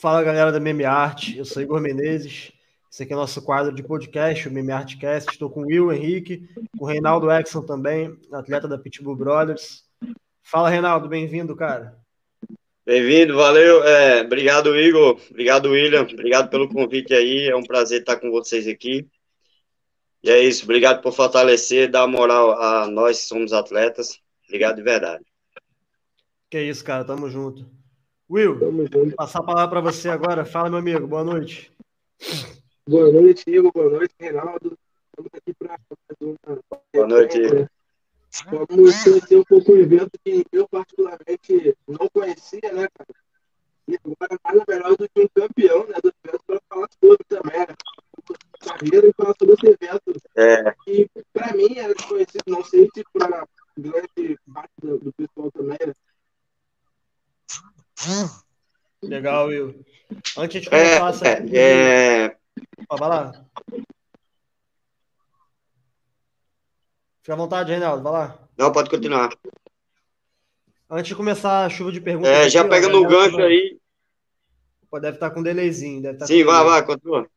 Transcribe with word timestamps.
Fala 0.00 0.22
galera 0.22 0.50
da 0.50 0.58
Meme 0.58 0.86
Art, 0.86 1.36
eu 1.36 1.44
sou 1.44 1.60
Igor 1.60 1.78
Menezes. 1.78 2.52
Esse 2.90 3.02
aqui 3.02 3.12
é 3.12 3.16
o 3.16 3.18
nosso 3.18 3.42
quadro 3.42 3.70
de 3.70 3.82
podcast, 3.82 4.48
o 4.48 4.50
Meme 4.50 4.72
Artcast. 4.72 5.30
Estou 5.30 5.50
com 5.50 5.60
o 5.60 5.66
Will 5.66 5.92
Henrique, 5.92 6.48
com 6.78 6.86
o 6.86 6.88
Reinaldo 6.88 7.30
Exxon 7.30 7.60
também, 7.60 8.18
atleta 8.32 8.66
da 8.66 8.78
Pitbull 8.78 9.14
Brothers. 9.14 9.84
Fala, 10.42 10.70
Reinaldo, 10.70 11.06
bem-vindo, 11.06 11.54
cara. 11.54 11.98
Bem-vindo, 12.86 13.36
valeu. 13.36 13.84
É, 13.84 14.22
obrigado, 14.22 14.74
Igor. 14.74 15.20
Obrigado, 15.28 15.68
William. 15.68 16.08
Obrigado 16.10 16.48
pelo 16.48 16.66
convite 16.66 17.12
aí. 17.12 17.50
É 17.50 17.54
um 17.54 17.62
prazer 17.62 18.00
estar 18.00 18.16
com 18.16 18.30
vocês 18.30 18.66
aqui. 18.66 19.06
E 20.22 20.30
é 20.30 20.42
isso. 20.42 20.64
Obrigado 20.64 21.02
por 21.02 21.12
fortalecer, 21.12 21.90
dar 21.90 22.06
moral 22.06 22.52
a 22.52 22.86
nós 22.86 23.18
que 23.18 23.26
somos 23.26 23.52
atletas. 23.52 24.18
Obrigado 24.46 24.76
de 24.76 24.82
verdade. 24.82 25.22
Que 26.48 26.62
isso, 26.62 26.82
cara. 26.82 27.04
Tamo 27.04 27.28
junto. 27.28 27.79
Will, 28.30 28.56
vou 28.56 29.10
passar 29.16 29.40
a 29.40 29.42
palavra 29.42 29.70
para 29.70 29.80
você 29.80 30.08
agora. 30.08 30.44
Fala, 30.44 30.70
meu 30.70 30.78
amigo. 30.78 31.04
Boa 31.04 31.24
noite. 31.24 31.72
Boa 32.86 33.10
noite, 33.10 33.42
Igor. 33.48 33.72
Boa 33.72 33.90
noite, 33.90 34.14
Reinaldo. 34.20 34.78
Estamos 35.08 35.30
aqui 35.34 35.52
para 35.58 35.76
fazer 35.88 36.38
uma. 36.46 36.60
Boa 36.94 37.08
noite, 37.08 37.38
Igor. 37.38 37.68
Vamos 38.48 39.02
conhecer 39.02 39.36
um 39.36 39.42
pouco 39.42 39.72
o 39.72 39.76
evento 39.76 40.12
que 40.24 40.46
eu, 40.52 40.68
particularmente, 40.68 41.76
não 41.88 42.08
conhecia, 42.12 42.72
né, 42.72 42.86
cara? 42.96 43.10
E 43.88 43.96
agora 43.96 44.38
nada 44.44 44.64
melhor 44.68 44.96
do 44.96 45.08
que 45.08 45.20
um 45.22 45.28
campeão 45.34 45.88
né, 45.88 45.94
do 46.00 46.12
evento 46.24 46.44
para 46.46 46.60
falar 46.68 46.88
sobre 47.02 47.24
também, 47.28 47.58
né? 47.58 47.74
Carreira 48.60 49.08
e 49.08 49.12
falar 49.12 49.34
sobre 49.36 49.54
esse 49.54 49.66
evento. 49.66 50.22
É. 50.36 50.72
E, 50.86 51.10
para 51.32 51.52
mim, 51.56 51.76
era 51.76 51.92
desconhecido, 51.92 52.44
não 52.46 52.62
sei 52.62 52.88
se 52.94 53.02
para 53.12 53.44
grande 53.76 54.38
parte 54.54 54.70
do, 54.80 54.98
do 54.98 55.12
pessoal 55.14 55.50
também, 55.50 55.78
né? 55.84 55.94
Legal, 59.02 59.46
Will. 59.46 59.84
Antes 60.36 60.62
de 60.62 60.70
começar 60.70 61.06
é, 61.06 61.08
essa 61.08 61.28
aqui, 61.32 61.56
é... 61.56 62.36
vai 62.88 63.08
lá. 63.08 63.32
Fica 67.22 67.34
à 67.34 67.36
vontade, 67.36 67.70
Reinaldo, 67.70 68.02
vai 68.02 68.12
lá. 68.12 68.38
Não, 68.56 68.72
pode 68.72 68.90
continuar. 68.90 69.30
Antes 70.88 71.08
de 71.08 71.14
começar 71.14 71.64
a 71.64 71.68
chuva 71.70 71.92
de 71.92 72.00
perguntas. 72.00 72.30
É, 72.30 72.48
já 72.48 72.66
pegando 72.66 73.00
o 73.00 73.06
gancho 73.06 73.36
tá... 73.36 73.44
aí. 73.44 73.78
Pô, 74.90 74.98
deve 74.98 75.16
estar 75.16 75.28
tá 75.28 75.34
com 75.34 75.40
um 75.40 75.44
delayzinho. 75.44 76.02
Deve 76.02 76.14
estar 76.14 76.26
tá 76.26 76.32
Sim, 76.32 76.42
vai, 76.42 76.64
vai, 76.64 76.84
continua. 76.84 77.28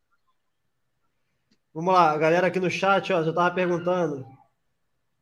Vamos 1.72 1.94
lá, 1.94 2.10
a 2.10 2.18
galera 2.18 2.46
aqui 2.46 2.58
no 2.58 2.70
chat, 2.70 3.12
ó, 3.12 3.22
já 3.22 3.32
tava 3.32 3.54
perguntando. 3.54 4.26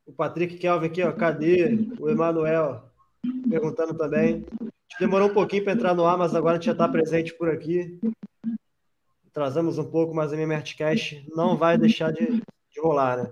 O 0.06 0.12
Patrick 0.12 0.58
Kelvin 0.58 0.86
aqui, 0.86 1.02
ó, 1.02 1.12
cadê? 1.12 1.78
O 1.98 2.08
Emanuel 2.08 2.90
perguntando 3.48 3.94
também. 3.94 4.44
Demorou 4.98 5.28
um 5.28 5.34
pouquinho 5.34 5.64
para 5.64 5.72
entrar 5.72 5.94
no 5.94 6.06
ar, 6.06 6.16
mas 6.16 6.34
agora 6.34 6.54
a 6.54 6.58
gente 6.58 6.66
já 6.66 6.72
está 6.72 6.88
presente 6.88 7.34
por 7.34 7.48
aqui. 7.48 7.98
Trazamos 9.32 9.78
um 9.78 9.84
pouco, 9.84 10.14
mas 10.14 10.32
a 10.32 10.36
minha 10.36 10.46
Mertcast 10.46 11.26
não 11.34 11.56
vai 11.56 11.78
deixar 11.78 12.12
de, 12.12 12.26
de 12.26 12.80
rolar, 12.80 13.16
né? 13.16 13.30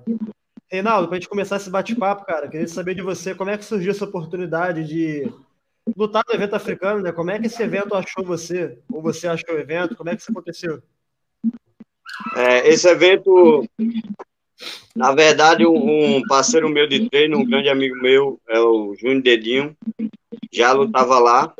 Reinaldo, 0.70 1.08
para 1.08 1.16
a 1.16 1.20
gente 1.20 1.28
começar 1.28 1.56
esse 1.56 1.68
bate-papo, 1.68 2.24
cara, 2.24 2.48
queria 2.48 2.68
saber 2.68 2.94
de 2.94 3.02
você 3.02 3.34
como 3.34 3.50
é 3.50 3.58
que 3.58 3.64
surgiu 3.64 3.90
essa 3.90 4.04
oportunidade 4.04 4.86
de 4.86 5.30
lutar 5.96 6.22
no 6.26 6.34
evento 6.34 6.54
africano, 6.54 7.02
né? 7.02 7.12
Como 7.12 7.30
é 7.30 7.38
que 7.38 7.46
esse 7.46 7.62
evento 7.62 7.94
achou 7.94 8.24
você? 8.24 8.78
Ou 8.90 9.02
você 9.02 9.26
achou 9.26 9.54
o 9.54 9.58
evento? 9.58 9.96
Como 9.96 10.08
é 10.08 10.16
que 10.16 10.22
isso 10.22 10.30
aconteceu? 10.30 10.80
É, 12.36 12.68
esse 12.68 12.88
evento, 12.88 13.66
na 14.94 15.12
verdade, 15.12 15.66
um, 15.66 16.22
parceiro 16.28 16.68
meu 16.68 16.86
de 16.86 17.08
treino, 17.08 17.38
um 17.38 17.44
grande 17.44 17.68
amigo 17.68 17.96
meu, 17.96 18.40
é 18.48 18.60
o 18.60 18.94
Júnior 18.94 19.22
Dedinho, 19.22 19.76
já 20.52 20.72
lutava 20.72 21.18
lá. 21.18 21.54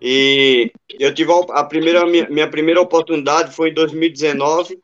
E 0.00 0.70
eu 0.98 1.14
tive 1.14 1.32
a 1.50 1.64
primeira, 1.64 2.04
minha 2.06 2.48
primeira 2.48 2.80
oportunidade 2.80 3.54
foi 3.54 3.70
em 3.70 3.74
2019. 3.74 4.78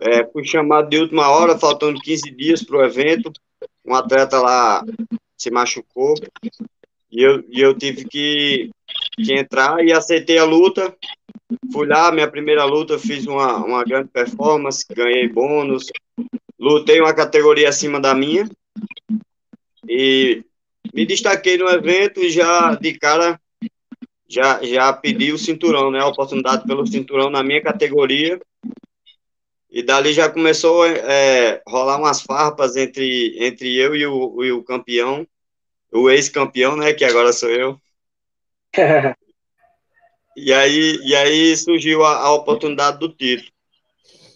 É, 0.00 0.24
fui 0.26 0.44
chamado 0.44 0.88
de 0.88 0.98
última 0.98 1.28
hora, 1.28 1.58
faltando 1.58 2.00
15 2.00 2.30
dias 2.30 2.62
para 2.62 2.78
o 2.78 2.84
evento. 2.84 3.32
Um 3.84 3.94
atleta 3.94 4.40
lá 4.40 4.84
se 5.36 5.50
machucou 5.50 6.14
e 7.10 7.22
eu, 7.22 7.44
e 7.48 7.60
eu 7.60 7.74
tive 7.74 8.04
que, 8.04 8.70
que 9.16 9.32
entrar 9.32 9.84
e 9.84 9.92
aceitei 9.92 10.38
a 10.38 10.44
luta. 10.44 10.94
Fui 11.72 11.86
lá, 11.86 12.12
minha 12.12 12.30
primeira 12.30 12.64
luta, 12.64 12.98
fiz 12.98 13.26
uma, 13.26 13.56
uma 13.56 13.84
grande 13.84 14.08
performance, 14.08 14.84
ganhei 14.94 15.28
bônus, 15.28 15.86
lutei 16.58 17.00
uma 17.00 17.14
categoria 17.14 17.68
acima 17.68 17.98
da 17.98 18.14
minha 18.14 18.48
e 19.88 20.44
me 20.92 21.06
destaquei 21.06 21.56
no 21.56 21.68
evento 21.68 22.20
e 22.20 22.30
já 22.30 22.74
de 22.74 22.98
cara 22.98 23.40
já, 24.28 24.62
já 24.62 24.92
pedi 24.92 25.32
o 25.32 25.38
cinturão, 25.38 25.90
né? 25.90 26.00
A 26.00 26.06
oportunidade 26.06 26.66
pelo 26.66 26.86
cinturão 26.86 27.30
na 27.30 27.42
minha 27.42 27.62
categoria. 27.62 28.38
E 29.70 29.82
dali 29.82 30.12
já 30.12 30.28
começou 30.28 30.82
a 30.82 30.88
é, 30.88 31.62
rolar 31.66 31.98
umas 31.98 32.22
farpas 32.22 32.76
entre, 32.76 33.36
entre 33.38 33.74
eu 33.76 33.94
e 33.94 34.06
o, 34.06 34.44
e 34.44 34.52
o 34.52 34.62
campeão, 34.62 35.26
o 35.92 36.10
ex-campeão, 36.10 36.76
né? 36.76 36.92
Que 36.92 37.04
agora 37.04 37.32
sou 37.32 37.48
eu. 37.50 37.80
e, 40.36 40.52
aí, 40.52 40.98
e 41.02 41.14
aí 41.14 41.56
surgiu 41.56 42.04
a, 42.04 42.16
a 42.16 42.32
oportunidade 42.32 42.98
do 42.98 43.08
título. 43.08 43.50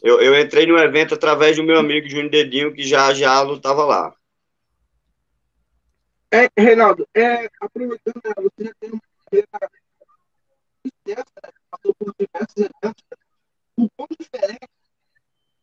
Eu, 0.03 0.21
eu 0.21 0.39
entrei 0.41 0.67
no 0.67 0.77
evento 0.79 1.15
através 1.15 1.57
do 1.57 1.63
meu 1.63 1.79
amigo 1.79 2.09
Júnior 2.09 2.31
Dedinho, 2.31 2.75
que 2.75 2.83
já 2.83 3.15
já 3.15 3.41
lutava 3.43 3.85
lá. 3.85 4.15
É, 6.35 6.49
Reinaldo, 6.59 7.07
é, 7.15 7.47
aproveitando, 7.61 8.23
né, 8.25 8.33
você 8.39 8.65
já 8.65 8.73
tem 8.81 8.91
uma 8.91 9.03
carreira 9.27 9.49
extensa, 10.83 11.33
né, 11.43 11.51
passou 11.71 11.95
por 11.95 12.15
diversos 12.19 12.57
eventos. 12.57 13.05
O 13.77 13.87
quão 13.95 14.09
diferente 14.19 14.67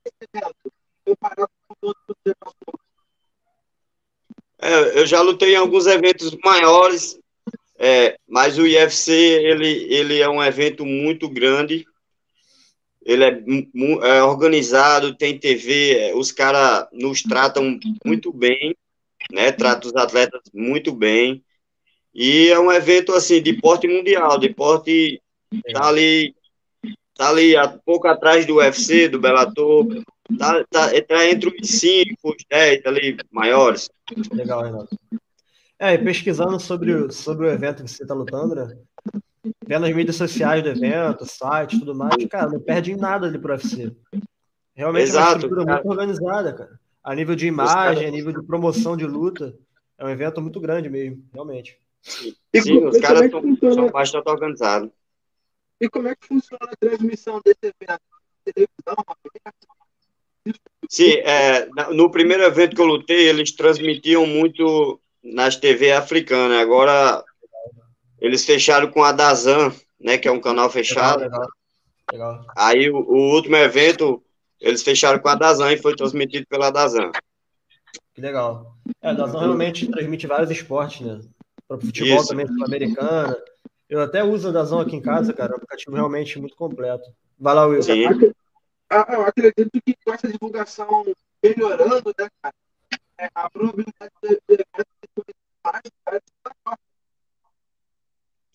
esse 0.06 0.30
evento 0.32 0.72
comparado 1.04 1.50
com 1.68 1.76
todos 1.82 2.00
que 2.06 2.14
você 2.14 2.36
passou? 2.40 2.80
É, 4.62 5.00
eu 5.00 5.08
já 5.08 5.22
lutei 5.22 5.54
em 5.54 5.58
alguns 5.58 5.88
eventos 5.88 6.38
maiores, 6.44 7.20
é, 7.80 8.20
mas 8.28 8.60
o 8.60 8.68
IFC 8.68 9.12
ele, 9.12 9.92
ele 9.92 10.20
é 10.20 10.30
um 10.30 10.44
evento 10.44 10.86
muito 10.86 11.28
grande. 11.28 11.84
Ele 13.02 13.24
é, 13.24 13.44
é 14.04 14.24
organizado, 14.24 15.16
tem 15.16 15.40
TV, 15.40 15.98
é, 15.98 16.16
os 16.16 16.32
caras 16.32 16.88
nos 16.92 17.24
tratam 17.24 17.80
muito 18.06 18.32
bem 18.32 18.76
né? 19.32 19.52
Trata 19.52 19.88
os 19.88 19.96
atletas 19.96 20.42
muito 20.54 20.94
bem. 20.94 21.44
E 22.14 22.50
é 22.50 22.60
um 22.60 22.72
evento 22.72 23.14
assim 23.14 23.42
de 23.42 23.54
porte 23.54 23.88
mundial, 23.88 24.40
de 24.40 24.54
porte 24.54 25.22
tá 25.74 25.88
ali 25.88 26.36
tá 27.16 27.30
ali 27.30 27.56
a 27.56 27.68
pouco 27.68 28.08
atrás 28.08 28.46
do 28.46 28.56
UFC, 28.56 29.10
do 29.10 29.20
Bellator, 29.20 29.86
tá, 30.38 30.64
tá, 30.70 30.90
tá 31.06 31.30
entre 31.30 31.50
os 31.50 31.70
5, 31.70 32.16
os 32.24 32.44
10 32.50 32.82
tá 32.82 32.90
ali 32.90 33.18
maiores. 33.30 33.90
Legal, 34.32 34.64
Renato. 34.64 34.98
É, 35.78 35.94
e 35.94 35.98
pesquisando 35.98 36.58
sobre, 36.60 37.12
sobre 37.12 37.48
o 37.48 37.52
evento 37.52 37.84
que 37.84 37.90
você 37.90 38.04
está 38.04 38.14
lutando, 38.14 38.56
né? 38.56 38.78
Vendo 39.68 39.86
as 39.86 39.94
mídias 39.94 40.16
sociais 40.16 40.64
do 40.64 40.70
evento, 40.70 41.26
site, 41.26 41.80
tudo 41.80 41.94
mais, 41.94 42.26
cara, 42.30 42.50
não 42.50 42.60
perde 42.60 42.94
em 42.94 42.98
nada 42.98 43.28
ali 43.28 43.38
pro 43.38 43.52
UFC. 43.52 43.94
Realmente 44.74 45.04
Exato, 45.04 45.20
é 45.20 45.30
uma 45.30 45.36
estrutura 45.36 45.66
cara. 45.66 45.76
muito 45.76 45.90
organizada, 45.90 46.54
cara 46.54 46.80
a 47.10 47.16
nível 47.16 47.36
de 47.36 47.48
imagem, 47.48 48.06
a 48.06 48.12
nível 48.12 48.32
de 48.32 48.46
promoção 48.46 48.96
de 48.96 49.04
luta, 49.04 49.58
é 49.98 50.06
um 50.06 50.10
evento 50.10 50.40
muito 50.44 50.60
grande 50.60 50.92
mesmo, 50.92 51.28
realmente. 51.34 51.76
Sim, 52.04 52.36
Sim 52.56 52.86
os 52.86 53.00
caras 53.00 53.24
é 53.24 53.74
são 53.74 53.90
bastante 53.90 54.30
organizados. 54.30 54.92
E 55.82 55.90
como 55.90 56.08
é 56.08 56.16
que 56.16 56.28
funciona 56.28 56.70
a 56.72 56.76
transmissão 56.76 57.42
desse 57.44 57.62
evento? 57.64 58.02
Televisão? 58.46 58.96
Sim, 60.88 61.14
é, 61.24 61.68
no 61.92 62.12
primeiro 62.12 62.44
evento 62.44 62.76
que 62.76 62.82
eu 62.82 62.86
lutei, 62.86 63.28
eles 63.28 63.54
transmitiam 63.54 64.28
muito 64.28 65.02
nas 65.24 65.56
TV 65.56 65.92
africanas. 65.92 66.60
Agora, 66.60 67.24
eles 68.22 68.46
fecharam 68.46 68.92
com 68.92 69.04
a 69.04 69.12
Dazan, 69.12 69.74
né, 70.00 70.20
que 70.20 70.28
é 70.28 70.32
um 70.32 70.40
canal 70.40 70.70
fechado. 70.70 71.22
Legal, 71.22 71.48
legal. 72.12 72.32
legal. 72.34 72.54
Aí, 72.56 72.88
o, 72.92 72.98
o 72.98 73.34
último 73.34 73.56
evento, 73.56 74.24
eles 74.60 74.84
fecharam 74.84 75.20
com 75.20 75.30
a 75.30 75.36
Dazan 75.36 75.72
e 75.72 75.78
foi 75.78 75.96
transmitido 75.96 76.46
pela 76.48 76.70
Dazan. 76.70 77.12
Que 78.14 78.22
legal. 78.22 78.76
É, 79.02 79.10
a 79.10 79.14
Dazan 79.14 79.40
realmente 79.40 79.90
transmite 79.90 80.28
vários 80.28 80.52
esportes, 80.52 81.02
né? 81.02 81.20
Para 81.68 81.80
futebol 81.80 82.18
Isso. 82.18 82.28
também, 82.28 82.48
sul-americana. 82.48 83.38
Eu 83.90 84.02
até 84.02 84.24
uso 84.24 84.50
a 84.50 84.52
Dazan 84.52 84.82
aqui 84.82 84.96
em 84.96 85.02
casa, 85.02 85.34
cara. 85.34 85.52
É 85.52 85.54
um 85.54 85.58
aplicativo 85.58 85.96
realmente 85.96 86.40
muito 86.40 86.56
completo. 86.56 87.10
Vai 87.40 87.56
lá, 87.56 87.66
Will. 87.66 87.82
Sim. 87.82 88.06
Ah, 88.90 89.06
eu 89.10 89.22
acredito 89.22 89.70
que 89.86 89.96
com 90.04 90.14
essa 90.14 90.28
divulgação 90.28 91.06
melhorando, 91.44 92.14
né, 92.18 92.28
cara? 92.42 92.56
É, 93.20 93.30
a 93.36 93.50
probabilidade 93.50 94.12
de, 94.24 94.40
de, 94.58 94.66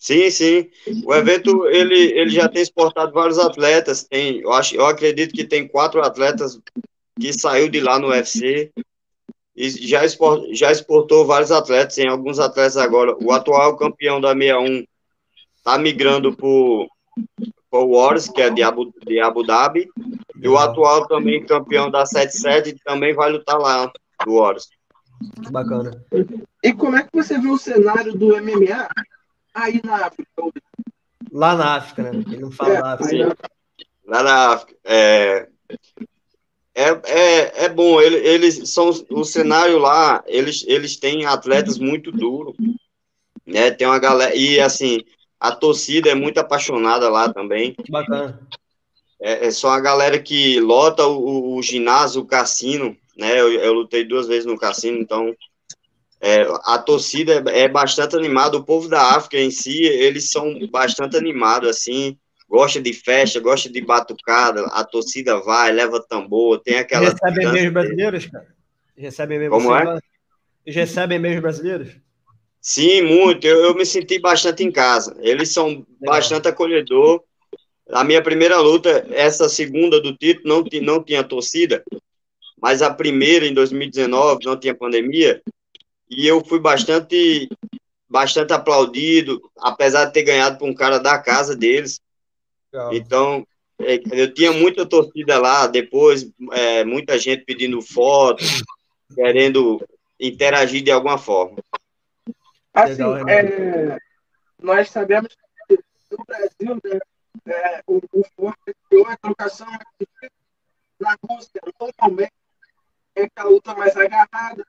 Sim, 0.05 0.29
sim. 0.29 0.69
O 1.03 1.15
evento 1.15 1.65
ele, 1.65 2.11
ele 2.11 2.29
já 2.29 2.47
tem 2.47 2.61
exportado 2.61 3.11
vários 3.11 3.39
atletas. 3.39 4.03
Tem, 4.03 4.39
eu 4.39 4.53
acho, 4.53 4.75
eu 4.75 4.85
acredito 4.85 5.33
que 5.33 5.43
tem 5.43 5.67
quatro 5.67 5.99
atletas 5.99 6.59
que 7.19 7.33
saiu 7.33 7.67
de 7.67 7.79
lá 7.79 7.97
no 7.97 8.09
UFC 8.09 8.71
e 9.55 9.67
já, 9.67 10.05
export, 10.05 10.53
já 10.53 10.71
exportou 10.71 11.25
vários 11.25 11.51
atletas. 11.51 11.95
Tem 11.95 12.07
alguns 12.07 12.37
atletas 12.37 12.77
agora. 12.77 13.17
O 13.19 13.31
atual 13.31 13.75
campeão 13.77 14.21
da 14.21 14.35
61 14.35 14.85
está 15.57 15.79
migrando 15.79 16.37
foi 16.37 16.87
o 17.71 17.87
Wars, 17.87 18.29
que 18.29 18.43
é 18.43 18.51
de 18.51 18.61
Abu, 18.61 18.93
de 19.07 19.19
Abu 19.19 19.43
Dhabi, 19.43 19.89
e 20.39 20.47
o 20.47 20.55
atual 20.55 21.07
também 21.07 21.43
campeão 21.43 21.89
da 21.89 22.05
77 22.05 22.79
também 22.85 23.15
vai 23.15 23.31
lutar 23.31 23.57
lá, 23.57 23.91
do 24.23 24.33
Wars. 24.33 24.69
Que 25.43 25.51
bacana. 25.51 25.99
E 26.63 26.73
como 26.73 26.95
é 26.95 27.01
que 27.01 27.09
você 27.11 27.39
viu 27.39 27.53
o 27.53 27.57
cenário 27.57 28.15
do 28.15 28.39
MMA 28.39 28.87
aí 29.55 29.81
na 29.83 30.05
África? 30.05 30.29
Lá 31.31 31.55
na 31.55 31.75
África, 31.75 32.03
né? 32.03 32.11
Ele 32.27 32.37
não 32.37 32.51
fala 32.51 32.73
é, 32.73 32.81
da 32.81 32.93
África. 32.93 33.37
Lá 34.05 34.23
na 34.23 34.53
África. 34.53 34.79
É, 34.83 35.47
é, 36.75 36.89
é, 37.05 37.65
é 37.65 37.69
bom, 37.69 38.01
eles 38.01 38.69
são 38.69 38.91
o 39.09 39.23
cenário 39.23 39.79
lá, 39.79 40.21
eles, 40.27 40.65
eles 40.67 40.97
têm 40.97 41.25
atletas 41.25 41.77
muito 41.77 42.11
duros, 42.11 42.53
né? 43.45 43.71
Tem 43.71 43.87
uma 43.87 43.97
galera 43.97 44.35
e 44.35 44.59
assim 44.59 44.99
a 45.39 45.51
torcida 45.51 46.09
é 46.09 46.15
muito 46.15 46.37
apaixonada 46.37 47.09
lá 47.09 47.31
também. 47.31 47.73
Que 47.75 47.91
bacana. 47.91 48.39
É, 49.21 49.47
é 49.47 49.51
só 49.51 49.69
a 49.69 49.79
galera 49.79 50.19
que 50.19 50.59
lota 50.59 51.05
o, 51.07 51.55
o 51.55 51.61
ginásio, 51.61 52.21
o 52.21 52.25
cassino, 52.25 52.95
né? 53.17 53.39
Eu, 53.39 53.51
eu, 53.53 53.73
lutei 53.73 54.03
duas 54.03 54.27
vezes 54.27 54.45
no 54.45 54.57
cassino, 54.57 54.97
então 54.97 55.33
é, 56.25 56.47
a 56.65 56.77
torcida 56.79 57.43
é, 57.51 57.61
é 57.61 57.67
bastante 57.67 58.15
animada. 58.15 58.57
O 58.57 58.63
povo 58.63 58.89
da 58.89 59.15
África 59.15 59.37
em 59.37 59.51
si, 59.51 59.83
eles 59.83 60.31
são 60.31 60.59
bastante 60.67 61.15
animados 61.15 61.69
assim 61.69 62.17
gosta 62.49 62.81
de 62.81 62.93
festa, 62.93 63.39
gosta 63.39 63.69
de 63.69 63.81
batucada, 63.81 64.65
a 64.67 64.83
torcida 64.83 65.39
vai, 65.41 65.71
leva 65.71 65.99
tambor, 65.99 66.59
tem 66.59 66.77
aquela. 66.77 67.09
Recebem 67.09 67.51
mesmo 67.51 67.71
brasileiros, 67.71 68.25
cara? 68.27 68.55
Recebem 68.95 69.39
mesmo 69.39 69.55
Como 69.55 69.75
é? 69.75 69.99
Recebem 70.65 71.19
mesmo 71.19 71.41
brasileiros? 71.41 71.89
Sim, 72.61 73.01
muito. 73.03 73.45
Eu, 73.45 73.65
eu, 73.65 73.75
me 73.75 73.85
senti 73.85 74.17
bastante 74.19 74.63
em 74.63 74.71
casa. 74.71 75.15
Eles 75.19 75.51
são 75.51 75.67
Legal. 75.67 75.85
bastante 76.01 76.47
acolhedor. 76.47 77.21
A 77.91 78.03
minha 78.03 78.21
primeira 78.21 78.59
luta, 78.59 79.05
essa 79.11 79.47
segunda 79.47 80.01
do 80.01 80.15
título, 80.15 80.47
não, 80.47 80.81
não 80.81 81.03
tinha 81.03 81.23
torcida, 81.23 81.83
mas 82.59 82.81
a 82.81 82.91
primeira, 82.91 83.45
em 83.45 83.53
2019, 83.53 84.45
não 84.45 84.57
tinha 84.57 84.73
pandemia, 84.73 85.39
e 86.09 86.27
eu 86.27 86.43
fui 86.43 86.59
bastante 86.59 87.49
bastante 88.07 88.53
aplaudido, 88.53 89.41
apesar 89.57 90.05
de 90.05 90.13
ter 90.13 90.23
ganhado 90.23 90.57
por 90.57 90.69
um 90.69 90.73
cara 90.73 90.99
da 90.99 91.17
casa 91.19 91.55
deles. 91.55 91.99
Legal. 92.71 92.93
Então, 92.93 93.47
é, 93.79 93.99
eu 94.11 94.33
tinha 94.33 94.53
muita 94.53 94.85
torcida 94.85 95.37
lá, 95.39 95.67
depois 95.67 96.29
é, 96.51 96.83
muita 96.85 97.17
gente 97.17 97.43
pedindo 97.43 97.81
fotos, 97.81 98.63
querendo 99.13 99.85
interagir 100.19 100.83
de 100.83 100.91
alguma 100.91 101.17
forma. 101.17 101.57
Assim, 102.73 103.03
Legal, 103.03 103.27
é, 103.27 103.97
nós 104.61 104.89
sabemos 104.89 105.35
que 105.67 105.79
no 106.11 106.25
Brasil, 106.25 106.79
né, 106.83 106.99
é, 107.53 107.83
o, 107.87 107.97
o 108.13 108.23
forte 108.35 108.75
é 108.93 109.11
a 109.11 109.17
trocação 109.17 109.67
na 110.99 111.17
Rússia, 111.27 111.61
normalmente 111.79 112.31
é 113.15 113.27
a 113.35 113.43
luta 113.43 113.73
mais 113.75 113.95
agarrada. 113.95 114.65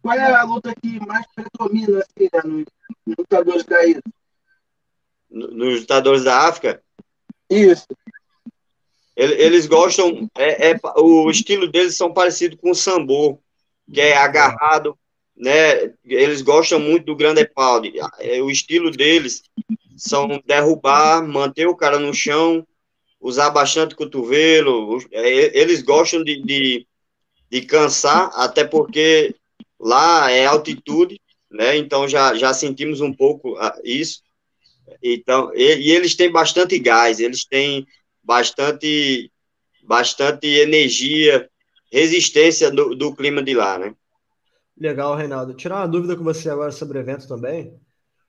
Qual 0.00 0.16
é 0.16 0.34
a 0.34 0.42
luta 0.44 0.74
que 0.80 0.98
mais 1.06 1.26
predomina 1.34 1.98
assim, 1.98 2.28
né, 2.32 2.40
nos 2.44 3.16
lutadores 3.18 3.64
da 3.64 3.84
ilha? 3.86 4.02
nos 5.30 5.80
lutadores 5.80 6.24
da 6.24 6.48
África. 6.48 6.82
Isso. 7.50 7.86
Eles 9.16 9.66
gostam, 9.66 10.30
é, 10.36 10.70
é, 10.70 10.80
o 10.96 11.28
estilo 11.28 11.66
deles 11.66 11.96
são 11.96 12.12
parecido 12.12 12.56
com 12.56 12.70
o 12.70 12.74
sambo, 12.74 13.42
que 13.92 14.00
é 14.00 14.16
agarrado, 14.16 14.96
né? 15.36 15.92
Eles 16.04 16.40
gostam 16.40 16.78
muito 16.78 17.06
do 17.06 17.16
grande 17.16 17.44
pau. 17.44 17.82
É, 18.20 18.40
o 18.40 18.48
estilo 18.48 18.92
deles 18.92 19.42
são 19.96 20.40
derrubar, 20.46 21.26
manter 21.26 21.66
o 21.66 21.74
cara 21.74 21.98
no 21.98 22.14
chão, 22.14 22.64
usar 23.20 23.50
bastante 23.50 23.96
cotovelo. 23.96 24.98
É, 25.10 25.58
eles 25.58 25.82
gostam 25.82 26.22
de, 26.22 26.40
de, 26.40 26.86
de 27.50 27.62
cansar, 27.62 28.30
até 28.34 28.62
porque 28.62 29.34
lá 29.78 30.30
é 30.30 30.46
altitude, 30.46 31.20
né? 31.50 31.76
Então 31.76 32.08
já, 32.08 32.34
já 32.34 32.52
sentimos 32.52 33.00
um 33.00 33.12
pouco 33.12 33.56
ah, 33.56 33.78
isso. 33.84 34.22
Então, 35.02 35.52
e, 35.54 35.76
e, 35.76 35.90
eles 35.92 36.14
têm 36.14 36.30
bastante 36.30 36.78
gás, 36.78 37.20
eles 37.20 37.44
têm 37.44 37.86
bastante, 38.22 39.30
bastante 39.82 40.46
energia, 40.46 41.48
resistência 41.92 42.70
do, 42.70 42.94
do 42.94 43.14
clima 43.14 43.42
de 43.42 43.54
lá, 43.54 43.78
né? 43.78 43.94
Legal, 44.76 45.14
Reinaldo. 45.14 45.54
Tirar 45.54 45.76
uma 45.76 45.88
dúvida 45.88 46.16
com 46.16 46.22
você 46.22 46.48
agora 46.48 46.70
sobre 46.70 46.98
o 46.98 47.00
evento 47.00 47.26
também. 47.26 47.74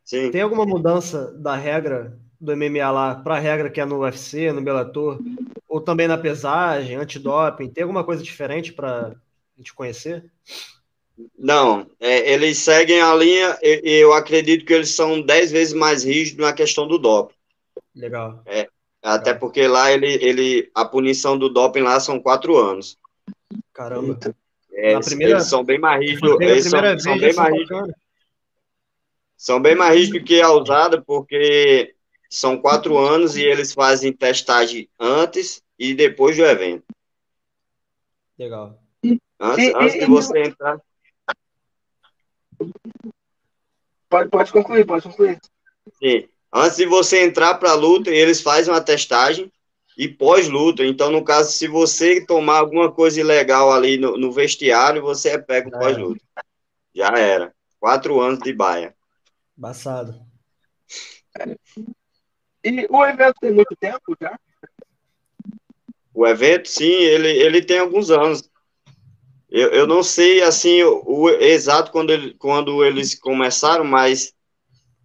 Sim. 0.04 0.31
Tem 0.31 0.42
alguma 0.42 0.66
mudança 0.66 1.31
da 1.34 1.56
regra 1.56 2.19
do 2.40 2.56
MMA 2.56 2.90
lá 2.90 3.16
para 3.16 3.36
a 3.36 3.40
regra 3.40 3.69
que 3.69 3.80
é 3.80 3.86
no 3.86 4.00
UFC, 4.00 4.51
no 4.51 4.62
Bellator, 4.62 5.19
ou 5.68 5.81
também 5.81 6.07
na 6.07 6.18
pesagem, 6.18 6.96
antidoping? 6.96 7.69
Tem 7.69 7.84
alguma 7.84 8.04
coisa 8.04 8.24
diferente 8.24 8.74
para 8.74 9.10
a 9.10 9.16
gente 9.57 9.74
conhecer? 9.74 10.31
Não, 11.38 11.89
é, 12.00 12.31
eles 12.31 12.60
seguem 12.60 13.01
a 13.01 13.13
linha 13.13 13.57
e, 13.62 13.81
eu 13.83 14.13
acredito 14.13 14.66
que 14.66 14.74
eles 14.74 14.95
são 14.95 15.21
dez 15.21 15.51
vezes 15.51 15.74
mais 15.74 16.04
rígidos 16.04 16.45
na 16.45 16.54
questão 16.54 16.88
do 16.88 16.98
doping. 16.98 17.36
Legal. 17.95 18.42
É, 18.45 18.69
até 19.01 19.31
Legal. 19.31 19.39
porque 19.39 19.68
lá 19.68 19.92
ele, 19.92 20.13
ele, 20.24 20.71
a 20.74 20.86
punição 20.86 21.38
do 21.38 21.50
doping 21.50 21.81
lá 21.81 22.00
são 22.00 22.19
quatro 22.19 22.57
anos. 22.57 22.98
Caramba. 23.74 24.18
É, 24.71 24.94
na 24.94 25.01
primeira, 25.01 25.33
eles 25.33 25.48
são 25.48 25.63
bem 25.63 25.80
mais 25.80 26.00
rígidos. 26.00 26.39
Eles 26.39 26.69
são, 26.69 27.00
são 27.00 27.18
bem 27.18 27.33
mais 27.33 27.54
rígidos. 27.54 27.94
São 29.36 29.62
bem 29.62 29.75
mais 29.75 29.95
rígidos 29.95 30.24
que 30.24 30.42
a 30.42 30.51
usada, 30.51 31.01
porque 31.01 31.95
são 32.30 32.57
quatro 32.57 32.98
anos 32.98 33.36
e 33.36 33.44
eles 33.44 33.74
fazem 33.74 34.13
testagem 34.13 34.89
antes 35.00 35.62
e 35.77 35.94
depois 35.94 36.38
do 36.38 36.45
evento. 36.45 36.83
Legal. 38.38 38.81
Antes, 39.39 39.74
antes 39.75 40.00
de 40.00 40.06
você 40.06 40.44
entrar. 40.44 40.80
Pode, 44.09 44.29
pode 44.29 44.51
concluir, 44.51 44.85
pode 44.85 45.03
concluir. 45.03 45.39
Sim. 46.01 46.27
Antes 46.51 46.77
de 46.77 46.85
você 46.85 47.23
entrar 47.23 47.56
para 47.56 47.71
a 47.71 47.75
luta, 47.75 48.09
eles 48.09 48.41
fazem 48.41 48.73
uma 48.73 48.81
testagem 48.81 49.51
e 49.95 50.07
pós-luta. 50.07 50.83
Então, 50.83 51.11
no 51.11 51.23
caso, 51.23 51.51
se 51.51 51.67
você 51.67 52.25
tomar 52.25 52.57
alguma 52.57 52.91
coisa 52.91 53.19
ilegal 53.19 53.71
ali 53.71 53.97
no, 53.97 54.17
no 54.17 54.31
vestiário, 54.31 55.01
você 55.01 55.29
é 55.29 55.38
pego 55.38 55.69
pós-luta. 55.69 56.21
Já 56.95 57.09
era. 57.09 57.53
Quatro 57.79 58.19
anos 58.19 58.39
de 58.39 58.51
baia. 58.51 58.95
Baçado. 59.56 60.19
E 62.63 62.88
o 62.89 63.05
evento 63.05 63.36
tem 63.39 63.51
muito 63.51 63.75
tempo 63.79 64.17
já? 64.19 64.38
O 66.13 66.25
evento, 66.27 66.67
sim, 66.67 66.91
ele, 66.91 67.29
ele 67.29 67.62
tem 67.62 67.79
alguns 67.79 68.10
anos. 68.10 68.50
Eu, 69.50 69.70
eu 69.70 69.88
não 69.88 70.03
sei, 70.03 70.44
assim, 70.44 70.84
o, 70.84 71.03
o 71.06 71.29
exato 71.29 71.91
quando, 71.91 72.12
ele, 72.12 72.34
quando 72.36 72.84
eles 72.84 73.15
começaram, 73.15 73.84
mas 73.84 74.34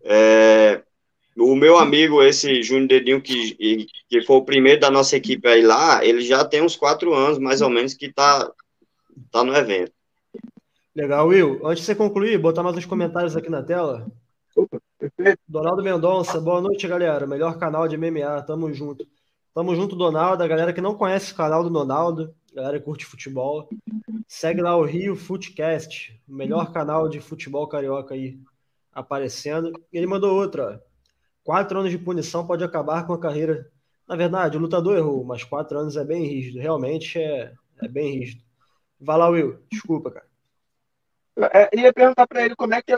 é, 0.05 0.83
o 1.37 1.57
meu 1.57 1.79
amigo, 1.79 2.23
esse 2.23 2.63
Júnior 2.63 2.89
Dedinho, 2.89 3.23
que, 3.23 3.87
que 4.09 4.23
foi 4.23 4.37
o 4.37 4.45
primeiro 4.45 4.81
da 4.81 4.91
nossa 4.91 5.17
equipe 5.17 5.49
aí 5.49 5.63
lá, 5.63 6.05
ele 6.05 6.21
já 6.21 6.45
tem 6.45 6.63
uns 6.63 6.77
quatro 6.77 7.15
anos, 7.15 7.39
mais 7.39 7.63
ou 7.63 7.71
menos, 7.71 7.95
que 7.95 8.13
tá, 8.13 8.51
tá 9.31 9.43
no 9.43 9.55
evento. 9.55 9.93
Legal, 10.95 11.27
Will. 11.27 11.61
Antes 11.67 11.81
de 11.81 11.87
você 11.87 11.95
concluir, 11.95 12.39
botar 12.39 12.63
mais 12.63 12.77
uns 12.77 12.87
comentários 12.87 13.37
aqui 13.37 13.51
na 13.51 13.63
tela. 13.63 14.07
Opa, 14.55 14.79
perfeito. 14.97 15.41
Donaldo 15.49 15.83
Mendonça, 15.83 16.41
boa 16.41 16.61
noite, 16.61 16.87
galera. 16.87 17.27
Melhor 17.27 17.59
canal 17.59 17.89
de 17.89 17.97
MMA, 17.97 18.43
tamo 18.43 18.73
junto. 18.73 19.05
Tamo 19.53 19.75
junto, 19.75 19.97
Donaldo. 19.97 20.45
A 20.45 20.47
galera 20.47 20.73
que 20.73 20.81
não 20.81 20.95
conhece 20.95 21.33
o 21.33 21.37
canal 21.37 21.65
do 21.65 21.71
Donaldo, 21.71 22.33
galera 22.55 22.81
curte 22.81 23.05
futebol, 23.05 23.69
segue 24.29 24.63
lá 24.63 24.77
o 24.77 24.85
Rio 24.85 25.17
Footcast, 25.17 26.19
melhor 26.27 26.73
canal 26.73 27.09
de 27.09 27.21
futebol 27.21 27.67
carioca 27.67 28.15
aí 28.15 28.39
aparecendo. 28.93 29.73
Ele 29.93 30.07
mandou 30.07 30.35
outra. 30.35 30.83
Quatro 31.43 31.81
anos 31.81 31.91
de 31.91 31.99
punição 31.99 32.47
pode 32.47 32.63
acabar 32.63 33.07
com 33.07 33.13
a 33.13 33.21
carreira. 33.21 33.71
Na 34.07 34.15
verdade, 34.15 34.57
o 34.57 34.61
lutador 34.61 34.97
errou, 34.97 35.25
mas 35.25 35.43
quatro 35.43 35.79
anos 35.79 35.97
é 35.97 36.05
bem 36.05 36.25
rígido. 36.25 36.61
Realmente 36.61 37.19
é, 37.19 37.53
é 37.83 37.89
bem 37.89 38.19
rígido. 38.19 38.43
Vai 39.01 39.19
lá, 39.19 39.29
Will. 39.29 39.59
Desculpa, 39.71 40.11
cara. 40.11 40.27
É, 41.53 41.77
ia 41.77 41.93
perguntar 41.93 42.27
para 42.29 42.45
ele 42.45 42.55
como 42.55 42.75
é 42.75 42.81
que 42.81 42.93
é 42.93 42.97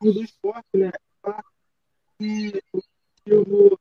o 0.00 0.12
do 0.12 0.22
esporte, 0.22 0.66
né? 0.74 0.90
E 2.20 2.60
eu 3.24 3.44
vou 3.44 3.78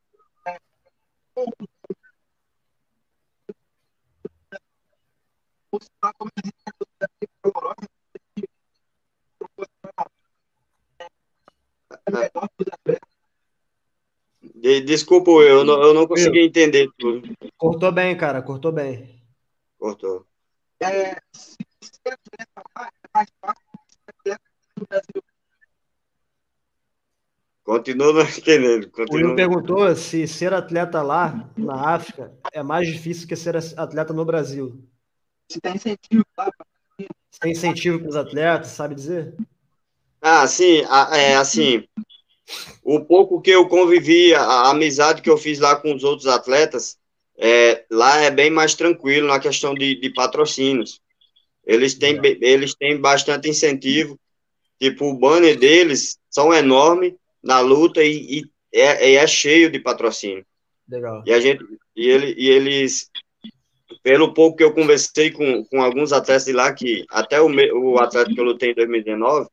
Desculpa, 14.86 15.32
eu 15.32 15.64
não, 15.64 15.82
eu 15.82 15.94
não 15.94 16.08
consegui 16.08 16.40
entender 16.40 16.90
tudo. 16.98 17.30
Cortou 17.58 17.92
bem, 17.92 18.18
cara, 18.18 18.42
cortou 18.42 18.72
bem. 18.72 19.22
Cortou. 19.78 20.26
É, 20.80 21.16
se 21.32 21.58
você 21.82 22.18
falar, 22.54 22.92
é 23.04 23.10
mais 23.14 23.30
fácil 23.42 23.64
do 24.76 24.88
Brasil. 24.88 25.24
Continuo 27.64 28.14
não 28.14 28.22
entendendo. 28.24 28.90
Continuo... 28.92 29.22
O 29.22 29.28
Will 29.28 29.36
perguntou 29.36 29.96
se 29.96 30.28
ser 30.28 30.54
atleta 30.54 31.02
lá, 31.02 31.50
na 31.58 31.96
África, 31.96 32.34
é 32.54 32.64
mais 32.64 32.88
difícil 32.88 33.28
que 33.28 33.36
ser 33.36 33.58
atleta 33.58 34.14
no 34.14 34.24
Brasil. 34.24 34.82
Se 35.50 35.62
tem 35.62 35.76
incentivo 35.76 36.26
lá. 36.38 36.52
Se 37.32 37.40
tem 37.40 37.52
incentivo 37.52 38.00
para 38.00 38.10
os 38.10 38.16
atletas, 38.16 38.70
sabe 38.70 38.96
dizer? 38.96 39.36
Ah, 40.22 40.48
sim. 40.48 40.82
É 41.12 41.36
assim, 41.36 41.88
o 42.84 43.04
pouco 43.04 43.42
que 43.42 43.52
eu 43.52 43.68
convivi, 43.68 44.34
a, 44.34 44.70
amizade 44.70 45.22
que 45.22 45.30
eu 45.30 45.38
fiz 45.38 45.60
lá 45.60 45.76
com 45.76 45.94
os 45.94 46.04
outros 46.04 46.28
atletas, 46.28 46.98
é, 47.38 47.86
lá 47.92 48.22
é 48.22 48.32
bem 48.32 48.50
mais 48.50 48.74
tranquilo 48.74 49.28
na 49.28 49.40
questão 49.40 49.74
de, 49.74 49.96
de 50.00 50.10
patrocínios. 50.10 51.00
Eles 51.66 51.94
têm, 51.94 52.20
eles 52.42 52.74
têm 52.74 53.00
bastante 53.00 53.50
incentivo. 53.50 54.18
Tipo, 54.80 55.06
o 55.06 55.18
banner 55.18 55.58
deles 55.58 56.18
são 56.30 56.54
enormes 56.54 57.14
na 57.44 57.60
luta 57.60 58.04
e, 58.04 58.40
e 58.40 58.44
é, 58.74 59.16
é, 59.16 59.28
cheio 59.28 59.70
de 59.70 59.80
patrocínio. 59.80 60.46
Legal. 60.88 61.24
E, 61.26 61.34
a 61.34 61.40
gente, 61.40 61.64
e, 61.96 62.08
ele, 62.08 62.34
e 62.38 62.50
eles, 62.50 63.10
pelo 64.08 64.34
pouco 64.34 64.56
que 64.56 64.64
eu 64.64 64.74
conversei 64.74 65.32
com, 65.32 65.66
com 65.66 65.84
alguns 65.84 66.14
atletas 66.14 66.46
de 66.46 66.54
lá, 66.54 66.72
que 66.72 67.06
até 67.10 67.42
o, 67.42 67.50
o 67.78 68.00
atleta 68.00 68.34
que 68.34 68.40
eu 68.40 68.46
lutei 68.46 68.72
em 68.72 68.74
2019, 68.74 69.50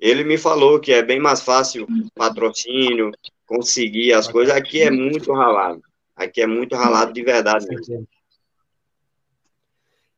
ele 0.00 0.24
me 0.24 0.38
falou 0.38 0.80
que 0.80 0.90
é 0.90 1.02
bem 1.02 1.20
mais 1.20 1.42
fácil 1.42 1.86
patrocínio, 2.14 3.10
conseguir 3.44 4.14
as 4.14 4.26
coisas. 4.26 4.56
Aqui 4.56 4.80
é 4.80 4.90
muito 4.90 5.30
ralado. 5.34 5.82
Aqui 6.16 6.40
é 6.40 6.46
muito 6.46 6.74
ralado 6.74 7.12
de 7.12 7.22
verdade 7.22 7.66
mesmo. 7.68 8.08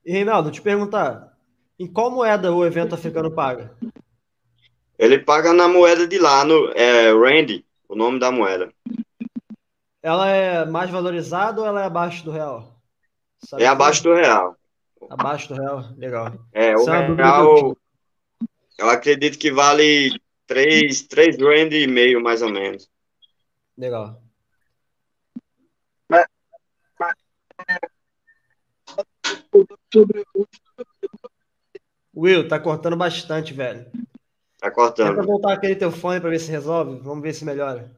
E, 0.04 0.12
Reinaldo, 0.12 0.52
te 0.52 0.62
perguntar, 0.62 1.36
em 1.76 1.88
qual 1.88 2.08
moeda 2.08 2.54
o 2.54 2.64
evento 2.64 2.94
africano 2.94 3.32
paga? 3.32 3.76
Ele 4.96 5.18
paga 5.18 5.52
na 5.52 5.66
moeda 5.66 6.06
de 6.06 6.18
lá, 6.20 6.44
no 6.44 6.70
é, 6.70 7.10
Randy, 7.10 7.66
o 7.88 7.96
nome 7.96 8.20
da 8.20 8.30
moeda. 8.30 8.72
Ela 10.00 10.28
é 10.28 10.64
mais 10.64 10.88
valorizada 10.88 11.60
ou 11.60 11.66
ela 11.66 11.82
é 11.82 11.86
abaixo 11.86 12.24
do 12.24 12.30
real? 12.30 12.75
Sabe 13.44 13.62
é 13.62 13.66
abaixo 13.66 14.02
do 14.02 14.14
real. 14.14 14.56
Abaixo 15.10 15.48
do 15.48 15.54
real, 15.54 15.92
legal. 15.96 16.32
É, 16.52 16.74
o 16.76 16.88
é 16.88 17.14
real, 17.14 17.76
eu 18.78 18.90
acredito 18.90 19.38
que 19.38 19.50
vale 19.50 20.20
3, 20.46 21.02
3 21.02 21.36
rand 21.38 21.72
e 21.72 21.86
meio, 21.86 22.22
mais 22.22 22.42
ou 22.42 22.50
menos. 22.50 22.90
Legal. 23.76 24.20
Will, 32.14 32.48
tá 32.48 32.58
cortando 32.58 32.96
bastante, 32.96 33.52
velho. 33.52 33.86
Tá 34.58 34.70
cortando. 34.70 35.10
Tenta 35.10 35.22
voltar 35.22 35.52
aquele 35.52 35.76
teu 35.76 35.92
fone 35.92 36.20
para 36.20 36.30
ver 36.30 36.38
se 36.38 36.50
resolve. 36.50 36.98
Vamos 37.00 37.22
ver 37.22 37.34
se 37.34 37.44
melhora. 37.44 37.94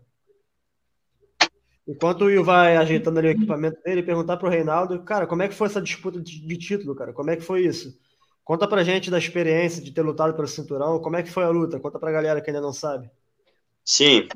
Enquanto 1.89 2.23
o 2.23 2.25
Will 2.27 2.45
vai 2.45 2.77
ajeitando 2.77 3.19
ali 3.19 3.29
o 3.29 3.31
equipamento 3.31 3.81
dele, 3.83 4.03
perguntar 4.03 4.37
pro 4.37 4.51
Reinaldo, 4.51 5.03
cara, 5.03 5.27
como 5.27 5.43
é 5.43 5.49
que 5.49 5.55
foi 5.55 5.69
essa 5.69 5.81
disputa 5.81 6.21
de, 6.21 6.47
de 6.47 6.57
título, 6.59 6.95
cara? 6.95 7.15
Como 7.15 7.31
é 7.31 7.37
que 7.37 7.43
foi 7.43 7.63
isso? 7.63 7.99
Conta 8.45 8.69
pra 8.69 8.85
gente 8.85 9.11
da 9.11 9.19
experiência 9.19 9.83
de 9.83 9.91
ter 9.91 10.03
lutado 10.03 10.35
pelo 10.35 10.47
cinturão. 10.47 11.01
Como 11.01 11.17
é 11.17 11.23
que 11.23 11.31
foi 11.31 11.45
a 11.45 11.49
luta? 11.49 11.81
Conta 11.81 11.99
pra 11.99 12.13
galera 12.13 12.43
que 12.43 12.51
ainda 12.51 12.61
não 12.61 12.75
sabe. 12.75 13.11
Sim. 13.83 14.29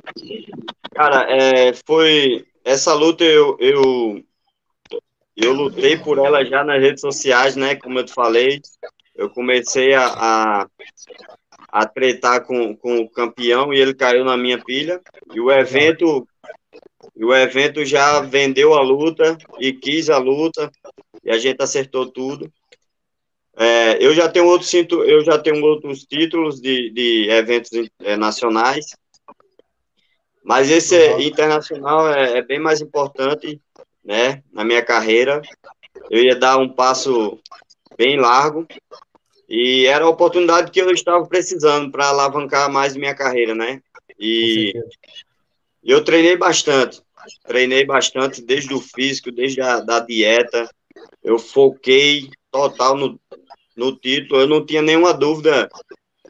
Cara, 0.95 1.27
é, 1.31 1.75
foi. 1.87 2.47
Essa 2.65 2.95
luta 2.95 3.23
eu, 3.23 3.57
eu, 3.61 4.25
eu 5.37 5.53
lutei 5.53 5.99
por 5.99 6.19
ela 6.19 6.45
já 6.45 6.65
nas 6.65 6.81
redes 6.81 7.03
sociais, 7.03 7.55
né? 7.55 7.75
Como 7.77 7.99
eu 7.99 8.05
te 8.05 8.15
falei. 8.15 8.63
Eu 9.15 9.29
comecei 9.29 9.93
a, 9.93 10.07
a, 10.07 10.67
a 11.69 11.87
tretar 11.87 12.47
com, 12.47 12.75
com 12.75 13.01
o 13.01 13.11
campeão 13.11 13.75
e 13.75 13.79
ele 13.79 13.93
caiu 13.93 14.25
na 14.25 14.39
minha 14.39 14.63
pilha. 14.63 15.03
E 15.35 15.41
o 15.41 15.51
evento. 15.51 16.27
O 17.15 17.35
evento 17.35 17.85
já 17.85 18.21
vendeu 18.21 18.75
a 18.75 18.81
luta 18.81 19.37
e 19.59 19.73
quis 19.73 20.09
a 20.09 20.19
luta. 20.19 20.71
E 21.25 21.31
a 21.31 21.39
gente 21.39 21.63
acertou 21.63 22.11
tudo. 22.11 22.51
É, 23.57 24.03
eu 24.05 24.15
já 24.15 24.29
tenho 24.29 24.47
outros 24.47 24.73
eu 24.73 25.23
já 25.23 25.39
tenho 25.39 25.63
outros 25.63 26.05
títulos 26.05 26.61
de, 26.61 26.91
de 26.91 27.29
eventos 27.29 27.71
é, 28.01 28.17
nacionais, 28.17 28.87
mas 30.43 30.71
esse 30.71 30.97
uhum. 30.97 31.21
internacional 31.21 32.13
é, 32.13 32.39
é, 32.39 32.43
bem 32.43 32.59
mais 32.59 32.81
importante, 32.81 33.61
né, 34.03 34.43
na 34.53 34.65
minha 34.65 34.83
carreira. 34.83 35.43
Eu 36.11 36.25
ia 36.25 36.35
dar 36.35 36.57
um 36.57 36.69
passo 36.69 37.39
bem 37.97 38.19
largo 38.19 38.67
e 39.49 39.87
era 39.87 40.05
a 40.05 40.09
oportunidade 40.09 40.71
que 40.71 40.81
eu 40.81 40.91
estava 40.91 41.25
precisando 41.27 41.91
para 41.93 42.09
alavancar 42.09 42.73
mais 42.73 42.97
minha 42.97 43.15
carreira, 43.15 43.55
né? 43.55 43.83
E 44.19 44.73
eu 45.83 46.05
treinei 46.05 46.37
bastante, 46.37 47.03
treinei 47.45 47.85
bastante 47.85 48.41
desde 48.43 48.73
o 48.73 48.81
físico, 48.81 49.33
desde 49.33 49.61
a 49.61 49.81
da 49.81 50.01
dieta. 50.01 50.69
Eu 51.23 51.39
foquei 51.39 52.31
total 52.51 52.97
no, 52.97 53.21
no 53.77 53.97
título, 53.97 54.41
eu 54.41 54.47
não 54.47 54.65
tinha 54.65 54.83
nenhuma 54.83 55.13
dúvida 55.13 55.69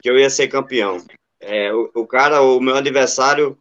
que 0.01 0.09
eu 0.09 0.17
ia 0.17 0.29
ser 0.29 0.47
campeão. 0.47 0.97
É, 1.39 1.73
o, 1.73 1.91
o, 1.93 2.07
cara, 2.07 2.41
o 2.41 2.59
meu 2.59 2.75
adversário 2.75 3.57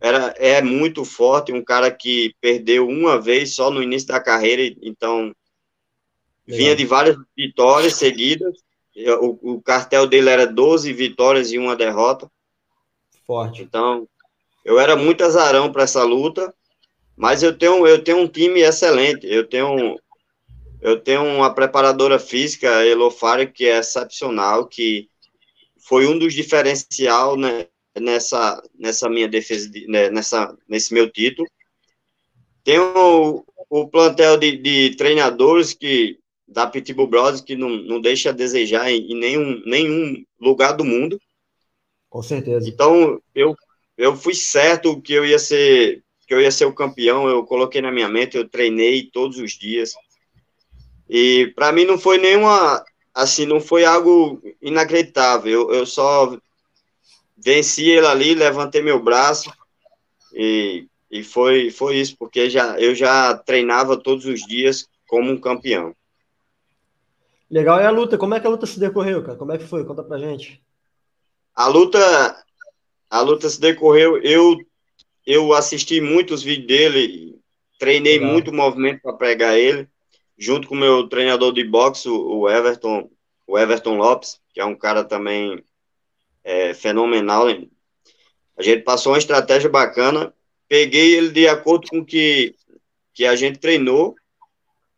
era, 0.00 0.34
é 0.38 0.62
muito 0.62 1.04
forte, 1.04 1.52
um 1.52 1.62
cara 1.62 1.90
que 1.90 2.34
perdeu 2.40 2.88
uma 2.88 3.20
vez 3.20 3.54
só 3.54 3.70
no 3.70 3.82
início 3.82 4.08
da 4.08 4.20
carreira, 4.20 4.62
então 4.80 5.34
Legal. 6.46 6.58
vinha 6.58 6.76
de 6.76 6.86
várias 6.86 7.16
vitórias 7.36 7.94
seguidas. 7.94 8.56
O, 9.20 9.54
o, 9.54 9.62
cartel 9.62 10.06
dele 10.06 10.30
era 10.30 10.46
12 10.46 10.92
vitórias 10.92 11.52
e 11.52 11.58
uma 11.58 11.76
derrota. 11.76 12.30
Forte. 13.24 13.62
Então, 13.62 14.08
eu 14.64 14.78
era 14.78 14.96
muito 14.96 15.24
azarão 15.24 15.72
para 15.72 15.84
essa 15.84 16.02
luta, 16.02 16.52
mas 17.16 17.42
eu 17.42 17.56
tenho, 17.56 17.86
eu 17.86 18.02
tenho 18.02 18.18
um 18.18 18.28
time 18.28 18.60
excelente. 18.60 19.26
Eu 19.26 19.46
tenho 19.46 19.98
eu 20.80 20.98
tenho 20.98 21.22
uma 21.24 21.54
preparadora 21.54 22.18
física, 22.18 22.86
Elofária, 22.86 23.46
que 23.46 23.66
é 23.66 23.78
excepcional, 23.78 24.66
que 24.66 25.08
foi 25.78 26.06
um 26.06 26.18
dos 26.18 26.32
diferencial 26.32 27.36
né, 27.36 27.66
nessa, 27.98 28.62
nessa 28.78 29.08
minha 29.08 29.28
defesa, 29.28 29.70
né, 29.86 30.08
nessa, 30.10 30.56
nesse 30.66 30.94
meu 30.94 31.10
título. 31.10 31.46
Tem 32.64 32.78
o, 32.78 33.44
o 33.68 33.88
plantel 33.88 34.38
de, 34.38 34.56
de, 34.56 34.96
treinadores 34.96 35.74
que 35.74 36.18
da 36.48 36.66
Pitbull 36.66 37.06
Brothers 37.06 37.40
que 37.40 37.54
não, 37.54 37.68
não 37.68 38.00
deixa 38.00 38.30
a 38.30 38.32
desejar 38.32 38.90
em, 38.90 39.12
em 39.12 39.18
nenhum, 39.18 39.62
nenhum 39.66 40.24
lugar 40.40 40.72
do 40.72 40.84
mundo. 40.84 41.20
Com 42.08 42.22
certeza. 42.22 42.68
Então, 42.68 43.20
eu, 43.34 43.54
eu 44.00 44.16
fui 44.16 44.34
certo 44.34 45.00
que 45.00 45.12
eu 45.12 45.26
ia 45.26 45.38
ser 45.38 46.02
que 46.26 46.32
eu 46.32 46.40
ia 46.40 46.50
ser 46.50 46.64
o 46.64 46.72
campeão, 46.72 47.28
eu 47.28 47.44
coloquei 47.44 47.82
na 47.82 47.90
minha 47.90 48.08
mente, 48.08 48.36
eu 48.36 48.48
treinei 48.48 49.10
todos 49.12 49.36
os 49.38 49.52
dias. 49.52 49.92
E 51.08 51.52
para 51.56 51.72
mim 51.72 51.84
não 51.84 51.98
foi 51.98 52.18
nenhuma, 52.18 52.84
assim, 53.12 53.44
não 53.44 53.60
foi 53.60 53.84
algo 53.84 54.40
inacreditável. 54.62 55.52
Eu, 55.52 55.74
eu 55.74 55.86
só 55.86 56.38
venci 57.36 57.90
ele 57.90 58.06
ali, 58.06 58.34
levantei 58.34 58.80
meu 58.80 59.02
braço 59.02 59.52
e, 60.32 60.86
e 61.10 61.24
foi, 61.24 61.72
foi 61.72 61.96
isso, 61.96 62.16
porque 62.16 62.48
já, 62.48 62.78
eu 62.78 62.94
já 62.94 63.36
treinava 63.36 63.96
todos 63.96 64.24
os 64.24 64.40
dias 64.46 64.88
como 65.08 65.32
um 65.32 65.40
campeão. 65.40 65.92
Legal, 67.50 67.80
e 67.80 67.84
a 67.84 67.90
luta? 67.90 68.16
Como 68.16 68.34
é 68.34 68.40
que 68.40 68.46
a 68.46 68.50
luta 68.50 68.66
se 68.66 68.78
decorreu, 68.78 69.24
cara? 69.24 69.36
Como 69.36 69.50
é 69.50 69.58
que 69.58 69.66
foi? 69.66 69.84
Conta 69.84 70.04
pra 70.04 70.16
gente. 70.16 70.62
A 71.52 71.66
luta, 71.66 71.98
a 73.10 73.20
luta 73.20 73.48
se 73.48 73.60
decorreu, 73.60 74.18
eu, 74.22 74.56
eu 75.26 75.52
assisti 75.52 76.00
muitos 76.00 76.42
vídeos 76.42 76.68
dele, 76.68 77.38
treinei 77.78 78.18
Legal. 78.18 78.32
muito 78.32 78.52
movimento 78.52 79.02
para 79.02 79.12
pegar 79.14 79.58
ele 79.58 79.88
junto 80.38 80.66
com 80.66 80.74
o 80.74 80.78
meu 80.78 81.06
treinador 81.06 81.52
de 81.52 81.62
boxe, 81.62 82.08
o 82.08 82.48
Everton, 82.48 83.10
o 83.46 83.58
Everton 83.58 83.96
Lopes, 83.98 84.40
que 84.54 84.60
é 84.60 84.64
um 84.64 84.74
cara 84.74 85.04
também 85.04 85.62
é, 86.42 86.72
fenomenal. 86.72 87.46
A 88.56 88.62
gente 88.62 88.82
passou 88.82 89.12
uma 89.12 89.18
estratégia 89.18 89.68
bacana, 89.68 90.32
peguei 90.66 91.14
ele 91.14 91.28
de 91.28 91.46
acordo 91.46 91.88
com 91.88 92.02
que 92.02 92.54
que 93.12 93.26
a 93.26 93.36
gente 93.36 93.58
treinou. 93.58 94.14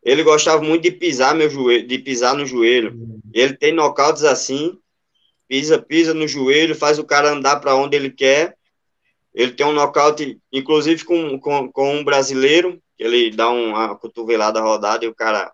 Ele 0.05 0.23
gostava 0.23 0.63
muito 0.63 0.83
de 0.83 0.93
pisar 0.93 1.35
meu 1.35 1.51
joelho, 1.51 1.87
de 1.87 1.99
pisar 1.99 2.37
no 2.37 2.47
joelho. 2.47 3.21
Ele 3.33 3.57
tem 3.57 3.73
nocautes 3.73 4.23
assim, 4.23 4.79
pisa, 5.53 5.79
pisa 5.79 6.15
no 6.15 6.27
joelho, 6.27 6.75
faz 6.75 6.99
o 6.99 7.05
cara 7.05 7.31
andar 7.31 7.61
para 7.61 7.77
onde 7.77 7.95
ele 7.95 8.11
quer. 8.11 8.57
Ele 9.35 9.53
tem 9.53 9.67
um 9.67 9.73
nocaute, 9.73 10.41
inclusive 10.51 11.05
com, 11.05 11.39
com, 11.39 11.71
com 11.71 11.97
um 11.97 12.03
brasileiro, 12.03 12.83
ele 12.99 13.31
dá 13.31 13.51
uma 13.51 13.95
cotovelada 13.95 14.63
rodada 14.63 15.05
e 15.05 15.09
o 15.09 15.15
cara 15.15 15.53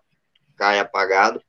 cai 0.55 0.79
apagado. 0.79 1.41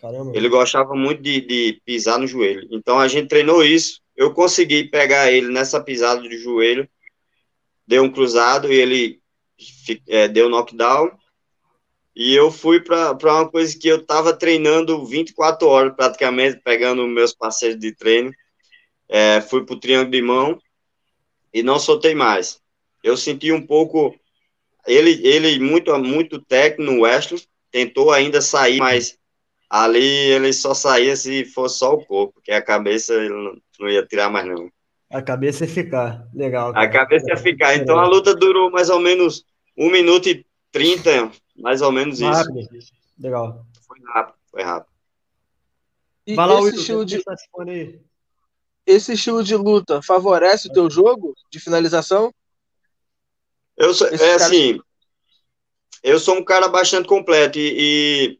Caramba. 0.00 0.30
Ele 0.32 0.48
gostava 0.48 0.94
muito 0.94 1.20
de, 1.20 1.40
de 1.40 1.82
pisar 1.84 2.20
no 2.20 2.26
joelho. 2.28 2.68
Então 2.70 3.00
a 3.00 3.08
gente 3.08 3.26
treinou 3.26 3.64
isso. 3.64 4.00
Eu 4.16 4.32
consegui 4.32 4.84
pegar 4.84 5.32
ele 5.32 5.48
nessa 5.48 5.82
pisada 5.82 6.22
de 6.22 6.38
joelho, 6.38 6.88
deu 7.84 8.04
um 8.04 8.12
cruzado 8.12 8.72
e 8.72 8.76
ele 8.76 9.20
é, 10.06 10.28
deu 10.28 10.48
knockdown. 10.48 11.10
E 12.18 12.34
eu 12.34 12.50
fui 12.50 12.80
para 12.80 13.16
uma 13.22 13.48
coisa 13.48 13.78
que 13.78 13.86
eu 13.86 13.98
estava 13.98 14.32
treinando 14.32 15.06
24 15.06 15.68
horas 15.68 15.94
praticamente, 15.94 16.60
pegando 16.64 17.06
meus 17.06 17.32
parceiros 17.32 17.78
de 17.78 17.94
treino. 17.94 18.32
É, 19.08 19.40
fui 19.40 19.64
para 19.64 19.76
o 19.76 19.78
triângulo 19.78 20.10
de 20.10 20.20
mão 20.20 20.58
e 21.54 21.62
não 21.62 21.78
soltei 21.78 22.16
mais. 22.16 22.60
Eu 23.04 23.16
senti 23.16 23.52
um 23.52 23.64
pouco 23.64 24.18
ele 24.84 25.24
ele 25.24 25.60
muito 25.60 25.96
muito 26.00 26.40
técnico 26.40 26.90
no 26.90 27.02
Wesley, 27.02 27.40
tentou 27.70 28.10
ainda 28.10 28.40
sair, 28.40 28.78
mas 28.78 29.16
ali 29.70 30.02
ele 30.02 30.52
só 30.52 30.74
saía 30.74 31.14
se 31.14 31.44
fosse 31.44 31.78
só 31.78 31.94
o 31.94 32.04
corpo, 32.04 32.34
porque 32.34 32.50
a 32.50 32.60
cabeça 32.60 33.14
ele 33.14 33.28
não, 33.28 33.56
não 33.78 33.88
ia 33.88 34.04
tirar 34.04 34.28
mais 34.28 34.44
não. 34.44 34.68
A 35.08 35.22
cabeça 35.22 35.64
ia 35.64 35.70
ficar, 35.70 36.26
legal. 36.34 36.72
Cara. 36.72 36.84
A 36.84 36.90
cabeça 36.90 37.26
ia 37.28 37.36
ficar. 37.36 37.76
Então 37.76 37.96
a 37.96 38.08
luta 38.08 38.34
durou 38.34 38.72
mais 38.72 38.90
ou 38.90 38.98
menos 38.98 39.44
um 39.76 39.88
minuto 39.88 40.28
e 40.28 40.44
trinta, 40.70 41.30
mais 41.56 41.82
ou 41.82 41.92
menos 41.92 42.20
isso. 42.20 42.30
Rápido. 42.30 42.68
Legal. 43.18 43.66
Foi 43.86 43.98
rápido, 44.04 44.36
foi 44.50 44.62
rápido. 44.62 44.92
E 46.26 46.34
Vai 46.34 46.46
lá, 46.46 46.60
esse 46.60 46.76
estilo 46.76 47.04
de 47.04 47.22
esse 48.86 49.12
estilo 49.12 49.44
de 49.44 49.54
luta 49.54 50.00
favorece 50.00 50.68
o 50.68 50.72
teu 50.72 50.88
jogo 50.90 51.34
de 51.50 51.60
finalização? 51.60 52.32
Eu 53.76 53.92
sou, 53.92 54.06
é 54.06 54.16
cara... 54.16 54.34
assim, 54.36 54.80
eu 56.02 56.18
sou 56.18 56.36
um 56.36 56.44
cara 56.44 56.68
bastante 56.68 57.06
completo 57.06 57.58
e, 57.58 57.68
e 57.78 58.38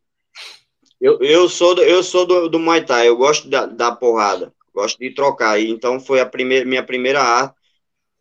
eu, 1.01 1.19
eu 1.21 1.49
sou, 1.49 1.75
do, 1.75 1.83
eu 1.83 2.03
sou 2.03 2.27
do, 2.27 2.49
do 2.49 2.59
Muay 2.59 2.85
Thai, 2.85 3.09
eu 3.09 3.17
gosto 3.17 3.49
da, 3.49 3.67
da 3.67 3.95
porrada, 3.95 4.53
gosto 4.75 4.99
de 4.99 5.15
trocar. 5.15 5.61
E, 5.61 5.71
então 5.71 6.01
foi 6.01 6.21
a 6.21 6.27
primeira, 6.27 6.65
minha 6.65 6.83
primeira 6.83 7.23
arte. 7.23 7.55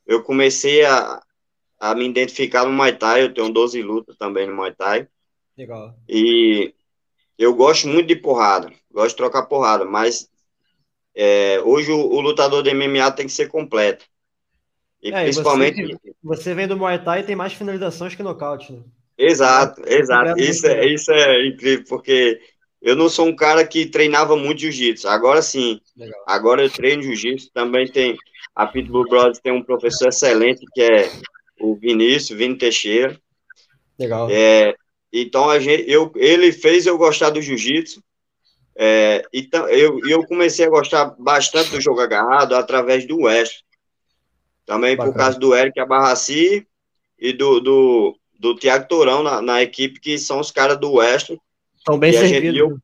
Eu 0.05 0.21
comecei 0.21 0.85
a, 0.85 1.21
a 1.79 1.93
me 1.93 2.07
identificar 2.07 2.65
no 2.65 2.71
Muay 2.71 2.95
Thai, 2.95 3.23
eu 3.23 3.33
tenho 3.33 3.51
12 3.51 3.81
lutas 3.81 4.15
também 4.17 4.47
no 4.47 4.55
Muay 4.55 4.73
Thai. 4.73 5.07
Legal. 5.57 5.95
E 6.07 6.73
eu 7.37 7.53
gosto 7.53 7.87
muito 7.87 8.07
de 8.07 8.15
porrada, 8.15 8.71
gosto 8.91 9.09
de 9.09 9.17
trocar 9.17 9.43
porrada, 9.43 9.85
mas 9.85 10.29
é, 11.15 11.59
hoje 11.63 11.91
o, 11.91 11.97
o, 11.97 12.21
lutador 12.21 12.63
de 12.63 12.73
MMA 12.73 13.11
tem 13.11 13.25
que 13.25 13.31
ser 13.31 13.47
completo. 13.47 14.05
E 15.01 15.11
é, 15.11 15.23
principalmente. 15.23 15.83
Você, 15.83 16.15
você, 16.23 16.53
vem 16.53 16.67
do 16.67 16.77
Muay 16.77 17.03
Thai 17.03 17.21
e 17.21 17.23
tem 17.23 17.35
mais 17.35 17.53
finalizações 17.53 18.15
que 18.15 18.23
nocaute, 18.23 18.73
né? 18.73 18.83
Exato, 19.17 19.81
exato. 19.87 20.39
Isso 20.39 20.67
é, 20.67 20.85
isso 20.85 21.11
é 21.11 21.47
incrível, 21.47 21.85
porque 21.89 22.39
eu 22.81 22.95
não 22.95 23.09
sou 23.09 23.27
um 23.27 23.35
cara 23.35 23.65
que 23.65 23.87
treinava 23.87 24.35
muito 24.35 24.61
jiu-jitsu. 24.61 25.07
Agora 25.07 25.41
sim. 25.41 25.81
Legal. 25.95 26.23
Agora 26.27 26.63
eu 26.63 26.69
treino 26.69 27.01
jiu-jitsu. 27.01 27.51
Também 27.51 27.87
tem. 27.87 28.15
A 28.55 28.65
Pitbull 28.65 29.07
Brothers 29.07 29.39
tem 29.39 29.51
um 29.51 29.63
professor 29.63 30.09
excelente 30.09 30.65
que 30.73 30.81
é 30.81 31.09
o 31.59 31.75
Vinícius, 31.75 32.37
Vini 32.37 32.57
Teixeira. 32.57 33.19
Legal. 33.99 34.29
É, 34.29 34.75
então 35.11 35.49
a 35.49 35.59
gente, 35.59 35.89
eu, 35.89 36.11
ele 36.15 36.51
fez 36.51 36.85
eu 36.85 36.97
gostar 36.97 37.29
do 37.29 37.41
jiu-jitsu. 37.41 38.03
É, 38.75 39.23
então 39.33 39.67
eu, 39.69 39.99
eu 40.07 40.25
comecei 40.27 40.65
a 40.65 40.69
gostar 40.69 41.15
bastante 41.17 41.71
do 41.71 41.81
jogo 41.81 41.99
agarrado 41.99 42.55
através 42.55 43.07
do 43.07 43.21
West. 43.21 43.61
Também 44.65 44.95
Bacana. 44.95 45.13
por 45.13 45.17
causa 45.17 45.39
do 45.39 45.55
Eric 45.55 45.79
Abarraci 45.79 46.67
e 47.17 47.33
do, 47.33 47.59
do, 47.59 48.19
do 48.37 48.55
Tiago 48.55 48.87
Tourão 48.87 49.23
na, 49.23 49.41
na, 49.41 49.63
equipe, 49.63 49.99
que 49.99 50.17
são 50.19 50.39
os 50.39 50.51
caras 50.51 50.79
do 50.79 50.93
West. 50.93 51.31
Estão 51.77 51.97
bem 51.97 52.13
servidos. 52.13 52.77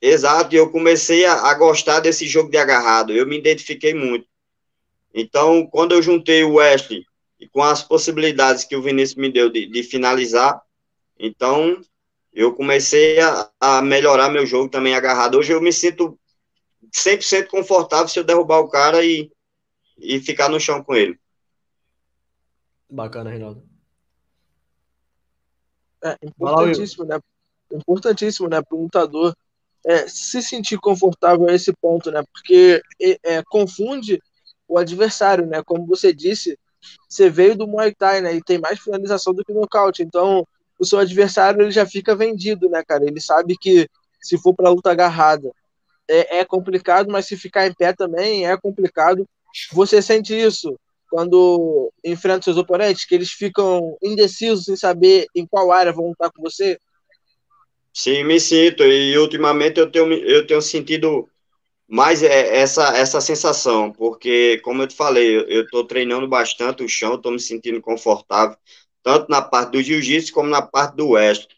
Exato, 0.00 0.54
e 0.54 0.58
eu 0.58 0.70
comecei 0.70 1.26
a, 1.26 1.50
a, 1.50 1.54
gostar 1.54 2.00
desse 2.00 2.26
jogo 2.26 2.50
de 2.50 2.56
agarrado. 2.56 3.12
Eu 3.12 3.26
me 3.26 3.36
identifiquei 3.36 3.92
muito. 3.92 4.24
Então, 5.12 5.66
quando 5.66 5.92
eu 5.92 6.00
juntei 6.00 6.42
o 6.42 6.54
Wesley 6.54 7.04
e 7.40 7.48
com 7.48 7.62
as 7.62 7.82
possibilidades 7.82 8.64
que 8.64 8.76
o 8.76 8.82
Vinícius 8.82 9.16
me 9.16 9.32
deu 9.32 9.50
de, 9.50 9.66
de 9.66 9.82
finalizar, 9.82 10.60
então 11.18 11.80
eu 12.32 12.54
comecei 12.54 13.18
a, 13.18 13.50
a, 13.58 13.82
melhorar 13.82 14.28
meu 14.28 14.46
jogo 14.46 14.68
também 14.68 14.94
agarrado. 14.94 15.38
Hoje 15.38 15.52
eu 15.52 15.60
me 15.60 15.72
sinto 15.72 16.18
100% 16.94 17.48
confortável 17.48 18.08
se 18.08 18.18
eu 18.18 18.24
derrubar 18.24 18.60
o 18.60 18.68
cara 18.68 19.04
e, 19.04 19.32
e 19.98 20.20
ficar 20.20 20.48
no 20.48 20.60
chão 20.60 20.84
com 20.84 20.94
ele. 20.94 21.18
Bacana, 22.88 23.30
Reinaldo. 23.30 23.62
É 26.04 26.16
importantíssimo, 26.22 27.04
né? 27.04 27.18
Importantíssimo, 27.72 28.48
né, 28.48 28.60
para 28.62 28.76
o 28.76 28.82
lutador 28.82 29.34
é, 29.84 30.08
se 30.08 30.42
sentir 30.42 30.78
confortável 30.78 31.48
a 31.48 31.54
esse 31.54 31.72
ponto, 31.72 32.10
né? 32.10 32.22
Porque 32.32 32.82
é, 33.00 33.18
é, 33.22 33.42
confunde 33.44 34.20
o 34.68 34.78
adversário, 34.78 35.46
né? 35.46 35.62
Como 35.62 35.86
você 35.86 36.12
disse, 36.12 36.58
você 37.10 37.28
veio 37.28 37.56
do 37.56 37.66
Muay 37.66 37.92
Thai, 37.92 38.20
né? 38.20 38.34
E 38.36 38.42
tem 38.42 38.58
mais 38.58 38.78
finalização 38.78 39.34
do 39.34 39.44
que 39.44 39.52
nocaute. 39.52 40.02
Então, 40.02 40.46
o 40.78 40.86
seu 40.86 41.00
adversário 41.00 41.60
ele 41.60 41.72
já 41.72 41.84
fica 41.84 42.14
vendido, 42.14 42.68
né, 42.70 42.84
cara? 42.86 43.04
Ele 43.04 43.20
sabe 43.20 43.56
que 43.60 43.88
se 44.22 44.38
for 44.38 44.54
para 44.54 44.70
luta 44.70 44.92
agarrada 44.92 45.50
é, 46.08 46.38
é 46.38 46.44
complicado, 46.44 47.10
mas 47.10 47.26
se 47.26 47.36
ficar 47.36 47.66
em 47.66 47.74
pé 47.74 47.92
também 47.92 48.46
é 48.46 48.56
complicado. 48.56 49.26
Você 49.72 50.00
sente 50.00 50.32
isso 50.32 50.78
quando 51.10 51.92
enfrenta 52.04 52.42
seus 52.42 52.56
oponentes, 52.56 53.04
que 53.04 53.16
eles 53.16 53.32
ficam 53.32 53.98
indecisos 54.00 54.68
em 54.68 54.76
saber 54.76 55.26
em 55.34 55.44
qual 55.44 55.72
área 55.72 55.92
vão 55.92 56.08
lutar 56.08 56.30
com 56.30 56.40
você? 56.40 56.78
Sim, 57.92 58.22
me 58.22 58.38
sinto. 58.38 58.84
E 58.84 59.18
ultimamente 59.18 59.80
eu 59.80 59.90
tenho, 59.90 60.12
eu 60.12 60.46
tenho 60.46 60.62
sentido 60.62 61.28
mais 61.90 62.22
é, 62.22 62.56
essa, 62.56 62.96
essa 62.96 63.20
sensação, 63.20 63.90
porque, 63.90 64.60
como 64.62 64.80
eu 64.80 64.86
te 64.86 64.94
falei, 64.94 65.36
eu 65.36 65.64
estou 65.64 65.84
treinando 65.84 66.28
bastante 66.28 66.84
o 66.84 66.88
chão, 66.88 67.14
estou 67.16 67.32
me 67.32 67.40
sentindo 67.40 67.80
confortável, 67.80 68.56
tanto 69.02 69.28
na 69.28 69.42
parte 69.42 69.72
do 69.72 69.82
jiu-jitsu 69.82 70.32
como 70.32 70.48
na 70.48 70.62
parte 70.62 70.94
do 70.94 71.10
oeste. 71.10 71.48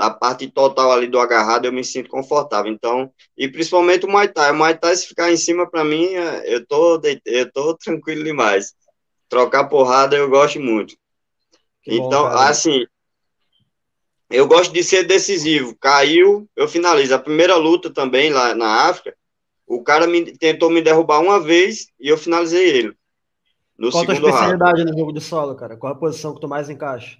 A 0.00 0.10
parte 0.10 0.48
total 0.48 0.92
ali 0.92 1.06
do 1.06 1.18
agarrado 1.18 1.64
eu 1.64 1.72
me 1.72 1.84
sinto 1.84 2.08
confortável. 2.08 2.72
Então, 2.72 3.12
e 3.36 3.48
principalmente 3.48 4.06
o 4.06 4.08
Muay 4.08 4.28
Thai. 4.28 4.52
O 4.52 4.54
Muay 4.54 4.78
Thai, 4.78 4.94
se 4.94 5.08
ficar 5.08 5.32
em 5.32 5.36
cima, 5.36 5.68
para 5.68 5.84
mim, 5.84 6.06
é, 6.06 6.54
eu 6.54 6.64
tô, 6.64 7.00
eu 7.24 7.52
tô 7.52 7.76
tranquilo 7.76 8.22
demais. 8.22 8.74
Trocar 9.28 9.64
porrada 9.64 10.16
eu 10.16 10.30
gosto 10.30 10.60
muito. 10.60 10.94
Que 11.82 11.96
então, 11.96 12.22
bom, 12.22 12.28
assim, 12.28 12.84
eu 14.30 14.46
gosto 14.46 14.72
de 14.72 14.84
ser 14.84 15.02
decisivo. 15.02 15.76
Caiu, 15.80 16.48
eu 16.54 16.68
finalizo. 16.68 17.14
A 17.14 17.18
primeira 17.18 17.56
luta 17.56 17.92
também 17.92 18.30
lá 18.30 18.54
na 18.54 18.88
África, 18.88 19.16
o 19.74 19.82
cara 19.82 20.06
me, 20.06 20.36
tentou 20.36 20.70
me 20.70 20.82
derrubar 20.82 21.20
uma 21.20 21.40
vez 21.40 21.88
e 21.98 22.08
eu 22.08 22.18
finalizei 22.18 22.68
ele. 22.68 22.96
No 23.78 23.90
Qual 23.90 24.02
a 24.02 24.06
tua 24.06 24.14
especialidade 24.14 24.82
round. 24.82 24.92
no 24.92 24.98
jogo 24.98 25.12
de 25.12 25.20
solo, 25.20 25.54
cara? 25.54 25.76
Qual 25.76 25.92
a 25.92 25.96
posição 25.96 26.34
que 26.34 26.40
tu 26.40 26.46
mais 26.46 26.68
encaixa? 26.68 27.18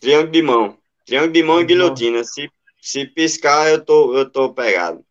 Triângulo 0.00 0.30
de 0.30 0.42
mão. 0.42 0.78
Triângulo 1.04 1.32
de 1.32 1.42
mão 1.42 1.60
e 1.60 1.64
guilhotina. 1.64 2.22
Se, 2.22 2.48
se 2.80 3.04
piscar, 3.04 3.68
eu 3.68 3.84
tô, 3.84 4.16
eu 4.16 4.30
tô 4.30 4.54
pegado. 4.54 5.04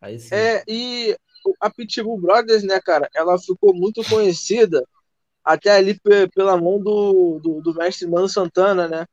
Aí 0.00 0.18
sim. 0.18 0.34
É, 0.34 0.64
e 0.66 1.14
a 1.60 1.68
Pitbull 1.68 2.18
Brothers, 2.18 2.62
né, 2.62 2.80
cara, 2.80 3.08
ela 3.14 3.38
ficou 3.38 3.74
muito 3.74 4.02
conhecida 4.08 4.82
até 5.44 5.70
ali 5.70 6.00
pela 6.34 6.56
mão 6.56 6.80
do, 6.80 7.38
do, 7.40 7.60
do 7.60 7.74
mestre 7.74 8.08
Mano 8.08 8.28
Santana, 8.28 8.88
né? 8.88 9.06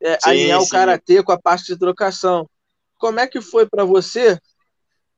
É, 0.00 0.14
sim, 0.14 0.30
alinhar 0.30 0.60
sim. 0.60 0.66
o 0.66 0.70
karatê 0.70 1.22
com 1.22 1.32
a 1.32 1.38
parte 1.38 1.66
de 1.66 1.78
trocação. 1.78 2.48
Como 2.96 3.20
é 3.20 3.26
que 3.26 3.40
foi 3.40 3.66
para 3.66 3.84
você 3.84 4.40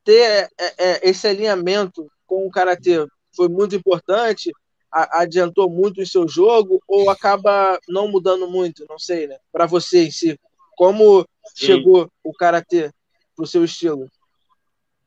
ter 0.05 0.49
é, 0.59 0.75
é, 0.79 1.09
esse 1.09 1.27
alinhamento 1.27 2.11
com 2.27 2.47
o 2.47 2.51
karatê? 2.51 3.07
Foi 3.35 3.49
muito 3.49 3.75
importante? 3.75 4.51
A, 4.93 5.23
adiantou 5.23 5.71
muito 5.71 6.01
o 6.01 6.07
seu 6.07 6.27
jogo 6.29 6.83
ou 6.87 7.11
acaba 7.11 7.79
não 7.89 8.09
mudando 8.09 8.49
muito? 8.49 8.85
Não 8.89 8.99
sei, 8.99 9.27
né? 9.27 9.37
Para 9.53 9.67
você 9.67 10.05
em 10.05 10.11
si, 10.11 10.39
como 10.77 11.27
Sim. 11.55 11.67
chegou 11.67 12.11
o 12.25 12.33
karatê 12.33 12.91
pro 13.37 13.47
seu 13.47 13.65
estilo? 13.65 14.09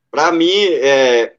Para 0.10 0.32
mim, 0.32 0.66
é, 0.66 1.36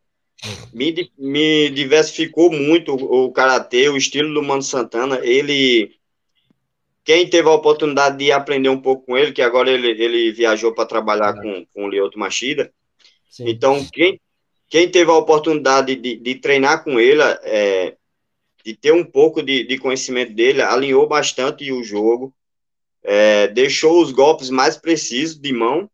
me, 0.72 1.10
me 1.16 1.70
diversificou 1.70 2.50
muito 2.50 2.94
o, 2.94 3.26
o 3.26 3.32
karatê, 3.32 3.88
o 3.88 3.96
estilo 3.96 4.34
do 4.34 4.42
Mano 4.42 4.62
Santana. 4.62 5.20
Ele 5.22 5.94
quem 7.04 7.28
teve 7.28 7.48
a 7.48 7.52
oportunidade 7.52 8.16
de 8.16 8.32
aprender 8.32 8.70
um 8.70 8.80
pouco 8.80 9.04
com 9.04 9.16
ele, 9.16 9.32
que 9.32 9.42
agora 9.42 9.70
ele, 9.70 9.90
ele 9.90 10.32
viajou 10.32 10.74
para 10.74 10.86
trabalhar 10.86 11.34
com, 11.34 11.66
com 11.72 11.84
o 11.84 11.88
Lioto 11.88 12.18
Machida. 12.18 12.72
Sim. 13.34 13.48
Então, 13.48 13.84
quem, 13.92 14.20
quem 14.68 14.88
teve 14.88 15.10
a 15.10 15.16
oportunidade 15.16 15.96
de, 15.96 16.16
de 16.16 16.34
treinar 16.36 16.84
com 16.84 17.00
ele, 17.00 17.20
é, 17.42 17.96
de 18.64 18.76
ter 18.76 18.92
um 18.92 19.04
pouco 19.04 19.42
de, 19.42 19.66
de 19.66 19.76
conhecimento 19.76 20.32
dele, 20.32 20.62
alinhou 20.62 21.08
bastante 21.08 21.72
o 21.72 21.82
jogo, 21.82 22.32
é, 23.02 23.48
deixou 23.48 24.00
os 24.00 24.12
golpes 24.12 24.50
mais 24.50 24.76
precisos 24.76 25.36
de 25.36 25.52
mão, 25.52 25.90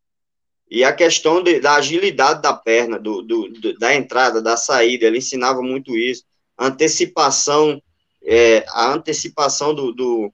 e 0.71 0.85
a 0.85 0.93
questão 0.93 1.43
de, 1.43 1.61
da 1.61 1.77
agilidade 1.77 2.43
da 2.43 2.53
perna, 2.53 2.99
do, 2.99 3.23
do, 3.23 3.49
do, 3.49 3.79
da 3.79 3.95
entrada, 3.95 4.43
da 4.43 4.59
saída, 4.59 5.07
ele 5.07 5.17
ensinava 5.17 5.63
muito 5.63 5.97
isso, 5.97 6.25
antecipação, 6.59 7.81
é, 8.23 8.67
a 8.69 8.93
antecipação 8.93 9.75
do, 9.75 9.93
do, 9.93 10.31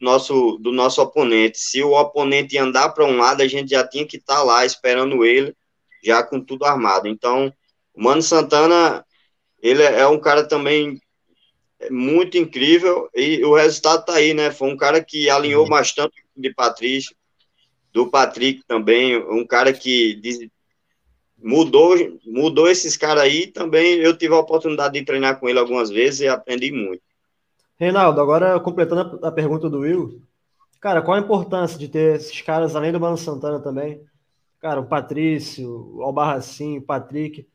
nosso, 0.00 0.56
do 0.62 0.72
nosso 0.72 1.02
oponente. 1.02 1.58
Se 1.58 1.82
o 1.82 1.92
oponente 1.92 2.56
andar 2.56 2.88
para 2.88 3.04
um 3.04 3.18
lado, 3.18 3.42
a 3.42 3.46
gente 3.46 3.68
já 3.68 3.86
tinha 3.86 4.06
que 4.06 4.16
estar 4.16 4.36
tá 4.36 4.42
lá 4.42 4.64
esperando 4.64 5.22
ele 5.22 5.54
já 6.02 6.22
com 6.22 6.40
tudo 6.40 6.64
armado. 6.64 7.08
Então, 7.08 7.52
o 7.94 8.02
Mano 8.02 8.22
Santana, 8.22 9.04
ele 9.60 9.82
é 9.82 10.06
um 10.06 10.18
cara 10.18 10.46
também 10.46 11.00
muito 11.90 12.38
incrível 12.38 13.08
e 13.14 13.44
o 13.44 13.54
resultado 13.54 14.04
tá 14.04 14.14
aí, 14.14 14.32
né? 14.32 14.50
Foi 14.50 14.68
um 14.68 14.76
cara 14.76 15.02
que 15.02 15.28
alinhou 15.28 15.64
uhum. 15.64 15.70
bastante 15.70 16.24
de 16.36 16.52
Patrício, 16.52 17.14
do 17.92 18.10
Patrick 18.10 18.62
também, 18.66 19.16
um 19.16 19.46
cara 19.46 19.72
que 19.72 20.20
mudou, 21.38 21.96
mudou 22.26 22.68
esses 22.68 22.96
caras 22.96 23.22
aí. 23.22 23.46
Também 23.46 23.94
eu 23.94 24.16
tive 24.16 24.34
a 24.34 24.38
oportunidade 24.38 24.98
de 24.98 25.04
treinar 25.04 25.40
com 25.40 25.48
ele 25.48 25.58
algumas 25.58 25.90
vezes 25.90 26.20
e 26.20 26.28
aprendi 26.28 26.70
muito. 26.72 27.02
Reinaldo, 27.78 28.20
agora 28.20 28.58
completando 28.60 29.18
a 29.24 29.30
pergunta 29.30 29.68
do 29.68 29.80
Will, 29.80 30.22
cara, 30.80 31.02
qual 31.02 31.16
a 31.16 31.20
importância 31.20 31.78
de 31.78 31.88
ter 31.88 32.16
esses 32.16 32.40
caras 32.40 32.74
além 32.74 32.92
do 32.92 33.00
Mano 33.00 33.18
Santana 33.18 33.60
também? 33.60 34.00
Cara, 34.66 34.80
o 34.80 34.86
Patrício, 34.88 35.94
o 35.94 36.02
Albarracin, 36.02 36.78
o 36.78 36.82
Patrick, 36.82 37.46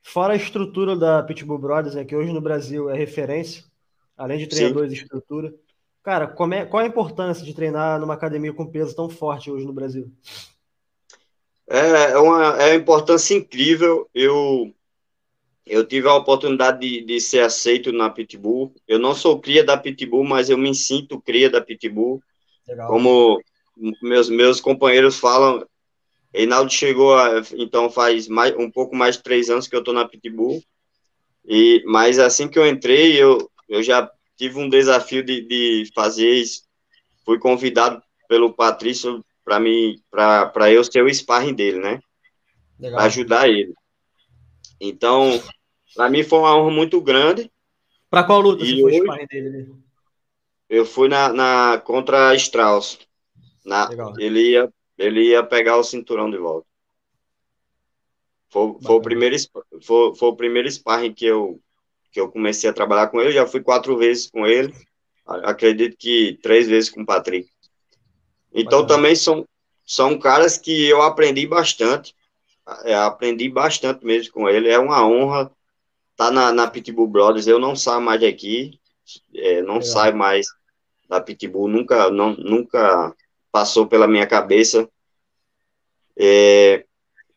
fora 0.00 0.32
a 0.32 0.36
estrutura 0.36 0.94
da 0.94 1.20
Pitbull 1.20 1.58
Brothers, 1.58 1.96
né, 1.96 2.04
que 2.04 2.14
hoje 2.14 2.32
no 2.32 2.40
Brasil 2.40 2.88
é 2.88 2.96
referência, 2.96 3.64
além 4.16 4.38
de 4.38 4.46
treinadores 4.46 4.92
e 4.92 4.94
estrutura. 4.94 5.52
Cara, 6.04 6.32
é, 6.52 6.64
qual 6.64 6.84
a 6.84 6.86
importância 6.86 7.44
de 7.44 7.52
treinar 7.52 7.98
numa 7.98 8.14
academia 8.14 8.52
com 8.52 8.64
peso 8.64 8.94
tão 8.94 9.08
forte 9.08 9.50
hoje 9.50 9.66
no 9.66 9.72
Brasil? 9.72 10.08
É, 11.68 12.12
é 12.12 12.18
uma, 12.18 12.62
é 12.62 12.68
uma 12.68 12.76
importância 12.76 13.34
incrível. 13.34 14.08
Eu, 14.14 14.72
eu 15.66 15.84
tive 15.84 16.06
a 16.06 16.14
oportunidade 16.14 16.78
de, 16.78 17.04
de 17.04 17.20
ser 17.20 17.40
aceito 17.40 17.90
na 17.90 18.08
Pitbull. 18.08 18.72
Eu 18.86 19.00
não 19.00 19.16
sou 19.16 19.40
cria 19.40 19.64
da 19.64 19.76
Pitbull, 19.76 20.22
mas 20.22 20.48
eu 20.48 20.56
me 20.56 20.72
sinto 20.76 21.20
cria 21.20 21.50
da 21.50 21.60
Pitbull. 21.60 22.22
Legal. 22.68 22.88
Como 22.88 23.42
meus, 24.00 24.30
meus 24.30 24.60
companheiros 24.60 25.18
falam, 25.18 25.66
Reinaldo 26.34 26.72
chegou, 26.72 27.14
a, 27.14 27.42
então 27.54 27.90
faz 27.90 28.26
mais, 28.26 28.54
um 28.56 28.70
pouco 28.70 28.96
mais 28.96 29.16
de 29.16 29.22
três 29.22 29.50
anos 29.50 29.68
que 29.68 29.76
eu 29.76 29.80
estou 29.80 29.92
na 29.92 30.08
Pitbull. 30.08 30.62
E, 31.44 31.82
mas 31.86 32.18
assim 32.18 32.48
que 32.48 32.58
eu 32.58 32.66
entrei, 32.66 33.20
eu, 33.20 33.50
eu 33.68 33.82
já 33.82 34.10
tive 34.36 34.58
um 34.58 34.68
desafio 34.68 35.22
de, 35.22 35.42
de 35.42 35.90
fazer 35.94 36.30
isso. 36.30 36.62
Fui 37.24 37.38
convidado 37.38 38.02
pelo 38.28 38.52
Patrício 38.52 39.24
para 39.44 39.60
mim, 39.60 40.00
para 40.10 40.70
eu 40.70 40.82
ser 40.84 41.02
o 41.02 41.12
sparring 41.12 41.54
dele, 41.54 41.78
né? 41.78 42.00
Para 42.80 43.04
ajudar 43.04 43.48
ele. 43.48 43.74
Então, 44.80 45.40
para 45.94 46.08
mim 46.08 46.22
foi 46.22 46.38
uma 46.38 46.56
honra 46.56 46.70
muito 46.70 47.00
grande. 47.00 47.50
Para 48.08 48.24
qual 48.24 48.40
luta 48.40 48.64
você 48.64 48.80
foi 48.80 48.98
sparring 48.98 49.26
dele? 49.26 49.74
Eu 50.68 50.86
fui 50.86 51.08
na, 51.08 51.32
na 51.32 51.78
contra 51.84 52.34
Strauss. 52.34 52.98
Na, 53.64 53.90
ele, 54.18 54.52
ia, 54.52 54.72
ele 55.02 55.30
ia 55.30 55.42
pegar 55.42 55.76
o 55.76 55.84
cinturão 55.84 56.30
de 56.30 56.38
volta. 56.38 56.66
Foi, 58.48 58.76
foi, 58.82 58.96
o 58.96 59.00
primeiro, 59.00 59.36
foi, 59.82 60.14
foi 60.14 60.28
o 60.28 60.36
primeiro 60.36 60.70
sparring 60.70 61.12
que 61.12 61.24
eu, 61.24 61.60
que 62.12 62.20
eu 62.20 62.30
comecei 62.30 62.68
a 62.68 62.72
trabalhar 62.72 63.08
com 63.08 63.20
ele. 63.20 63.32
já 63.32 63.46
fui 63.46 63.62
quatro 63.62 63.96
vezes 63.96 64.30
com 64.30 64.46
ele. 64.46 64.72
Acredito 65.26 65.96
que 65.96 66.38
três 66.42 66.68
vezes 66.68 66.90
com 66.90 67.02
o 67.02 67.06
Patrick. 67.06 67.48
Então 68.52 68.82
Bacana. 68.82 68.88
também 68.88 69.16
são, 69.16 69.46
são 69.86 70.18
caras 70.18 70.58
que 70.58 70.86
eu 70.86 71.00
aprendi 71.02 71.46
bastante. 71.46 72.14
É, 72.84 72.94
aprendi 72.94 73.48
bastante 73.48 74.04
mesmo 74.04 74.32
com 74.32 74.48
ele. 74.48 74.68
É 74.68 74.78
uma 74.78 75.04
honra 75.06 75.50
estar 76.12 76.26
tá 76.26 76.30
na, 76.30 76.52
na 76.52 76.70
Pitbull 76.70 77.08
Brothers. 77.08 77.46
Eu 77.46 77.58
não 77.58 77.74
saio 77.74 78.02
mais 78.02 78.20
daqui. 78.20 78.78
É, 79.34 79.62
não 79.62 79.74
Legal. 79.74 79.82
saio 79.82 80.16
mais 80.16 80.46
da 81.08 81.20
Pitbull. 81.20 81.68
Nunca, 81.68 82.10
não, 82.10 82.34
nunca 82.36 83.14
passou 83.52 83.86
pela 83.86 84.08
minha 84.08 84.26
cabeça. 84.26 84.88
É, 86.16 86.84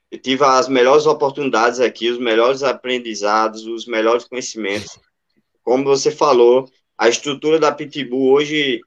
eu 0.09 0.19
tive 0.19 0.43
as 0.45 0.69
melhores 0.69 1.05
oportunidades 1.05 1.79
aqui, 1.79 2.09
os 2.09 2.17
melhores 2.17 2.63
aprendizados, 2.63 3.67
os 3.67 3.85
melhores 3.85 4.23
conhecimentos. 4.23 4.97
Como 5.61 5.83
você 5.83 6.09
falou, 6.09 6.69
a 6.97 7.09
estrutura 7.09 7.59
da 7.59 7.71
Pitbull 7.71 8.31
hoje 8.31 8.81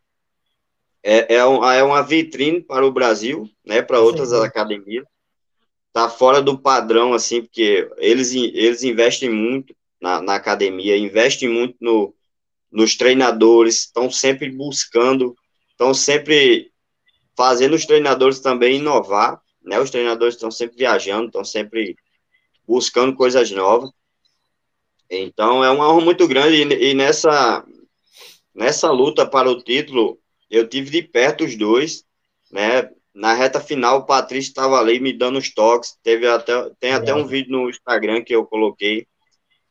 é, 1.02 1.36
é, 1.36 1.46
um, 1.46 1.64
é 1.64 1.82
uma 1.82 2.02
vitrine 2.02 2.62
para 2.62 2.86
o 2.86 2.92
Brasil, 2.92 3.48
né, 3.64 3.82
para 3.82 4.00
outras 4.00 4.30
Sim. 4.30 4.42
academias. 4.42 5.04
Tá 5.92 6.08
fora 6.08 6.40
do 6.40 6.58
padrão, 6.58 7.12
assim, 7.12 7.42
porque 7.42 7.90
eles, 7.98 8.32
eles 8.32 8.82
investem 8.82 9.28
muito 9.28 9.74
na, 10.00 10.22
na 10.22 10.34
academia, 10.34 10.96
investem 10.96 11.48
muito 11.48 11.76
no, 11.80 12.14
nos 12.70 12.96
treinadores, 12.96 13.80
estão 13.80 14.10
sempre 14.10 14.50
buscando, 14.50 15.36
estão 15.70 15.92
sempre 15.92 16.70
fazendo 17.38 17.77
os 17.77 17.87
treinadores 17.87 18.40
também 18.40 18.79
inovar, 18.79 19.40
né? 19.62 19.79
Os 19.79 19.90
treinadores 19.90 20.35
estão 20.35 20.51
sempre 20.51 20.77
viajando, 20.77 21.29
estão 21.29 21.44
sempre 21.44 21.94
buscando 22.66 23.14
coisas 23.14 23.48
novas. 23.53 23.90
Então 25.09 25.64
é 25.64 25.70
uma 25.70 25.88
honra 25.88 26.05
muito 26.05 26.27
grande 26.27 26.57
e, 26.57 26.90
e 26.90 26.94
nessa 26.94 27.64
nessa 28.53 28.90
luta 28.90 29.24
para 29.24 29.48
o 29.48 29.62
título 29.62 30.18
eu 30.51 30.66
tive 30.68 30.90
de 30.90 31.01
perto 31.01 31.44
os 31.44 31.57
dois, 31.57 32.05
né? 32.51 32.90
Na 33.14 33.35
reta 33.35 33.61
final, 33.61 33.98
o 33.98 34.07
Patrício 34.07 34.48
estava 34.51 34.77
ali 34.77 34.98
me 34.98 35.12
dando 35.12 35.38
os 35.38 35.53
toques. 35.53 35.96
Teve 36.03 36.27
até, 36.27 36.70
tem 36.81 36.92
até 36.92 37.14
um 37.14 37.27
vídeo 37.27 37.53
no 37.53 37.70
Instagram 37.70 38.22
que 38.22 38.35
eu 38.35 38.44
coloquei, 38.46 39.07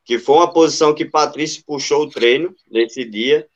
que 0.06 0.18
foi 0.18 0.36
uma 0.36 0.52
posição 0.52 0.94
que 0.94 1.06
Patrício 1.06 1.64
puxou 1.66 2.04
o 2.04 2.10
treino 2.10 2.54
nesse 2.70 3.04
dia, 3.04 3.48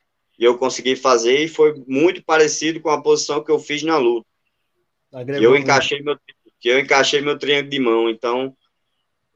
e 0.41 0.43
eu 0.43 0.57
consegui 0.57 0.95
fazer, 0.95 1.43
e 1.43 1.47
foi 1.47 1.83
muito 1.87 2.23
parecido 2.23 2.81
com 2.81 2.89
a 2.89 2.99
posição 2.99 3.43
que 3.43 3.51
eu 3.51 3.59
fiz 3.59 3.83
na 3.83 3.97
luta. 3.97 4.27
Que 5.11 5.45
eu 5.45 5.55
encaixei 5.55 6.01
meu, 6.01 6.17
que 6.59 6.67
eu 6.67 6.79
encaixei 6.79 7.21
meu 7.21 7.37
triângulo 7.37 7.69
de 7.69 7.79
mão. 7.79 8.09
Então, 8.09 8.57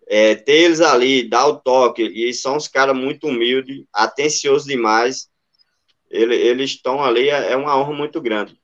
é, 0.07 0.33
ter 0.33 0.63
eles 0.63 0.81
ali, 0.81 1.29
dar 1.29 1.45
o 1.45 1.57
toque, 1.57 2.01
e 2.01 2.33
são 2.33 2.55
uns 2.55 2.67
caras 2.67 2.97
muito 2.97 3.27
humildes, 3.27 3.85
atenciosos 3.93 4.65
demais, 4.65 5.29
ele, 6.09 6.33
eles 6.35 6.71
estão 6.71 7.03
ali, 7.03 7.29
é, 7.29 7.51
é 7.51 7.55
uma 7.55 7.77
honra 7.77 7.93
muito 7.93 8.19
grande. 8.19 8.59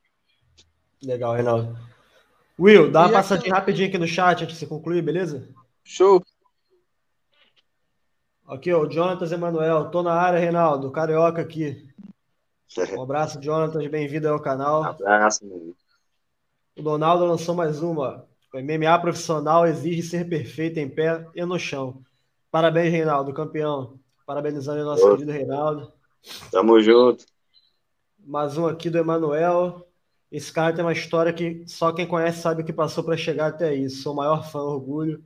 Legal, 1.00 1.34
Reinaldo. 1.34 1.78
Will, 2.58 2.90
dá 2.90 3.02
uma 3.02 3.10
e 3.10 3.12
passadinha 3.12 3.52
aqui... 3.52 3.60
rapidinho 3.60 3.88
aqui 3.88 3.98
no 3.98 4.08
chat 4.08 4.42
antes 4.42 4.54
de 4.54 4.58
você 4.58 4.66
concluir, 4.66 5.00
beleza? 5.00 5.48
Show. 5.84 6.20
Aqui, 8.48 8.72
ó, 8.72 8.80
o 8.80 8.90
Jonatas 8.90 9.30
Emanuel, 9.30 9.90
tô 9.90 10.02
na 10.02 10.12
área, 10.12 10.40
Reinaldo, 10.40 10.90
carioca 10.90 11.40
aqui. 11.40 11.92
Um 12.96 13.02
abraço, 13.02 13.42
Jonatas, 13.42 13.86
bem-vindo 13.88 14.28
ao 14.28 14.40
canal. 14.40 14.82
Um 14.82 14.86
abraço, 14.86 15.44
meu. 15.44 15.74
O 16.76 16.82
Donaldo 16.82 17.26
lançou 17.26 17.54
mais 17.54 17.82
uma. 17.82 18.26
O 18.52 18.58
MMA 18.58 18.98
profissional 19.00 19.66
exige 19.66 20.02
ser 20.02 20.28
perfeito 20.28 20.78
em 20.78 20.88
pé 20.88 21.26
e 21.34 21.44
no 21.44 21.58
chão. 21.58 22.02
Parabéns, 22.50 22.92
Reinaldo, 22.92 23.32
campeão. 23.32 23.98
Parabenizando 24.26 24.82
o 24.82 24.84
nosso 24.84 25.06
Ô. 25.06 25.12
querido 25.12 25.32
Reinaldo. 25.32 25.92
Tamo 26.50 26.80
junto. 26.80 27.24
Mais 28.18 28.56
um 28.56 28.66
aqui 28.66 28.88
do 28.88 28.98
Emanuel. 28.98 29.86
Esse 30.30 30.52
cara 30.52 30.74
tem 30.74 30.84
uma 30.84 30.92
história 30.92 31.32
que 31.32 31.64
só 31.66 31.92
quem 31.92 32.06
conhece 32.06 32.40
sabe 32.40 32.62
o 32.62 32.64
que 32.64 32.72
passou 32.72 33.04
para 33.04 33.16
chegar 33.16 33.48
até 33.48 33.74
isso. 33.74 34.02
Sou 34.02 34.12
o 34.12 34.16
maior 34.16 34.50
fã, 34.50 34.60
orgulho. 34.60 35.22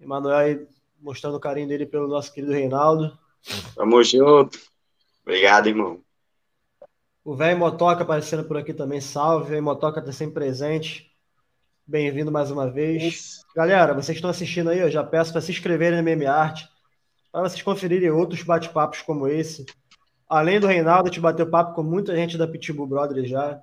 Emanuel 0.00 0.36
aí 0.36 0.66
mostrando 1.00 1.36
o 1.36 1.40
carinho 1.40 1.68
dele 1.68 1.86
pelo 1.86 2.08
nosso 2.08 2.32
querido 2.32 2.52
Reinaldo. 2.52 3.16
Tamo 3.74 4.02
junto. 4.02 4.58
Obrigado, 5.22 5.68
irmão. 5.68 6.02
O 7.28 7.36
velho 7.36 7.58
Motoca 7.58 8.04
aparecendo 8.04 8.42
por 8.42 8.56
aqui 8.56 8.72
também. 8.72 9.02
Salve, 9.02 9.50
velho 9.50 9.62
Motoca 9.62 10.00
tá 10.00 10.10
sempre 10.10 10.32
presente. 10.32 11.12
Bem-vindo 11.86 12.32
mais 12.32 12.50
uma 12.50 12.70
vez. 12.70 13.02
Isso. 13.02 13.44
Galera, 13.54 13.92
vocês 13.92 14.16
estão 14.16 14.30
assistindo 14.30 14.70
aí, 14.70 14.78
eu 14.78 14.90
já 14.90 15.04
peço 15.04 15.32
para 15.32 15.42
se 15.42 15.52
inscreverem 15.52 16.00
no 16.00 16.10
MMArt, 16.10 16.64
para 17.30 17.42
vocês 17.42 17.60
conferirem 17.60 18.10
outros 18.10 18.42
bate-papos 18.42 19.02
como 19.02 19.28
esse. 19.28 19.66
Além 20.26 20.58
do 20.58 20.66
Reinaldo, 20.66 21.10
a 21.10 21.12
gente 21.12 21.20
bateu 21.20 21.50
papo 21.50 21.74
com 21.74 21.82
muita 21.82 22.16
gente 22.16 22.38
da 22.38 22.48
Pitbull 22.48 22.86
Brothers 22.86 23.28
já. 23.28 23.60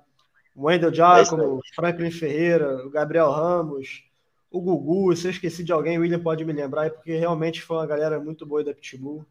O 0.54 0.66
Wendel 0.66 0.94
Giacomo, 0.94 1.58
é 1.58 1.74
Franklin 1.74 2.12
Ferreira, 2.12 2.86
o 2.86 2.88
Gabriel 2.88 3.32
Ramos, 3.32 4.04
o 4.48 4.60
Gugu. 4.60 5.16
Se 5.16 5.26
eu 5.26 5.32
esqueci 5.32 5.64
de 5.64 5.72
alguém, 5.72 5.98
o 5.98 6.02
William 6.02 6.20
pode 6.20 6.44
me 6.44 6.52
lembrar, 6.52 6.88
porque 6.92 7.16
realmente 7.16 7.62
foi 7.62 7.78
uma 7.78 7.86
galera 7.86 8.20
muito 8.20 8.46
boa 8.46 8.62
da 8.62 8.72
Pitbull. 8.72 9.26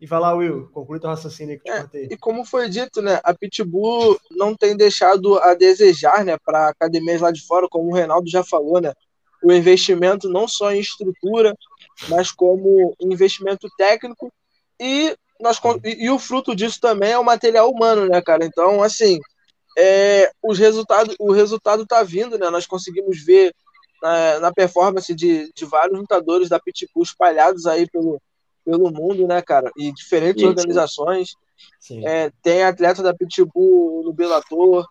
E 0.00 0.06
vai 0.06 0.20
lá, 0.20 0.34
Will, 0.34 0.68
conclui 0.72 0.98
teu 0.98 1.08
raciocínio 1.08 1.58
que 1.58 1.64
te 1.64 1.96
é, 1.96 2.08
E 2.10 2.16
como 2.16 2.44
foi 2.44 2.68
dito, 2.68 3.00
né, 3.00 3.20
a 3.22 3.32
Pitbull 3.32 4.18
não 4.30 4.54
tem 4.54 4.76
deixado 4.76 5.38
a 5.38 5.54
desejar, 5.54 6.24
né, 6.24 6.36
para 6.44 6.68
academias 6.68 7.20
lá 7.20 7.30
de 7.30 7.44
fora, 7.46 7.68
como 7.68 7.90
o 7.90 7.94
Reinaldo 7.94 8.28
já 8.28 8.42
falou, 8.42 8.80
né, 8.80 8.92
o 9.42 9.52
investimento 9.52 10.28
não 10.28 10.48
só 10.48 10.72
em 10.72 10.80
estrutura, 10.80 11.54
mas 12.08 12.32
como 12.32 12.94
investimento 13.00 13.68
técnico 13.76 14.32
e 14.80 15.16
nós, 15.40 15.60
e, 15.84 16.06
e, 16.06 16.10
o 16.10 16.18
fruto 16.18 16.54
disso 16.54 16.80
também 16.80 17.12
é 17.12 17.18
o 17.18 17.24
material 17.24 17.70
humano, 17.70 18.08
né, 18.08 18.22
cara? 18.22 18.44
Então, 18.44 18.82
assim, 18.82 19.18
é, 19.76 20.30
os 20.42 20.58
resultados, 20.58 21.14
o 21.18 21.32
resultado 21.32 21.86
tá 21.86 22.02
vindo, 22.02 22.38
né? 22.38 22.48
Nós 22.50 22.66
conseguimos 22.66 23.22
ver 23.22 23.54
na, 24.00 24.40
na 24.40 24.52
performance 24.52 25.14
de, 25.14 25.52
de 25.52 25.64
vários 25.64 25.98
lutadores 25.98 26.48
da 26.48 26.60
Pitbull 26.60 27.02
espalhados 27.02 27.66
aí 27.66 27.88
pelo, 27.90 28.20
pelo 28.64 28.90
mundo, 28.90 29.26
né, 29.26 29.42
cara? 29.42 29.70
E 29.76 29.92
diferentes 29.92 30.42
organizações. 30.42 31.30
É, 32.04 32.30
tem 32.42 32.64
atleta 32.64 33.02
da 33.02 33.14
Pitbull 33.14 34.04
no 34.04 34.12
Bellator, 34.12 34.86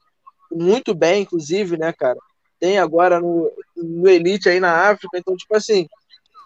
muito 0.51 0.93
bem, 0.93 1.23
inclusive, 1.23 1.77
né, 1.77 1.91
cara? 1.91 2.17
Tem 2.59 2.77
agora 2.77 3.19
no, 3.19 3.51
no 3.75 4.07
Elite 4.07 4.47
aí 4.47 4.59
na 4.59 4.89
África. 4.89 5.17
Então, 5.17 5.35
tipo 5.35 5.55
assim, 5.55 5.87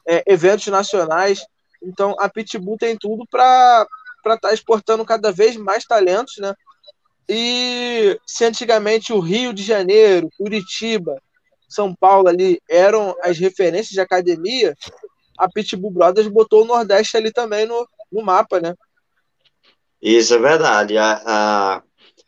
é, 0.07 0.23
eventos 0.25 0.67
nacionais. 0.67 1.45
Então 1.83 2.15
a 2.17 2.29
Pitbull 2.29 2.77
tem 2.77 2.97
tudo 2.97 3.25
para 3.29 3.85
estar 4.23 4.37
tá 4.39 4.53
exportando 4.53 5.05
cada 5.05 5.31
vez 5.31 5.57
mais 5.57 5.83
talentos, 5.83 6.37
né? 6.37 6.53
E 7.29 8.17
se 8.25 8.45
antigamente 8.45 9.11
o 9.11 9.19
Rio 9.19 9.53
de 9.53 9.61
Janeiro, 9.61 10.29
Curitiba, 10.37 11.21
São 11.67 11.93
Paulo 11.93 12.29
ali 12.29 12.61
eram 12.69 13.15
as 13.21 13.37
referências 13.37 13.89
de 13.89 13.99
academia, 13.99 14.73
a 15.37 15.49
Pitbull 15.49 15.91
Brothers 15.91 16.27
botou 16.27 16.63
o 16.63 16.65
Nordeste 16.65 17.15
ali 17.15 17.31
também 17.31 17.65
no, 17.65 17.87
no 18.11 18.23
mapa, 18.23 18.59
né? 18.59 18.73
Isso 20.01 20.33
é 20.33 20.37
verdade. 20.37 20.97
A, 20.97 21.21
a, 21.25 21.83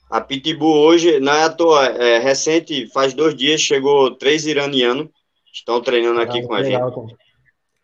a 0.10 0.22
Pitbull 0.22 0.78
hoje, 0.78 1.20
não 1.20 1.34
é 1.34 1.44
à 1.44 1.50
toa, 1.50 1.86
é 1.86 2.20
recente, 2.20 2.88
faz 2.88 3.14
dois 3.14 3.36
dias, 3.36 3.62
chegou 3.62 4.16
três 4.16 4.46
iranianos, 4.46 5.10
estão 5.54 5.82
treinando 5.82 6.22
aqui 6.22 6.40
ah, 6.40 6.48
com 6.48 6.54
a 6.54 6.60
legal, 6.60 7.08
gente. 7.08 7.18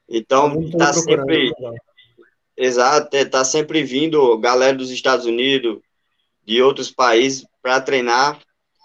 Então, 0.07 0.61
está 0.61 0.93
sempre. 0.93 1.51
Exato, 2.57 3.17
está 3.17 3.43
sempre 3.43 3.83
vindo 3.83 4.37
galera 4.37 4.77
dos 4.77 4.89
Estados 4.89 5.25
Unidos, 5.25 5.79
de 6.45 6.61
outros 6.61 6.89
países, 6.89 7.45
para 7.61 7.81
treinar 7.81 8.39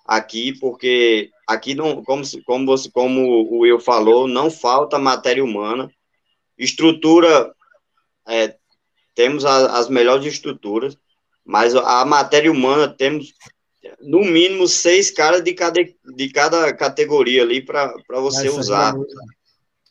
aqui, 0.05 0.53
porque 0.59 1.31
aqui, 1.47 1.75
não, 1.75 2.03
como, 2.03 2.23
como, 2.45 2.67
você, 2.67 2.91
como 2.91 3.21
o 3.49 3.61
Will 3.61 3.79
falou, 3.79 4.27
não 4.27 4.51
falta 4.51 4.99
matéria 4.99 5.45
humana. 5.45 5.89
Estrutura, 6.65 7.55
é, 8.29 8.55
temos 9.15 9.45
a, 9.45 9.79
as 9.79 9.89
melhores 9.89 10.27
estruturas, 10.27 10.97
mas 11.45 11.75
a 11.75 12.05
matéria 12.05 12.53
humana 12.53 12.89
temos 12.89 13.35
no 14.01 14.21
mínimo 14.21 14.69
seis 14.69 15.11
caras 15.11 15.43
de 15.43 15.55
cada, 15.55 15.81
de 15.83 16.33
cada 16.33 16.73
categoria 16.75 17.43
ali 17.43 17.63
para 17.63 17.95
você 18.09 18.49
Essa 18.49 18.61
usar. 18.61 18.89
Ajuda 18.89 18.99
muito, 18.99 19.15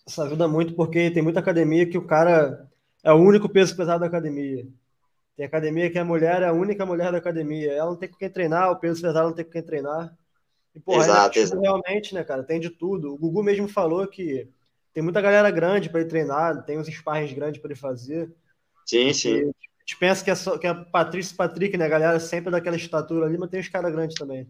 Isso 0.08 0.22
ajuda 0.22 0.48
muito 0.48 0.74
porque 0.74 1.12
tem 1.12 1.24
muita 1.24 1.40
academia 1.40 1.86
que 1.86 1.98
o 1.98 2.06
cara 2.06 2.68
é 3.04 3.12
o 3.12 3.18
único 3.18 3.50
peso 3.50 3.76
pesado 3.76 4.02
da 4.02 4.06
academia. 4.06 4.68
Tem 5.36 5.46
academia 5.46 5.90
que 5.90 5.98
a 5.98 6.06
mulher 6.06 6.42
é 6.42 6.48
a 6.48 6.54
única 6.54 6.86
mulher 6.86 7.12
da 7.12 7.18
academia. 7.18 7.72
Ela 7.72 7.90
não 7.90 7.98
tem 7.98 8.10
com 8.10 8.18
quem 8.18 8.30
treinar, 8.30 8.72
o 8.72 8.76
peso 8.76 9.02
pesado 9.02 9.30
não 9.30 9.36
tem 9.36 9.46
com 9.46 9.52
quem 9.52 9.64
treinar. 9.64 10.14
E, 10.76 10.80
porra, 10.80 11.04
exato, 11.04 11.40
exato. 11.40 11.62
realmente, 11.62 12.14
né, 12.14 12.24
cara, 12.24 12.44
tem 12.44 12.60
de 12.60 12.70
tudo. 12.70 13.14
O 13.14 13.18
Gugu 13.18 13.42
mesmo 13.42 13.68
falou 13.68 14.06
que 14.06 14.48
tem 14.94 15.04
muita 15.04 15.22
galera 15.22 15.50
grande 15.52 15.90
para 15.90 16.02
ele 16.02 16.10
treinar, 16.10 16.64
tem 16.66 16.78
uns 16.78 16.88
sparrings 16.88 17.34
grandes 17.34 17.62
para 17.62 17.72
ele 17.72 17.80
fazer. 17.80 18.32
Sim, 18.86 19.14
sim. 19.14 19.36
a 19.36 19.82
gente 19.82 19.98
pensa 20.00 20.24
que 20.24 20.32
é, 20.32 20.36
só, 20.36 20.58
que 20.58 20.66
é 20.66 20.74
Patrícia 20.74 21.36
Patrick, 21.36 21.78
né, 21.78 21.86
a 21.86 21.90
galera 21.90 22.20
sempre 22.20 22.52
daquela 22.52 22.76
estatura 22.76 23.26
ali, 23.26 23.38
mas 23.38 23.50
tem 23.50 23.60
os 23.60 23.70
caras 23.70 23.92
grandes 23.92 24.16
também. 24.16 24.48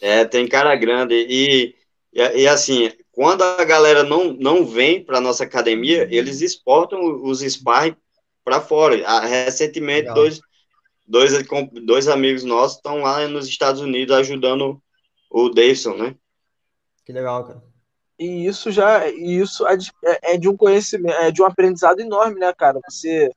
É, 0.00 0.24
tem 0.24 0.46
cara 0.46 0.76
grande. 0.76 1.14
E, 1.14 1.74
e, 2.12 2.20
e, 2.42 2.46
assim, 2.46 2.92
quando 3.10 3.42
a 3.42 3.64
galera 3.64 4.04
não, 4.04 4.32
não 4.32 4.64
vem 4.64 5.02
para 5.02 5.20
nossa 5.20 5.44
academia, 5.44 6.06
eles 6.10 6.40
exportam 6.40 7.22
os 7.22 7.40
sparring 7.40 7.96
para 8.44 8.60
fora. 8.60 9.02
Ah, 9.06 9.26
recentemente, 9.26 10.12
dois, 10.14 10.40
dois, 11.06 11.32
dois 11.84 12.08
amigos 12.08 12.44
nossos 12.44 12.76
estão 12.76 12.98
lá 12.98 13.26
nos 13.26 13.48
Estados 13.48 13.80
Unidos 13.80 14.14
ajudando 14.14 14.80
o 15.30 15.48
Davidson, 15.48 15.96
né? 15.96 16.14
Que 17.04 17.12
legal, 17.12 17.44
cara. 17.44 17.62
E 18.18 18.46
isso 18.46 18.70
já, 18.72 19.08
isso 19.08 19.66
é, 19.66 20.34
é 20.34 20.36
de 20.36 20.48
um 20.48 20.56
conhecimento, 20.56 21.16
é 21.16 21.30
de 21.30 21.40
um 21.40 21.46
aprendizado 21.46 22.00
enorme, 22.00 22.40
né, 22.40 22.52
cara? 22.52 22.80
Você 22.88 23.30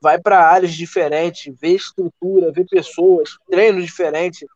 vai 0.00 0.18
para 0.18 0.48
áreas 0.48 0.72
diferentes, 0.72 1.54
vê 1.60 1.74
estrutura, 1.74 2.50
vê 2.50 2.64
pessoas, 2.64 3.36
treinos 3.48 3.84
diferentes, 3.84 4.46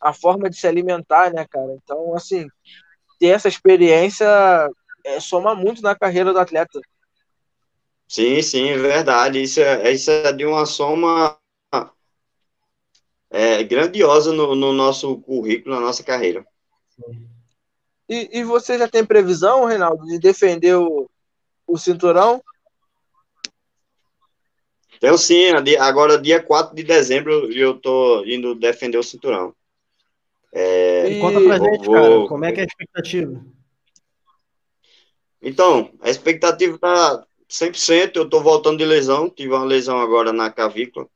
a 0.00 0.12
forma 0.12 0.48
de 0.48 0.56
se 0.56 0.66
alimentar, 0.66 1.32
né, 1.32 1.46
cara? 1.48 1.76
Então, 1.82 2.14
assim, 2.14 2.46
ter 3.18 3.28
essa 3.28 3.48
experiência 3.48 4.26
é, 5.04 5.20
soma 5.20 5.54
muito 5.54 5.82
na 5.82 5.94
carreira 5.94 6.32
do 6.32 6.38
atleta. 6.38 6.80
Sim, 8.08 8.40
sim, 8.42 8.70
é 8.70 8.78
verdade. 8.78 9.42
Isso 9.42 9.60
é, 9.60 9.92
isso 9.92 10.10
é 10.10 10.32
de 10.32 10.46
uma 10.46 10.64
soma 10.64 11.38
é, 13.30 13.62
grandiosa 13.64 14.32
no, 14.32 14.54
no, 14.54 14.72
nosso 14.72 15.18
currículo, 15.20 15.74
na 15.74 15.80
nossa 15.80 16.02
carreira. 16.02 16.46
E, 18.08 18.38
e 18.38 18.44
você 18.44 18.78
já 18.78 18.88
tem 18.88 19.04
previsão, 19.04 19.64
Reinaldo, 19.64 20.06
de 20.06 20.18
defender 20.18 20.76
o, 20.76 21.08
o 21.66 21.76
cinturão? 21.76 22.42
Tenho 25.00 25.18
sim, 25.18 25.46
agora 25.78 26.20
dia 26.20 26.42
4 26.42 26.74
de 26.74 26.82
dezembro 26.82 27.52
eu 27.52 27.78
tô 27.78 28.24
indo 28.24 28.54
defender 28.54 28.98
o 28.98 29.02
cinturão. 29.02 29.54
É, 30.52 31.10
e 31.10 31.20
conta 31.20 31.40
pra 31.40 31.58
gente, 31.58 31.84
vou, 31.84 31.94
cara, 31.94 32.28
como 32.28 32.44
é 32.44 32.52
que 32.52 32.60
é 32.60 32.62
a 32.62 32.66
expectativa? 32.66 33.44
Então, 35.42 35.92
a 36.00 36.08
expectativa 36.08 36.78
tá 36.78 37.26
100%, 37.48 38.16
eu 38.16 38.28
tô 38.28 38.40
voltando 38.40 38.78
de 38.78 38.84
lesão, 38.84 39.28
tive 39.28 39.52
uma 39.52 39.64
lesão 39.64 39.98
agora 40.00 40.32
na 40.32 40.50
clavícula, 40.50 41.06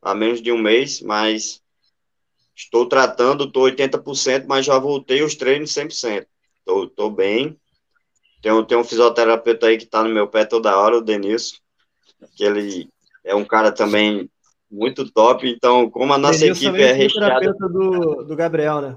há 0.00 0.14
menos 0.14 0.40
de 0.40 0.50
um 0.50 0.58
mês, 0.58 1.00
mas 1.02 1.62
estou 2.54 2.86
tratando, 2.86 3.44
estou 3.44 3.64
80%, 3.64 4.44
mas 4.46 4.66
já 4.66 4.78
voltei 4.78 5.22
os 5.22 5.34
treinos 5.34 5.72
100%. 5.72 6.26
Estou 6.58 6.88
tô, 6.88 6.88
tô 6.88 7.10
bem. 7.10 7.58
Tem, 8.40 8.64
tem 8.66 8.78
um 8.78 8.84
fisioterapeuta 8.84 9.66
aí 9.66 9.78
que 9.78 9.84
está 9.84 10.02
no 10.02 10.10
meu 10.10 10.28
pé 10.28 10.44
toda 10.44 10.76
hora, 10.76 10.98
o 10.98 11.00
Denilson, 11.00 11.56
que 12.36 12.44
ele 12.44 12.88
é 13.24 13.34
um 13.34 13.44
cara 13.44 13.72
também 13.72 14.30
muito 14.70 15.10
top. 15.10 15.48
Então, 15.48 15.90
como 15.90 16.12
a 16.12 16.18
nossa 16.18 16.40
Denilson 16.40 16.68
equipe 16.68 16.82
é 16.82 16.92
recheada... 16.92 17.40
fisioterapeuta 17.40 17.68
do, 17.68 18.24
do 18.24 18.36
Gabriel, 18.36 18.80
né? 18.80 18.96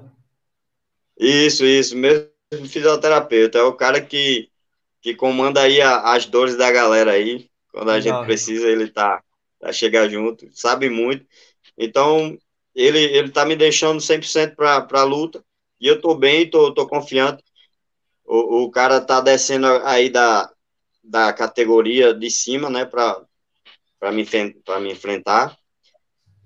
Isso, 1.20 1.66
isso, 1.66 1.96
mesmo 1.96 2.30
fisioterapeuta. 2.68 3.58
É 3.58 3.64
o 3.64 3.74
cara 3.74 4.00
que, 4.02 4.50
que 5.02 5.16
comanda 5.16 5.62
aí 5.62 5.82
a, 5.82 6.14
as 6.14 6.26
dores 6.26 6.56
da 6.56 6.72
galera 6.72 7.12
aí. 7.12 7.50
Quando 7.72 7.90
a 7.90 7.96
Legal. 7.96 8.20
gente 8.20 8.26
precisa, 8.26 8.68
ele 8.68 8.90
tá 8.90 9.22
a 9.62 9.72
chegar 9.72 10.08
junto, 10.10 10.48
sabe 10.52 10.90
muito. 10.90 11.26
Então, 11.78 12.38
ele, 12.78 13.00
ele 13.00 13.32
tá 13.32 13.44
me 13.44 13.56
deixando 13.56 14.00
100% 14.00 14.56
para 14.56 14.86
a 14.92 15.04
luta, 15.04 15.44
e 15.82 15.88
eu 15.88 16.00
tô 16.00 16.14
bem, 16.14 16.48
tô, 16.48 16.72
tô 16.74 16.88
confiante. 16.88 17.44
O, 18.24 18.64
o 18.64 18.72
cara 18.72 19.02
tá 19.02 19.20
descendo 19.20 19.66
aí 19.84 20.10
da, 20.10 20.52
da 21.04 21.34
categoria 21.34 22.14
de 22.14 22.30
cima, 22.30 22.70
né, 22.70 22.86
para 22.86 24.12
me, 24.12 24.24
me 24.82 24.92
enfrentar. 24.92 25.58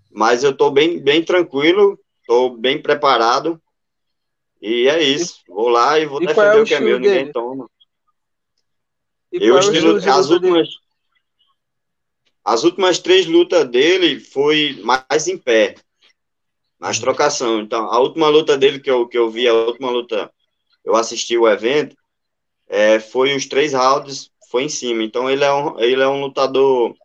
Mas 0.09 0.43
eu 0.43 0.55
tô 0.55 0.71
bem, 0.71 0.99
bem 0.99 1.21
tranquilo, 1.21 1.99
tô 2.25 2.51
bem 2.51 2.81
preparado, 2.81 3.61
e 4.61 4.87
é 4.87 5.01
isso. 5.01 5.41
Vou 5.49 5.67
lá 5.67 5.99
e 5.99 6.05
vou 6.05 6.21
e 6.21 6.27
defender 6.27 6.57
é 6.57 6.61
o, 6.61 6.65
que 6.65 6.73
é 6.75 6.79
meu, 6.79 6.99
dele? 6.99 7.09
ninguém 7.09 7.31
toma. 7.33 7.69
E 9.33 9.43
eu 9.43 9.57
é 9.57 9.59
estilo, 9.59 9.97
as 9.97 10.29
últimas, 10.29 10.69
as 12.45 12.63
últimas 12.63 12.99
três 12.99 13.25
lutas 13.25 13.67
dele 13.69 14.19
foi 14.19 14.79
mais 14.83 15.27
em 15.27 15.37
pé, 15.37 15.75
uhum. 16.87 17.01
trocação. 17.01 17.61
Então, 17.61 17.91
a 17.91 17.99
última 17.99 18.27
luta 18.27 18.57
dele 18.57 18.79
que 18.79 18.89
eu, 18.89 19.07
que 19.07 19.17
eu 19.17 19.29
vi, 19.29 19.47
a 19.47 19.53
última 19.53 19.89
luta, 19.89 20.31
eu 20.83 20.95
assisti 20.95 21.37
o 21.37 21.47
evento, 21.47 21.95
é, 22.67 22.99
foi 22.99 23.35
os 23.35 23.45
três 23.45 23.73
rounds, 23.73 24.31
foi 24.49 24.63
em 24.63 24.69
cima. 24.69 25.03
Então, 25.03 25.29
ele 25.29 25.43
é 25.43 25.53
um, 25.53 25.79
ele 25.79 26.01
é 26.01 26.07
um 26.07 26.21
lutador 26.21 26.95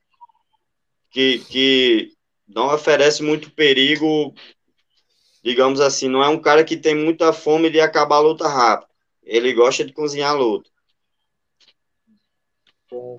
que, 1.11 1.41
que 1.41 2.13
não 2.49 2.73
oferece 2.75 3.23
muito 3.23 3.51
perigo, 3.51 4.35
digamos 5.43 5.81
assim, 5.81 6.09
não 6.09 6.23
é 6.23 6.29
um 6.29 6.41
cara 6.41 6.65
que 6.65 6.77
tem 6.77 6.95
muita 6.95 7.33
fome 7.33 7.71
de 7.71 7.81
acabar 7.81 8.17
a 8.17 8.21
luta 8.21 8.49
rápido. 8.49 8.89
Ele 9.23 9.53
gosta 9.53 9.85
de 9.85 9.93
cozinhar 9.93 10.31
a 10.31 10.39
luta. 10.39 10.71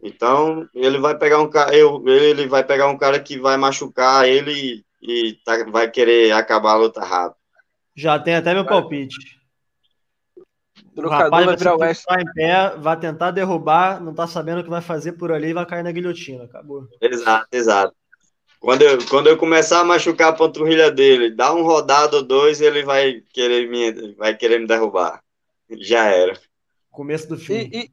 Então, 0.02 0.68
ele 0.74 0.98
vai 0.98 1.18
pegar 1.18 1.40
um 1.42 1.50
cara, 1.50 1.76
ele 1.76 2.48
vai 2.48 2.64
pegar 2.64 2.88
um 2.88 2.98
cara 2.98 3.20
que 3.20 3.38
vai 3.38 3.58
machucar 3.58 4.28
ele 4.28 4.86
e, 5.02 5.40
tá, 5.46 5.64
vai 5.66 5.90
querer 5.90 6.32
acabar 6.32 6.72
a 6.72 6.78
luta 6.78 7.02
rápido. 7.02 7.38
Já 7.96 8.20
tem 8.20 8.36
até 8.36 8.54
meu 8.54 8.64
vai. 8.64 8.74
palpite. 8.74 9.38
O 10.96 11.08
rapaz 11.08 11.46
vai 11.46 11.94
ficar 11.94 12.22
em 12.22 12.34
pé, 12.34 12.76
vai 12.78 13.00
tentar 13.00 13.32
derrubar, 13.32 14.02
não 14.02 14.14
tá 14.14 14.28
sabendo 14.28 14.62
o 14.62 14.64
que 14.64 14.70
vai 14.70 14.82
fazer 14.82 15.14
por 15.14 15.32
ali 15.32 15.50
e 15.50 15.54
vai 15.54 15.66
cair 15.66 15.84
na 15.84 15.92
guilhotina. 15.92 16.44
Acabou. 16.44 16.88
Exato, 17.02 17.48
exato. 17.52 17.96
Quando 18.60 18.82
eu, 18.82 18.98
quando 19.08 19.28
eu 19.28 19.38
começar 19.38 19.82
a 19.82 19.84
machucar 19.84 20.30
a 20.30 20.36
panturrilha 20.36 20.90
dele, 20.92 21.30
dá 21.30 21.54
um 21.54 21.62
rodado 21.62 22.18
ou 22.18 22.24
dois, 22.24 22.60
ele 22.62 22.84
vai 22.84 23.22
querer 23.32 23.70
me, 23.70 24.16
vai 24.16 24.36
querer 24.36 24.60
me 24.60 24.68
derrubar. 24.68 25.22
Já 25.70 26.06
era. 26.06 26.40
Começo 26.90 27.30
do 27.30 27.38
fim. 27.38 27.70
E, 27.72 27.92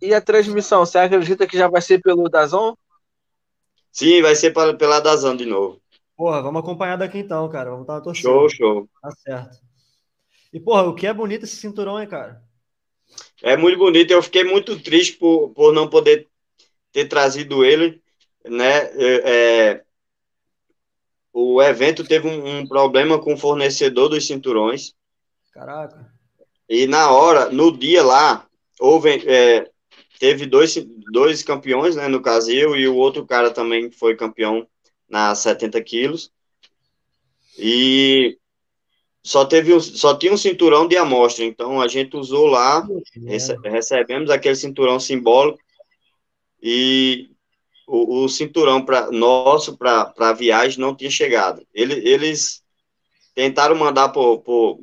e, 0.00 0.08
e 0.08 0.14
a 0.14 0.20
transmissão, 0.20 0.86
você 0.86 0.98
acredita 0.98 1.46
que 1.46 1.58
já 1.58 1.66
vai 1.66 1.82
ser 1.82 2.00
pelo 2.00 2.28
Dazon? 2.28 2.74
Sim, 3.90 4.22
vai 4.22 4.36
ser 4.36 4.52
pela, 4.52 4.76
pela 4.76 5.00
Dazon 5.00 5.36
de 5.36 5.46
novo. 5.46 5.80
Porra, 6.16 6.40
vamos 6.42 6.60
acompanhar 6.60 6.96
daqui 6.96 7.18
então, 7.18 7.48
cara. 7.48 7.70
Vamos 7.70 7.82
estar 7.82 8.00
torcendo. 8.00 8.22
Show, 8.22 8.48
show. 8.48 8.88
Tá 9.02 9.10
certo. 9.10 9.58
E, 10.52 10.60
porra, 10.60 10.84
o 10.84 10.94
que 10.94 11.06
é 11.06 11.12
bonito 11.12 11.44
esse 11.44 11.56
cinturão, 11.56 12.00
hein, 12.00 12.08
cara? 12.08 12.40
É 13.42 13.56
muito 13.56 13.78
bonito. 13.78 14.12
Eu 14.12 14.22
fiquei 14.22 14.44
muito 14.44 14.80
triste 14.80 15.16
por, 15.16 15.50
por 15.50 15.72
não 15.72 15.88
poder 15.88 16.28
ter 16.92 17.06
trazido 17.06 17.64
ele, 17.64 18.00
né? 18.44 18.84
É, 18.94 19.22
é 19.24 19.84
o 21.36 21.60
evento 21.60 22.04
teve 22.04 22.28
um, 22.28 22.60
um, 22.60 22.66
problema 22.66 23.20
com 23.20 23.34
o 23.34 23.36
fornecedor 23.36 24.08
dos 24.08 24.24
cinturões. 24.24 24.94
Caraca. 25.52 26.08
E 26.68 26.86
na 26.86 27.10
hora, 27.10 27.50
no 27.50 27.76
dia 27.76 28.04
lá, 28.04 28.46
houve, 28.78 29.10
é, 29.28 29.68
teve 30.20 30.46
dois, 30.46 30.76
dois 31.10 31.42
campeões, 31.42 31.96
né, 31.96 32.06
no 32.06 32.22
caso 32.22 32.52
eu 32.52 32.76
e 32.76 32.86
o 32.86 32.94
outro 32.94 33.26
cara 33.26 33.50
também 33.50 33.90
foi 33.90 34.14
campeão 34.14 34.66
na 35.14 35.32
70 35.32 35.80
quilos. 35.80 36.32
E 37.56 38.36
só 39.22 39.44
teve 39.44 39.72
um, 39.72 39.78
só 39.78 40.18
tinha 40.18 40.32
um 40.32 40.36
cinturão 40.36 40.88
de 40.88 40.96
amostra, 40.96 41.44
então 41.44 41.80
a 41.80 41.86
gente 41.86 42.16
usou 42.16 42.48
lá, 42.48 42.84
rece, 43.24 43.56
recebemos 43.62 44.28
aquele 44.28 44.56
cinturão 44.56 44.98
simbólico 44.98 45.60
e 46.60 47.30
o, 47.86 48.24
o 48.24 48.28
cinturão 48.28 48.84
pra, 48.84 49.08
nosso 49.12 49.78
para 49.78 50.12
a 50.18 50.32
viagem 50.32 50.80
não 50.80 50.96
tinha 50.96 51.10
chegado. 51.10 51.64
Ele, 51.72 51.94
eles 52.06 52.64
tentaram 53.36 53.76
mandar 53.76 54.08
por, 54.08 54.40
por, 54.40 54.80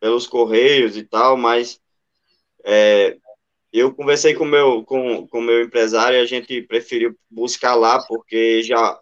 pelos 0.00 0.26
correios 0.26 0.96
e 0.96 1.04
tal, 1.04 1.36
mas 1.36 1.80
é, 2.64 3.16
eu 3.72 3.94
conversei 3.94 4.34
com 4.34 4.44
meu, 4.44 4.82
com 4.82 5.24
com 5.28 5.40
meu 5.40 5.62
empresário 5.62 6.18
e 6.18 6.20
a 6.20 6.26
gente 6.26 6.62
preferiu 6.62 7.16
buscar 7.30 7.76
lá, 7.76 8.02
porque 8.06 8.60
já, 8.62 8.98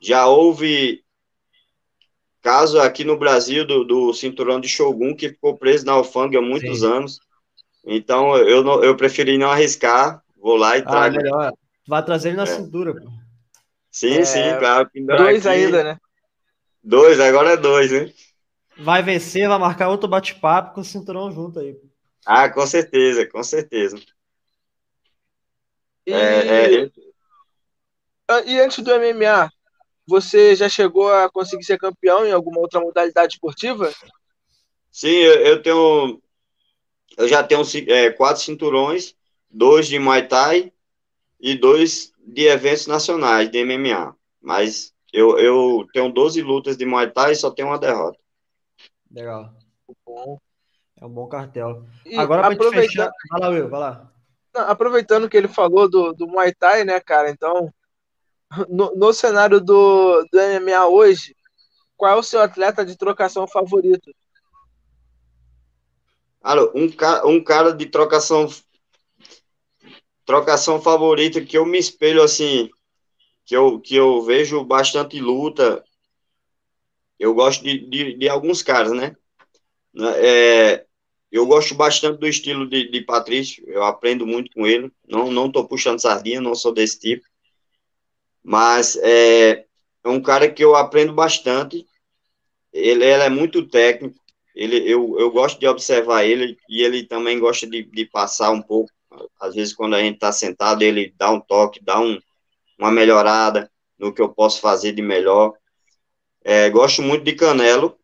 já 0.00 0.26
houve 0.26 1.04
caso 2.40 2.80
aqui 2.80 3.04
no 3.04 3.18
Brasil 3.18 3.66
do, 3.66 3.84
do 3.84 4.14
cinturão 4.14 4.60
de 4.60 4.68
Shogun, 4.68 5.14
que 5.14 5.28
ficou 5.28 5.56
preso 5.56 5.84
na 5.84 5.92
alfândega 5.92 6.38
há 6.38 6.42
muitos 6.42 6.80
Sim. 6.80 6.86
anos. 6.86 7.20
Então, 7.84 8.36
eu, 8.36 8.62
não, 8.62 8.82
eu 8.82 8.96
preferi 8.96 9.38
não 9.38 9.50
arriscar, 9.50 10.22
vou 10.36 10.56
lá 10.56 10.76
e 10.76 10.80
ah, 10.80 10.84
trago. 10.84 11.16
Melhor. 11.16 11.52
Vai 11.86 12.04
trazer 12.04 12.28
ele 12.28 12.36
na 12.36 12.44
é. 12.44 12.46
cintura. 12.46 12.94
Pô. 12.94 13.08
Sim, 13.90 14.18
é, 14.18 14.24
sim, 14.24 14.58
claro. 14.58 14.88
Dois 14.94 15.46
aqui. 15.46 15.58
ainda, 15.58 15.84
né? 15.84 16.00
Dois, 16.82 17.20
agora 17.20 17.50
é 17.50 17.56
dois, 17.56 17.90
né? 17.90 18.12
Vai 18.78 19.02
vencer, 19.02 19.48
vai 19.48 19.58
marcar 19.58 19.88
outro 19.88 20.08
bate-papo 20.08 20.74
com 20.74 20.80
o 20.80 20.84
cinturão 20.84 21.30
junto 21.30 21.58
aí. 21.58 21.76
Ah, 22.24 22.48
com 22.48 22.66
certeza, 22.66 23.26
com 23.26 23.42
certeza. 23.42 23.98
E, 26.06 26.12
é, 26.12 26.84
é... 26.84 26.90
Ah, 28.28 28.40
e 28.42 28.60
antes 28.60 28.82
do 28.82 28.90
MMA, 28.90 29.50
você 30.10 30.56
já 30.56 30.68
chegou 30.68 31.08
a 31.12 31.30
conseguir 31.30 31.62
ser 31.62 31.78
campeão 31.78 32.26
em 32.26 32.32
alguma 32.32 32.58
outra 32.58 32.80
modalidade 32.80 33.34
esportiva? 33.34 33.92
Sim, 34.90 35.08
eu, 35.08 35.62
tenho. 35.62 36.20
Eu 37.16 37.28
já 37.28 37.44
tenho 37.44 37.62
é, 37.88 38.10
quatro 38.10 38.42
cinturões, 38.42 39.14
dois 39.48 39.86
de 39.86 39.98
Muay 40.00 40.26
Thai 40.26 40.72
e 41.38 41.54
dois 41.54 42.12
de 42.18 42.46
eventos 42.46 42.88
nacionais 42.88 43.48
de 43.48 43.64
MMA. 43.64 44.16
Mas 44.42 44.92
eu, 45.12 45.38
eu 45.38 45.86
tenho 45.92 46.12
12 46.12 46.42
lutas 46.42 46.76
de 46.76 46.84
Muay 46.84 47.08
Thai 47.08 47.32
e 47.32 47.36
só 47.36 47.50
tenho 47.50 47.68
uma 47.68 47.78
derrota. 47.78 48.18
Legal. 49.10 49.54
Bom. 50.04 50.38
É 51.00 51.06
um 51.06 51.10
bom 51.10 51.28
cartel. 51.28 51.84
E 52.04 52.16
Agora, 52.16 52.42
para 52.42 52.54
aproveitando... 52.54 52.88
fechar. 52.88 53.10
Vai 53.30 53.40
lá, 53.40 53.48
Will, 53.48 53.68
vai 53.68 53.80
lá. 53.80 54.12
Não, 54.52 54.62
aproveitando 54.62 55.28
que 55.28 55.36
ele 55.36 55.48
falou 55.48 55.88
do, 55.88 56.12
do 56.12 56.26
Muay 56.26 56.52
Thai, 56.52 56.84
né, 56.84 56.98
cara? 57.00 57.30
Então, 57.30 57.72
no, 58.68 58.94
no 58.94 59.12
cenário 59.12 59.60
do, 59.60 60.24
do 60.32 60.40
MMA 60.40 60.86
hoje, 60.88 61.34
qual 61.96 62.16
é 62.16 62.18
o 62.18 62.22
seu 62.22 62.40
atleta 62.40 62.84
de 62.84 62.96
trocação 62.96 63.46
favorito? 63.46 64.10
Um, 66.74 67.30
um 67.30 67.44
cara 67.44 67.72
de 67.72 67.86
trocação 67.86 68.48
trocação 70.24 70.80
favorita 70.80 71.44
que 71.44 71.58
eu 71.58 71.66
me 71.66 71.76
espelho 71.76 72.22
assim, 72.22 72.70
que 73.44 73.56
eu, 73.56 73.80
que 73.80 73.96
eu 73.96 74.22
vejo 74.22 74.64
bastante 74.64 75.20
luta. 75.20 75.84
Eu 77.18 77.34
gosto 77.34 77.64
de, 77.64 77.78
de, 77.78 78.14
de 78.16 78.28
alguns 78.28 78.62
caras, 78.62 78.92
né? 78.92 79.16
É, 80.18 80.86
eu 81.32 81.44
gosto 81.46 81.74
bastante 81.74 82.18
do 82.18 82.28
estilo 82.28 82.68
de, 82.68 82.88
de 82.88 83.00
Patrício, 83.00 83.64
eu 83.66 83.82
aprendo 83.82 84.24
muito 84.24 84.52
com 84.52 84.66
ele. 84.66 84.90
Não 85.06 85.30
não 85.30 85.50
tô 85.50 85.66
puxando 85.66 86.00
sardinha, 86.00 86.40
não 86.40 86.54
sou 86.54 86.72
desse 86.72 86.98
tipo. 86.98 87.26
Mas 88.42 88.96
é, 88.96 89.64
é 90.04 90.08
um 90.08 90.20
cara 90.20 90.50
que 90.50 90.64
eu 90.64 90.74
aprendo 90.74 91.12
bastante. 91.12 91.86
Ele, 92.72 93.04
ele 93.04 93.22
é 93.22 93.28
muito 93.28 93.68
técnico. 93.68 94.18
Ele, 94.54 94.76
eu, 94.76 95.18
eu 95.18 95.30
gosto 95.30 95.58
de 95.58 95.66
observar 95.66 96.24
ele 96.24 96.56
e 96.68 96.82
ele 96.82 97.04
também 97.04 97.38
gosta 97.38 97.66
de, 97.66 97.82
de 97.84 98.04
passar 98.06 98.50
um 98.50 98.62
pouco. 98.62 98.90
Às 99.40 99.54
vezes, 99.54 99.74
quando 99.74 99.94
a 99.94 100.00
gente 100.00 100.14
está 100.14 100.32
sentado, 100.32 100.82
ele 100.82 101.14
dá 101.16 101.30
um 101.30 101.40
toque, 101.40 101.82
dá 101.82 102.00
um, 102.00 102.18
uma 102.78 102.90
melhorada 102.90 103.70
no 103.98 104.12
que 104.12 104.22
eu 104.22 104.28
posso 104.28 104.60
fazer 104.60 104.92
de 104.92 105.02
melhor. 105.02 105.52
É, 106.42 106.70
gosto 106.70 107.02
muito 107.02 107.24
de 107.24 107.32
Canelo. 107.34 107.98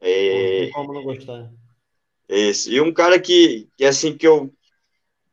É, 0.00 0.70
como 0.72 0.94
não 0.94 1.02
gostar? 1.02 1.50
Esse. 2.28 2.72
E 2.72 2.80
um 2.80 2.92
cara 2.92 3.20
que, 3.20 3.68
que 3.76 3.84
assim, 3.84 4.16
que 4.16 4.26
eu 4.26 4.52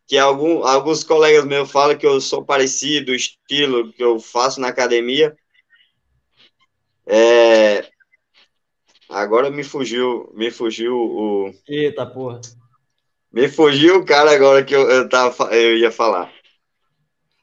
que 0.08 0.18
algum, 0.18 0.64
alguns 0.64 1.04
colegas 1.04 1.46
meus 1.46 1.70
falam 1.70 1.98
que 1.98 2.08
eu 2.08 2.22
sou 2.22 2.44
parecido, 2.44 3.12
o 3.12 3.16
estilo 3.16 3.92
que 3.92 4.02
eu 4.02 4.20
faço 4.20 4.62
na 4.62 4.70
academia. 4.70 5.38
É... 7.06 7.86
Agora 9.10 9.50
me 9.50 9.64
fugiu, 9.64 10.32
me 10.34 10.50
fugiu 10.50 10.96
o. 10.96 11.54
Eita 11.68 12.06
porra. 12.06 12.40
Me 13.32 13.50
fugiu 13.50 13.98
o 13.98 14.06
cara 14.06 14.32
agora 14.32 14.64
que 14.64 14.74
eu, 14.74 14.90
eu, 14.90 15.10
tava, 15.10 15.54
eu 15.54 15.78
ia 15.78 15.92
falar. 15.92 16.32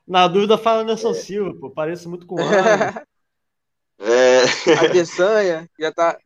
Na 0.06 0.26
dúvida, 0.26 0.58
fala 0.58 0.84
Nelson 0.84 1.10
é. 1.10 1.14
Silva, 1.14 1.54
pô, 1.58 1.70
parece 1.70 2.08
muito 2.08 2.26
com 2.26 2.36
o 2.36 2.38
É. 3.98 4.42
A 4.74 4.90
Peçanha 4.90 5.70
já 5.78 5.92
tá. 5.92 6.18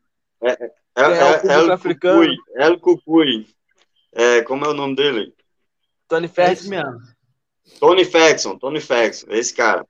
É, 0.42 0.50
é, 0.50 0.72
é, 0.96 1.02
é, 1.02 1.42
é, 2.56 2.66
El 2.66 2.80
Cucuy. 2.80 3.46
É, 4.12 4.42
como 4.42 4.64
é 4.64 4.68
o 4.68 4.74
nome 4.74 4.96
dele? 4.96 5.34
Tony 6.08 6.28
Ferguson. 6.28 6.74
É 6.74 6.82
Tony 7.78 8.04
Ferguson, 8.04 8.58
Tony 8.58 8.80
Ferguson, 8.80 9.26
esse 9.30 9.54
cara. 9.54 9.86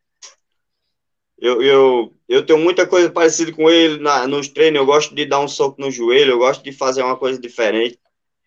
Eu, 1.40 1.62
eu, 1.62 2.14
eu 2.28 2.44
tenho 2.44 2.59
muita 2.59 2.87
coisa 2.87 3.09
parecida 3.11 3.52
com 3.52 3.70
ele 3.70 4.02
na, 4.02 4.26
nos 4.26 4.48
treinos. 4.48 4.81
Eu 4.81 4.87
gosto 4.87 5.14
de 5.14 5.24
dar 5.24 5.38
um 5.38 5.46
soco 5.46 5.81
no 5.81 5.90
joelho, 5.90 6.33
eu 6.33 6.38
gosto 6.38 6.64
de 6.64 6.72
fazer 6.72 7.02
uma 7.02 7.16
coisa 7.16 7.40
diferente 7.40 7.98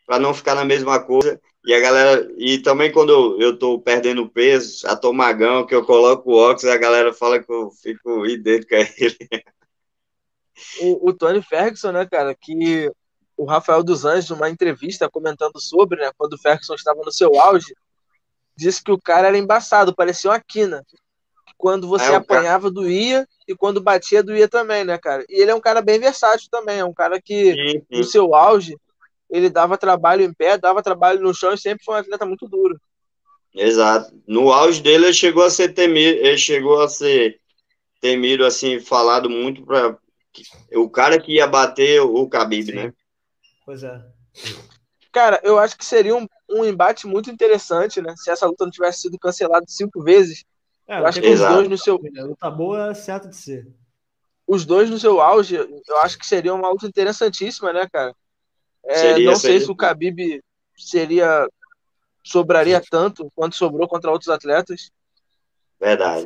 para 0.06 0.20
não 0.20 0.34
ficar 0.34 0.56
na 0.56 0.66
mesma 0.66 1.00
coisa. 1.00 1.40
E 1.66 1.74
a 1.74 1.80
galera, 1.80 2.30
e 2.38 2.60
também 2.60 2.92
quando 2.92 3.12
eu, 3.12 3.40
eu 3.40 3.58
tô 3.58 3.80
perdendo 3.80 4.28
peso, 4.28 4.82
já 4.82 4.96
tô 4.96 5.14
magão, 5.14 5.66
que 5.66 5.74
eu 5.74 5.86
coloco 5.86 6.32
o 6.32 6.36
óculos, 6.36 6.66
a 6.66 6.78
galera 6.78 7.14
fala 7.14 7.42
que 7.42 7.52
eu 7.52 7.72
fico 7.72 8.26
idêntico 8.26 8.76
a 8.76 8.80
ele. 8.80 9.18
O, 10.82 11.10
o 11.10 11.14
Tony 11.14 11.42
Ferguson, 11.42 11.92
né, 11.92 12.06
cara, 12.06 12.36
que 12.36 12.92
o 13.42 13.46
Rafael 13.46 13.82
dos 13.82 14.06
Anjos, 14.06 14.30
numa 14.30 14.52
entrevista 14.52 15.10
comentando 15.10 15.60
sobre, 15.60 16.00
né, 16.00 16.12
quando 16.16 16.34
o 16.34 16.38
Ferguson 16.38 16.76
estava 16.76 17.02
no 17.04 17.12
seu 17.12 17.42
auge, 17.42 17.74
disse 18.56 18.84
que 18.84 18.92
o 18.92 19.02
cara 19.02 19.30
era 19.30 19.38
embaçado, 19.38 19.96
parecia 19.96 20.30
uma 20.30 20.40
quina. 20.40 20.86
Quando 21.58 21.88
você 21.88 22.12
é, 22.12 22.16
apanhava, 22.16 22.70
cara... 22.70 22.74
doía, 22.74 23.28
e 23.48 23.56
quando 23.56 23.82
batia, 23.82 24.22
doía 24.22 24.48
também, 24.48 24.84
né, 24.84 24.96
cara? 25.00 25.26
E 25.28 25.42
ele 25.42 25.50
é 25.50 25.56
um 25.56 25.60
cara 25.60 25.82
bem 25.82 26.00
versátil 26.00 26.50
também, 26.52 26.78
é 26.78 26.86
um 26.86 26.94
cara 26.94 27.20
que, 27.20 27.54
sim, 27.56 27.80
sim. 27.80 27.86
no 27.90 28.04
seu 28.04 28.36
auge, 28.36 28.78
ele 29.28 29.50
dava 29.50 29.76
trabalho 29.76 30.22
em 30.22 30.32
pé, 30.32 30.56
dava 30.56 30.84
trabalho 30.84 31.20
no 31.20 31.34
chão 31.34 31.52
e 31.52 31.58
sempre 31.58 31.84
foi 31.84 31.96
um 31.96 31.98
atleta 31.98 32.28
muito 32.28 32.48
duro. 32.48 32.80
Exato. 33.56 34.14
No 34.28 34.52
auge 34.52 34.84
dele, 34.84 35.06
ele 35.06 35.14
chegou 35.14 35.44
a 35.44 35.50
ser 35.50 35.70
temido, 35.70 36.20
ele 36.20 36.38
chegou 36.38 36.80
a 36.80 36.88
ser 36.88 37.40
temido, 38.00 38.46
assim, 38.46 38.80
falado 38.80 39.32
muito 39.32 39.66
para 39.66 39.98
o 40.76 40.88
cara 40.88 41.20
que 41.20 41.34
ia 41.34 41.48
bater 41.48 42.02
o 42.02 42.28
Khabib, 42.28 42.68
Sim. 42.68 42.74
né? 42.74 42.94
Pois 43.72 43.84
é. 43.84 44.04
Cara, 45.14 45.40
eu 45.44 45.58
acho 45.58 45.78
que 45.78 45.86
seria 45.86 46.14
um, 46.14 46.28
um 46.50 46.66
embate 46.66 47.08
muito 47.08 47.32
interessante, 47.32 48.02
né? 48.02 48.14
Se 48.18 48.30
essa 48.30 48.46
luta 48.46 48.66
não 48.66 48.72
tivesse 48.72 49.04
sido 49.04 49.18
cancelada 49.18 49.66
cinco 49.66 50.04
vezes. 50.04 50.44
É, 50.86 51.00
eu 51.00 51.08
acho 51.08 51.22
que 51.22 51.28
exato. 51.28 51.52
os 51.52 51.56
dois 51.56 51.70
no 51.70 51.78
seu. 51.78 51.96
A 51.96 52.24
luta 52.26 52.52
boa 52.52 52.92
é 52.92 52.94
certo 52.94 53.30
de 53.30 53.36
ser. 53.38 53.74
Os 54.46 54.66
dois 54.66 54.90
no 54.90 55.00
seu 55.00 55.22
auge, 55.22 55.56
eu 55.56 55.98
acho 56.02 56.20
que 56.20 56.26
seria 56.26 56.54
uma 56.54 56.70
luta 56.70 56.86
interessantíssima, 56.86 57.72
né, 57.72 57.88
cara? 57.90 58.14
É, 58.84 58.96
seria, 58.96 59.26
não 59.26 59.38
sei 59.38 59.52
seria. 59.52 59.66
se 59.66 59.72
o 59.72 59.76
Khabib 59.76 60.44
seria. 60.76 61.48
sobraria 62.26 62.82
tanto 62.92 63.32
quanto 63.34 63.56
sobrou 63.56 63.88
contra 63.88 64.12
outros 64.12 64.28
atletas. 64.28 64.92
Verdade. 65.80 66.26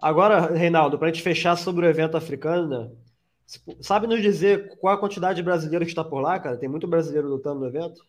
Agora, 0.00 0.42
Reinaldo, 0.52 0.96
para 0.96 1.08
a 1.08 1.12
gente 1.12 1.24
fechar 1.24 1.56
sobre 1.56 1.84
o 1.84 1.90
evento 1.90 2.16
africano, 2.16 2.68
né? 2.68 3.03
Sabe 3.80 4.06
nos 4.06 4.22
dizer 4.22 4.68
qual 4.78 4.94
a 4.94 4.98
quantidade 4.98 5.36
de 5.36 5.42
brasileiros 5.42 5.86
que 5.86 5.92
está 5.92 6.02
por 6.02 6.20
lá, 6.20 6.38
cara? 6.38 6.56
Tem 6.56 6.68
muito 6.68 6.86
brasileiro 6.86 7.28
lutando 7.28 7.60
no 7.60 7.66
evento? 7.66 8.00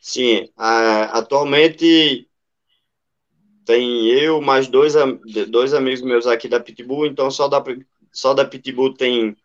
Sim, 0.00 0.48
atualmente 0.56 2.28
tem 3.64 4.08
eu 4.08 4.40
mais 4.40 4.66
dois, 4.66 4.94
dois 5.48 5.74
amigos 5.74 6.02
meus 6.02 6.26
aqui 6.26 6.48
da 6.48 6.58
Pitbull, 6.58 7.06
então 7.06 7.30
só 7.30 7.48
da, 7.48 7.62
só 8.10 8.34
da 8.34 8.44
Pitbull 8.44 8.94
tem, 8.94 9.36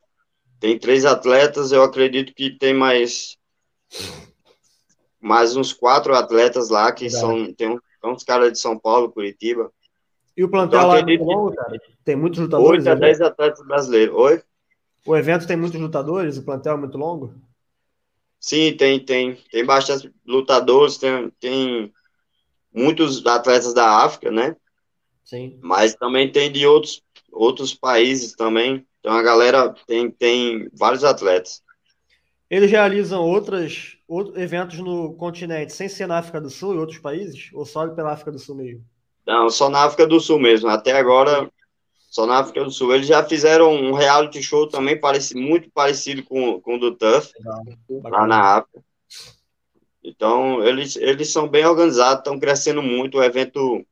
tem 0.59 0.79
três 0.79 1.05
atletas, 1.05 1.71
eu 1.71 1.83
acredito 1.83 2.33
que 2.33 2.49
tem 2.49 2.73
mais 2.73 3.37
mais 5.19 5.55
uns 5.55 5.73
quatro 5.73 6.13
atletas 6.15 6.69
lá 6.69 6.91
que 6.91 7.09
são 7.09 7.51
tem, 7.53 7.69
um, 7.69 7.79
tem 8.01 8.11
uns 8.11 8.23
caras 8.23 8.51
de 8.51 8.59
São 8.59 8.77
Paulo, 8.77 9.11
Curitiba. 9.11 9.71
E 10.37 10.43
o 10.43 10.49
plantel 10.49 10.79
então, 10.79 10.89
lá 10.89 10.99
é 10.99 11.03
muito 11.03 11.23
longo, 11.23 11.55
cara? 11.55 11.81
Tem 12.03 12.15
muitos 12.15 12.39
lutadores? 12.39 12.85
Oito 12.85 12.89
a 12.89 12.95
dez 12.95 13.21
atletas 13.21 13.65
brasileiros. 13.65 14.15
Oi? 14.15 14.43
O 15.07 15.15
evento 15.15 15.45
tem 15.45 15.55
muitos 15.55 15.79
lutadores? 15.79 16.37
O 16.37 16.43
plantel 16.43 16.73
é 16.73 16.77
muito 16.77 16.97
longo? 16.97 17.33
Sim, 18.39 18.75
tem, 18.75 19.03
tem. 19.03 19.35
Tem 19.51 19.65
bastante 19.65 20.11
lutadores, 20.25 20.97
tem, 20.97 21.29
tem 21.39 21.93
muitos 22.73 23.25
atletas 23.25 23.73
da 23.73 24.03
África, 24.03 24.31
né? 24.31 24.55
Sim. 25.23 25.59
Mas 25.61 25.95
também 25.95 26.31
tem 26.31 26.51
de 26.51 26.65
outros, 26.65 27.03
outros 27.31 27.73
países 27.73 28.35
também. 28.35 28.85
Então 28.99 29.13
a 29.13 29.21
galera 29.21 29.73
tem, 29.87 30.09
tem 30.11 30.69
vários 30.73 31.03
atletas. 31.03 31.63
Eles 32.49 32.69
realizam 32.69 33.23
outras, 33.23 33.97
outros 34.07 34.37
eventos 34.37 34.77
no 34.79 35.15
continente, 35.15 35.73
sem 35.73 35.89
ser 35.89 36.07
na 36.07 36.19
África 36.19 36.39
do 36.39 36.49
Sul 36.49 36.75
e 36.75 36.77
outros 36.77 36.99
países? 36.99 37.49
Ou 37.53 37.65
só 37.65 37.87
pela 37.89 38.11
África 38.13 38.31
do 38.31 38.39
Sul 38.39 38.55
mesmo? 38.55 38.85
Não, 39.25 39.49
só 39.49 39.69
na 39.69 39.83
África 39.83 40.05
do 40.05 40.19
Sul 40.19 40.39
mesmo. 40.39 40.69
Até 40.69 40.91
agora, 40.91 41.51
só 42.15 42.25
na 42.25 42.39
África 42.39 42.63
do 42.63 42.71
Sul. 42.71 42.95
Eles 42.95 43.07
já 43.07 43.21
fizeram 43.25 43.73
um 43.73 43.91
reality 43.91 44.41
show 44.41 44.69
também 44.69 44.97
parece, 44.97 45.35
muito 45.35 45.69
parecido 45.69 46.23
com, 46.23 46.61
com 46.61 46.75
o 46.75 46.79
do 46.79 46.95
Tuff, 46.95 47.33
lá 47.89 48.25
na 48.25 48.39
África. 48.55 48.81
Então, 50.01 50.63
eles, 50.63 50.95
eles 50.95 51.29
são 51.29 51.45
bem 51.45 51.65
organizados, 51.65 52.19
estão 52.19 52.39
crescendo 52.39 52.81
muito. 52.81 53.17
O 53.17 53.23
evento 53.23 53.85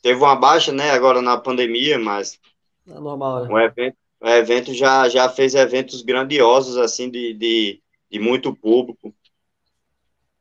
teve 0.00 0.18
uma 0.18 0.34
baixa, 0.34 0.72
né, 0.72 0.92
agora 0.92 1.20
na 1.20 1.36
pandemia, 1.36 1.98
mas. 1.98 2.40
É 2.88 2.98
normal, 2.98 3.44
né? 3.44 3.52
O 3.52 3.58
evento, 3.58 3.96
o 4.18 4.28
evento 4.28 4.72
já, 4.72 5.06
já 5.10 5.28
fez 5.28 5.54
eventos 5.54 6.00
grandiosos, 6.00 6.78
assim, 6.78 7.10
de, 7.10 7.34
de, 7.34 7.82
de 8.10 8.18
muito 8.18 8.56
público. 8.56 9.14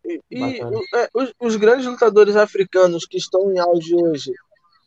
E, 0.05 0.21
e 0.31 0.61
é, 0.95 1.09
os, 1.13 1.33
os, 1.37 1.57
grandes 1.57 1.87
lutadores 1.87 2.37
africanos 2.37 3.05
que 3.05 3.17
estão 3.17 3.51
em 3.51 3.59
auge 3.59 3.93
hoje, 3.93 4.31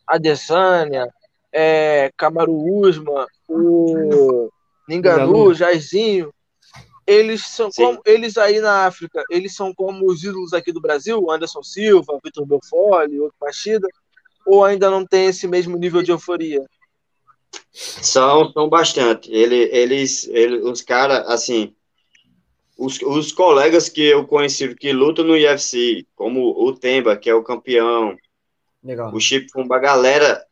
Adesanya, 0.07 1.07
é, 1.53 2.11
Kamaru 2.17 2.81
Usman, 2.81 3.27
o 3.49 4.51
Ninganu, 4.89 5.55
Jairzinho, 5.55 6.33
eles 7.07 7.47
são 7.47 7.71
Sim. 7.71 7.85
como 7.85 8.01
eles 8.05 8.37
aí 8.37 8.61
na 8.61 8.87
África, 8.87 9.25
eles 9.31 9.55
são 9.55 9.75
como 9.75 10.07
os 10.07 10.23
ídolos 10.23 10.53
aqui 10.53 10.73
do 10.73 10.81
Brasil, 10.81 11.31
Anderson 11.31 11.63
Silva, 11.63 12.19
Vitor 12.23 12.47
Belfort, 12.47 13.11
outro 13.15 13.37
Machida, 13.41 13.89
ou 14.47 14.65
ainda 14.65 14.91
não 14.91 15.05
tem 15.05 15.27
esse 15.27 15.47
mesmo 15.49 15.77
nível 15.77 16.03
de 16.03 16.11
euforia? 16.11 16.65
São, 17.73 18.53
são 18.53 18.69
bastante. 18.69 19.31
Ele, 19.33 19.69
eles, 19.73 20.29
eles, 20.29 20.65
os 20.65 20.83
caras, 20.83 21.29
assim, 21.29 21.75
os, 22.79 23.01
os 23.03 23.33
colegas 23.33 23.89
que 23.89 24.03
eu 24.03 24.27
conheci 24.27 24.75
que 24.75 24.93
lutam 24.93 25.25
no 25.25 25.33
UFC, 25.33 26.07
como 26.15 26.51
o 26.51 26.73
Temba, 26.75 27.17
que 27.17 27.29
é 27.29 27.35
o 27.35 27.43
campeão, 27.43 28.17
Legal. 28.83 29.15
o 29.15 29.21
Chip 29.21 29.51
Pumba, 29.53 29.77
a 29.77 29.81
galera 29.81 30.45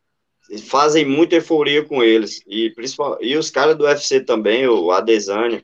fazem 0.57 1.05
muita 1.05 1.37
euforia 1.37 1.85
com 1.85 2.03
eles. 2.03 2.43
E, 2.47 2.71
principal, 2.71 3.19
e 3.21 3.37
os 3.37 3.51
caras 3.51 3.77
do 3.77 3.85
UFC 3.85 4.21
também, 4.21 4.67
o 4.67 4.91
Adesanya, 4.91 5.63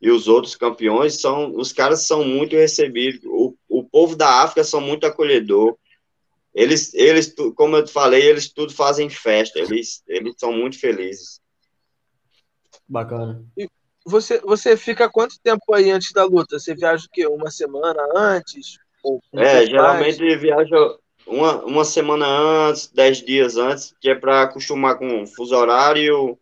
e 0.00 0.10
os 0.10 0.26
outros 0.26 0.56
campeões 0.56 1.20
são 1.20 1.54
os 1.54 1.72
caras 1.72 2.06
são 2.06 2.24
muito 2.24 2.56
recebidos. 2.56 3.20
O, 3.24 3.56
o 3.68 3.84
povo 3.84 4.16
da 4.16 4.42
África 4.42 4.64
são 4.64 4.80
muito 4.80 5.06
acolhedor. 5.06 5.76
Eles, 6.54 6.92
eles, 6.92 7.34
como 7.54 7.76
eu 7.76 7.84
te 7.84 7.92
falei, 7.92 8.22
eles 8.22 8.52
tudo 8.52 8.74
fazem 8.74 9.08
festa. 9.08 9.58
Eles, 9.58 10.02
eles 10.06 10.34
são 10.36 10.52
muito 10.52 10.78
felizes. 10.78 11.40
Bacana. 12.86 13.42
E 13.56 13.66
você, 14.04 14.40
você 14.40 14.76
fica 14.76 15.08
quanto 15.08 15.40
tempo 15.40 15.72
aí 15.72 15.90
antes 15.90 16.12
da 16.12 16.24
luta? 16.24 16.58
Você 16.58 16.74
viaja 16.74 17.06
o 17.06 17.10
quê? 17.10 17.26
Uma 17.26 17.50
semana 17.50 18.02
antes? 18.14 18.76
é, 19.34 19.66
geralmente 19.66 20.20
mais? 20.20 20.40
viaja 20.40 20.76
uma, 21.26 21.64
uma 21.64 21.84
semana 21.84 22.26
antes, 22.26 22.88
dez 22.88 23.24
dias 23.24 23.56
antes, 23.56 23.94
que 24.00 24.08
é 24.08 24.14
para 24.14 24.42
acostumar 24.42 24.98
com 24.98 25.22
o 25.22 25.26
fuso 25.26 25.54
horário 25.54 26.38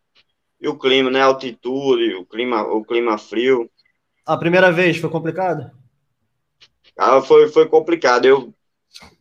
e 0.61 0.69
o 0.69 0.79
clima, 0.79 1.11
né? 1.11 1.23
Altitude, 1.23 2.15
o 2.15 2.27
clima, 2.27 2.63
o 2.63 2.85
clima 2.85 3.17
frio. 3.17 3.71
A 4.27 4.37
primeira 4.37 4.71
vez 4.71 4.97
foi 4.99 5.11
complicado? 5.11 5.71
Ah, 6.97 7.21
foi, 7.23 7.49
foi 7.49 7.67
complicado. 7.69 8.27
Eu, 8.27 8.55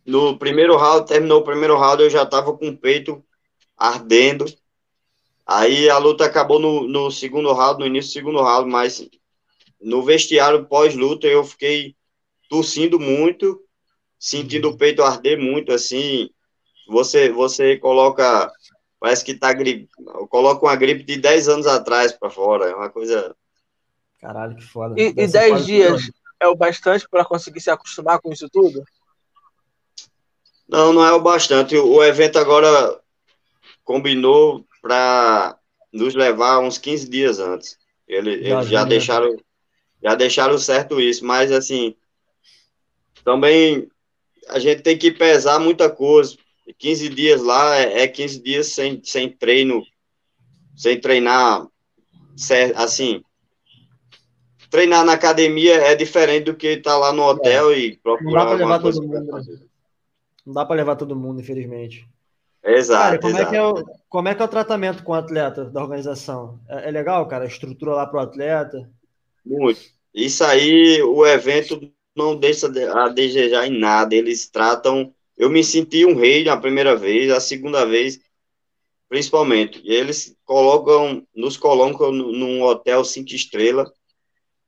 no 0.04 0.38
primeiro 0.38 0.76
round, 0.76 1.06
terminou 1.06 1.40
o 1.40 1.44
primeiro 1.44 1.76
round, 1.78 2.02
eu 2.02 2.10
já 2.10 2.26
tava 2.26 2.56
com 2.56 2.68
o 2.68 2.76
peito 2.76 3.24
ardendo. 3.76 4.44
Aí 5.46 5.88
a 5.88 5.98
luta 5.98 6.24
acabou 6.24 6.58
no, 6.58 6.86
no 6.86 7.10
segundo 7.10 7.52
round, 7.52 7.80
no 7.80 7.86
início 7.86 8.10
do 8.10 8.12
segundo 8.12 8.42
round, 8.42 8.70
mas 8.70 9.08
no 9.80 10.02
vestiário 10.02 10.66
pós-luta 10.66 11.26
eu 11.26 11.42
fiquei 11.42 11.96
tossindo 12.48 13.00
muito, 13.00 13.60
sentindo 14.20 14.68
o 14.68 14.76
peito 14.76 15.02
arder 15.02 15.36
muito, 15.36 15.72
assim. 15.72 16.30
Você, 16.86 17.30
você 17.30 17.76
coloca 17.76 18.52
Parece 19.00 19.24
que 19.24 19.34
tá 19.34 19.50
gripe. 19.54 19.88
Coloca 20.28 20.66
uma 20.66 20.76
gripe 20.76 21.02
de 21.02 21.16
10 21.16 21.48
anos 21.48 21.66
atrás 21.66 22.12
para 22.12 22.28
fora. 22.28 22.66
É 22.66 22.74
uma 22.74 22.90
coisa. 22.90 23.34
Caralho, 24.20 24.54
que 24.54 24.62
foda. 24.62 24.94
E, 25.00 25.08
e 25.16 25.26
10 25.26 25.64
dias 25.64 26.10
é 26.38 26.46
o 26.46 26.54
bastante 26.54 27.08
para 27.08 27.24
conseguir 27.24 27.62
se 27.62 27.70
acostumar 27.70 28.20
com 28.20 28.30
isso 28.30 28.48
tudo? 28.50 28.84
Não, 30.68 30.92
não 30.92 31.04
é 31.04 31.12
o 31.12 31.20
bastante. 31.20 31.74
O 31.76 32.04
evento 32.04 32.38
agora 32.38 33.00
combinou 33.82 34.66
para 34.82 35.58
nos 35.90 36.14
levar 36.14 36.58
uns 36.58 36.76
15 36.76 37.08
dias 37.08 37.38
antes. 37.38 37.78
Ele, 38.06 38.42
já, 38.42 38.56
eles 38.58 38.68
já, 38.68 38.80
já 38.80 38.84
deixaram 38.84 39.36
já 40.02 40.14
deixaram 40.14 40.58
certo 40.58 41.00
isso, 41.00 41.24
mas 41.24 41.52
assim 41.52 41.94
também 43.22 43.86
a 44.52 44.58
gente 44.58 44.82
tem 44.82 44.96
que 44.96 45.10
pesar 45.10 45.58
muita 45.58 45.90
coisa. 45.90 46.36
15 46.78 47.08
dias 47.08 47.42
lá 47.42 47.76
é, 47.76 48.06
15 48.06 48.38
é 48.38 48.42
dias 48.42 48.66
sem, 48.68 49.00
sem 49.02 49.28
treino, 49.28 49.82
sem 50.76 51.00
treinar, 51.00 51.66
assim, 52.76 53.22
treinar 54.70 55.04
na 55.04 55.14
academia 55.14 55.74
é 55.74 55.94
diferente 55.94 56.44
do 56.44 56.54
que 56.54 56.68
estar 56.68 56.92
tá 56.92 56.96
lá 56.96 57.12
no 57.12 57.24
hotel 57.24 57.72
é. 57.72 57.78
e 57.78 57.96
procurar 57.96 58.24
Não 58.24 58.32
dá 58.32 58.46
para 58.46 58.56
levar 58.56 58.78
todo 58.78 59.02
mundo. 59.02 59.32
Né? 59.32 59.60
Não 60.46 60.54
dá 60.54 60.64
para 60.64 60.76
levar 60.76 60.96
todo 60.96 61.16
mundo, 61.16 61.40
infelizmente. 61.40 62.08
Exato. 62.62 63.02
Cara, 63.02 63.18
como, 63.18 63.34
exato. 63.34 63.46
É 63.46 63.50
que 63.50 63.56
é 63.56 63.66
o, 63.66 63.84
como 64.08 64.28
é 64.28 64.34
que 64.34 64.42
é 64.42 64.44
o 64.44 64.48
tratamento 64.48 65.02
com 65.02 65.12
o 65.12 65.16
atleta 65.16 65.64
da 65.64 65.82
organização? 65.82 66.60
É, 66.68 66.88
é 66.88 66.90
legal, 66.90 67.26
cara? 67.26 67.44
A 67.44 67.48
estrutura 67.48 67.94
lá 67.94 68.06
para 68.06 68.20
o 68.20 68.22
atleta? 68.22 68.88
Muito. 69.44 69.80
Isso 70.14 70.44
aí, 70.44 71.02
o 71.02 71.26
evento 71.26 71.80
não 72.14 72.36
deixa 72.36 72.66
a 72.66 73.08
desejar 73.08 73.66
em 73.66 73.78
nada. 73.78 74.14
Eles 74.14 74.48
tratam 74.48 75.12
eu 75.40 75.48
me 75.48 75.64
senti 75.64 76.04
um 76.04 76.14
rei 76.14 76.44
na 76.44 76.54
primeira 76.54 76.94
vez, 76.94 77.30
a 77.30 77.40
segunda 77.40 77.86
vez, 77.86 78.20
principalmente. 79.08 79.80
Eles 79.86 80.36
colocam, 80.44 81.26
nos 81.34 81.56
colocam 81.56 82.12
num 82.12 82.62
hotel 82.62 83.02
cinco 83.06 83.34
estrelas 83.34 83.90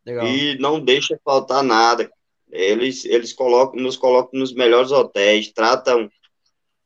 e 0.07 0.57
não 0.59 0.81
deixa 0.81 1.21
faltar 1.23 1.63
nada. 1.63 2.11
Eles, 2.51 3.05
eles 3.05 3.35
colocam, 3.35 3.79
nos 3.79 3.99
colocam 3.99 4.41
nos 4.41 4.55
melhores 4.55 4.91
hotéis, 4.93 5.53
tratam, 5.53 6.11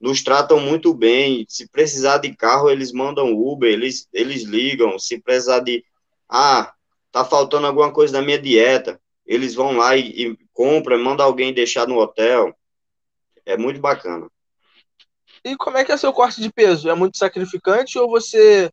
nos 0.01 0.21
tratam 0.21 0.59
muito 0.59 0.93
bem. 0.93 1.47
Se 1.49 1.69
precisar 1.69 2.19
de 2.19 2.35
carro, 2.35 2.69
eles 2.69 2.91
mandam 2.91 3.39
Uber, 3.39 3.73
eles, 3.73 4.09
eles 4.13 4.43
ligam. 4.43 4.99
Se 4.99 5.23
precisar 5.23 5.61
de, 5.61 5.85
ah, 6.29 6.75
tá 7.13 7.25
faltando 7.25 7.69
alguma 7.69 7.93
coisa 7.93 8.15
da 8.15 8.23
minha 8.23 8.39
dieta, 8.39 9.01
eles 9.25 9.55
vão 9.55 9.77
lá 9.77 9.97
e, 9.97 10.33
e 10.33 10.39
compram, 10.57 10.99
mandam 10.99 11.27
alguém 11.27 11.53
deixar 11.53 11.87
no 11.87 11.99
hotel. 11.99 12.57
É 13.45 13.57
muito 13.57 13.79
bacana. 13.79 14.27
E 15.45 15.55
como 15.57 15.77
é 15.77 15.85
que 15.85 15.93
é 15.93 15.97
seu 15.97 16.13
corte 16.13 16.41
de 16.41 16.51
peso? 16.51 16.89
É 16.89 16.95
muito 16.95 17.19
sacrificante 17.19 17.99
ou 17.99 18.09
você 18.09 18.71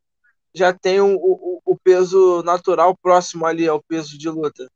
já 0.56 0.74
tem 0.74 1.02
o, 1.02 1.16
o, 1.16 1.62
o 1.66 1.78
peso 1.78 2.42
natural 2.44 2.96
próximo 2.96 3.46
ali 3.46 3.68
ao 3.68 3.84
peso 3.84 4.18
de 4.18 4.30
luta? 4.30 4.68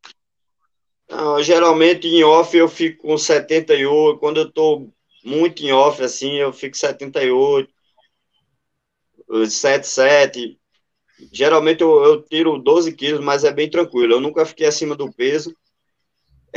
Não, 1.10 1.41
geralmente 1.41 2.08
em 2.08 2.24
off 2.24 2.55
eu 2.55 2.68
fico 2.68 3.08
com 3.08 3.18
78. 3.18 4.20
Quando 4.20 4.41
eu 4.41 4.51
tô 4.51 4.89
muito 5.24 5.64
em 5.64 5.72
off, 5.72 6.03
assim, 6.03 6.36
eu 6.36 6.51
fico 6.51 6.76
78, 6.76 7.72
77. 9.49 10.60
Geralmente 11.32 11.82
eu, 11.82 12.03
eu 12.03 12.22
tiro 12.22 12.58
12 12.60 12.93
quilos, 12.93 13.24
mas 13.24 13.43
é 13.43 13.51
bem 13.51 13.70
tranquilo. 13.70 14.14
Eu 14.14 14.22
nunca 14.22 14.45
fiquei 14.45 14.68
acima 14.68 14.95
do 14.95 15.12
peso. 15.12 15.55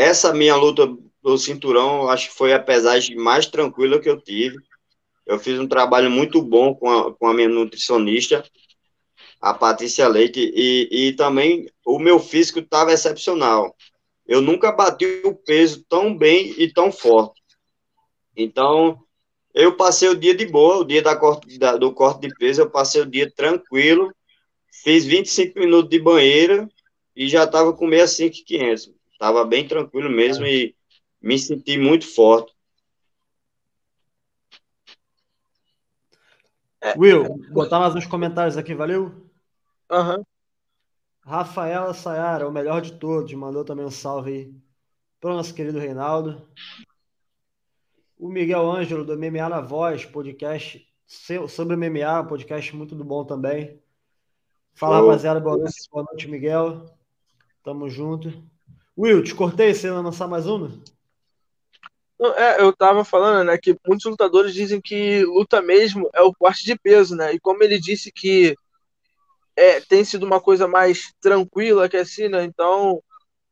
Essa 0.00 0.32
minha 0.32 0.56
luta 0.56 0.96
do 1.22 1.36
cinturão, 1.36 2.08
acho 2.08 2.30
que 2.30 2.34
foi 2.34 2.54
a 2.54 2.58
pesagem 2.58 3.16
mais 3.16 3.44
tranquila 3.44 4.00
que 4.00 4.08
eu 4.08 4.18
tive. 4.18 4.56
Eu 5.26 5.38
fiz 5.38 5.60
um 5.60 5.68
trabalho 5.68 6.10
muito 6.10 6.40
bom 6.40 6.74
com 6.74 6.90
a, 6.90 7.14
com 7.14 7.26
a 7.26 7.34
minha 7.34 7.50
nutricionista, 7.50 8.42
a 9.38 9.52
Patrícia 9.52 10.08
Leite, 10.08 10.40
e, 10.56 10.88
e 10.90 11.12
também 11.12 11.70
o 11.84 11.98
meu 11.98 12.18
físico 12.18 12.60
estava 12.60 12.94
excepcional. 12.94 13.76
Eu 14.26 14.40
nunca 14.40 14.72
bati 14.72 15.20
o 15.22 15.34
peso 15.34 15.84
tão 15.86 16.16
bem 16.16 16.54
e 16.56 16.72
tão 16.72 16.90
forte. 16.90 17.38
Então, 18.34 18.98
eu 19.52 19.76
passei 19.76 20.08
o 20.08 20.16
dia 20.16 20.34
de 20.34 20.46
boa, 20.46 20.78
o 20.78 20.84
dia 20.84 21.02
da 21.02 21.14
corte, 21.14 21.58
da, 21.58 21.76
do 21.76 21.92
corte 21.92 22.26
de 22.26 22.34
peso, 22.36 22.62
eu 22.62 22.70
passei 22.70 23.02
o 23.02 23.06
dia 23.06 23.30
tranquilo, 23.30 24.10
fiz 24.82 25.04
25 25.04 25.58
minutos 25.58 25.90
de 25.90 25.98
banheira 25.98 26.66
e 27.14 27.28
já 27.28 27.44
estava 27.44 27.74
com 27.74 27.86
65,500. 27.86 28.98
Estava 29.20 29.44
bem 29.44 29.68
tranquilo 29.68 30.08
mesmo 30.08 30.46
é. 30.46 30.50
e 30.50 30.76
me 31.20 31.38
senti 31.38 31.76
muito 31.76 32.06
forte. 32.06 32.56
É, 36.80 36.98
Will, 36.98 37.28
botar 37.52 37.78
mais 37.78 37.94
uns 37.94 38.06
comentários 38.06 38.56
aqui, 38.56 38.74
valeu? 38.74 39.30
Uhum. 39.90 40.24
Rafaela 41.20 41.92
Sayara, 41.92 42.48
o 42.48 42.50
melhor 42.50 42.80
de 42.80 42.98
todos, 42.98 43.30
mandou 43.34 43.62
também 43.62 43.84
um 43.84 43.90
salve 43.90 44.32
aí 44.32 44.54
para 45.20 45.32
o 45.32 45.36
nosso 45.36 45.54
querido 45.54 45.78
Reinaldo. 45.78 46.48
O 48.18 48.30
Miguel 48.30 48.70
Ângelo, 48.70 49.04
do 49.04 49.18
MMA 49.18 49.50
na 49.50 49.60
Voz, 49.60 50.06
podcast 50.06 50.82
sobre 51.46 51.76
MMA, 51.76 52.24
podcast 52.26 52.74
muito 52.74 52.94
do 52.94 53.04
bom 53.04 53.22
também. 53.26 53.82
Fala, 54.72 54.98
rapaziada. 55.02 55.38
Boa 55.40 55.58
noite, 55.58 55.74
boa 55.92 56.04
noite, 56.04 56.26
Miguel. 56.26 56.86
Tamo 57.62 57.86
junto. 57.90 58.32
Will, 59.00 59.22
te 59.22 59.34
cortei, 59.34 59.72
você 59.72 59.90
vai 59.90 60.02
lançar 60.02 60.28
mais 60.28 60.46
uma? 60.46 60.70
Não, 62.18 62.34
é, 62.34 62.60
eu 62.60 62.70
tava 62.70 63.02
falando, 63.02 63.46
né, 63.46 63.56
que 63.56 63.74
muitos 63.88 64.04
lutadores 64.04 64.52
dizem 64.52 64.78
que 64.78 65.24
luta 65.24 65.62
mesmo 65.62 66.10
é 66.12 66.20
o 66.20 66.34
corte 66.34 66.66
de 66.66 66.78
peso, 66.78 67.16
né? 67.16 67.32
E 67.32 67.40
como 67.40 67.62
ele 67.62 67.80
disse 67.80 68.12
que 68.12 68.54
é, 69.56 69.80
tem 69.80 70.04
sido 70.04 70.26
uma 70.26 70.38
coisa 70.38 70.68
mais 70.68 71.14
tranquila 71.18 71.88
que 71.88 71.96
assim, 71.96 72.28
né? 72.28 72.44
Então, 72.44 73.02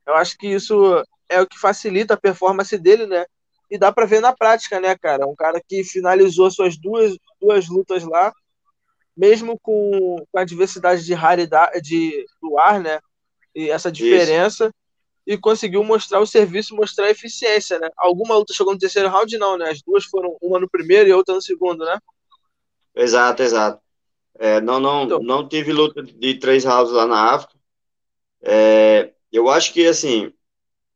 eu 0.05 0.13
acho 0.13 0.37
que 0.37 0.45
isso 0.45 1.03
é 1.27 1.41
o 1.41 1.47
que 1.47 1.57
facilita 1.57 2.13
a 2.13 2.19
performance 2.19 2.77
dele, 2.77 3.07
né? 3.07 3.25
E 3.71 3.77
dá 3.79 3.91
para 3.91 4.05
ver 4.05 4.19
na 4.19 4.31
prática, 4.31 4.79
né, 4.79 4.95
cara? 4.95 5.25
Um 5.25 5.35
cara 5.35 5.59
que 5.67 5.83
finalizou 5.83 6.51
suas 6.51 6.77
duas, 6.77 7.17
duas 7.41 7.67
lutas 7.67 8.03
lá, 8.03 8.31
mesmo 9.17 9.59
com, 9.59 10.23
com 10.31 10.39
a 10.39 10.45
diversidade 10.45 11.03
de 11.03 11.15
raridade 11.15 11.81
de, 11.81 12.23
do 12.39 12.55
ar, 12.59 12.79
né? 12.79 12.99
E 13.55 13.71
essa 13.71 13.91
diferença. 13.91 14.65
Isso. 14.65 14.78
E 15.29 15.37
conseguiu 15.37 15.83
mostrar 15.83 16.19
o 16.19 16.25
serviço, 16.25 16.75
mostrar 16.75 17.05
a 17.05 17.11
eficiência, 17.11 17.77
né? 17.77 17.87
Alguma 17.95 18.35
luta 18.35 18.51
chegou 18.51 18.73
no 18.73 18.79
terceiro 18.79 19.09
round, 19.09 19.37
não, 19.37 19.59
né? 19.59 19.69
As 19.69 19.79
duas 19.79 20.03
foram 20.05 20.35
uma 20.41 20.59
no 20.59 20.67
primeiro 20.67 21.07
e 21.07 21.13
outra 21.13 21.35
no 21.35 21.41
segundo, 21.41 21.85
né? 21.85 21.99
Exato, 22.95 23.43
exato. 23.43 23.79
É, 24.39 24.59
não, 24.59 24.79
não, 24.79 25.03
então, 25.03 25.19
não 25.21 25.47
tive 25.47 25.71
luta 25.71 26.01
de 26.01 26.39
três 26.39 26.65
rounds 26.65 26.91
lá 26.91 27.05
na 27.05 27.35
África. 27.35 27.53
É, 28.41 29.13
eu 29.31 29.47
acho 29.49 29.71
que, 29.71 29.85
assim, 29.85 30.33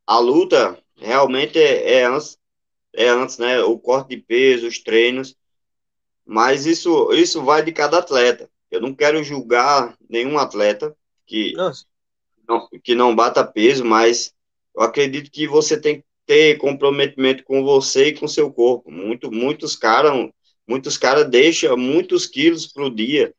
a 0.07 0.17
luta 0.17 0.79
realmente 0.95 1.59
é, 1.59 1.99
é, 1.99 2.05
antes, 2.05 2.35
é 2.91 3.09
antes, 3.09 3.37
né? 3.37 3.61
O 3.61 3.77
corte 3.77 4.15
de 4.15 4.17
peso, 4.17 4.65
os 4.65 4.79
treinos. 4.79 5.35
Mas 6.25 6.65
isso, 6.65 7.13
isso 7.13 7.43
vai 7.43 7.61
de 7.61 7.71
cada 7.71 7.99
atleta. 7.99 8.49
Eu 8.71 8.81
não 8.81 8.95
quero 8.95 9.23
julgar 9.23 9.95
nenhum 10.09 10.39
atleta 10.39 10.97
que, 11.27 11.53
não, 12.47 12.67
que 12.83 12.95
não 12.95 13.15
bata 13.15 13.43
peso, 13.45 13.83
mas 13.85 14.33
eu 14.75 14.81
acredito 14.81 15.31
que 15.31 15.47
você 15.47 15.79
tem 15.79 15.99
que 15.99 16.05
ter 16.25 16.57
comprometimento 16.57 17.43
com 17.43 17.63
você 17.63 18.07
e 18.07 18.13
com 18.13 18.27
seu 18.27 18.51
corpo. 18.51 18.91
Muito, 18.91 19.31
muitos 19.31 19.75
caras 19.75 20.29
muitos 20.67 20.97
caras 20.97 21.29
deixam 21.29 21.77
muitos 21.77 22.25
quilos 22.25 22.67
para 22.67 22.85
o 22.85 22.93
dia. 22.93 23.33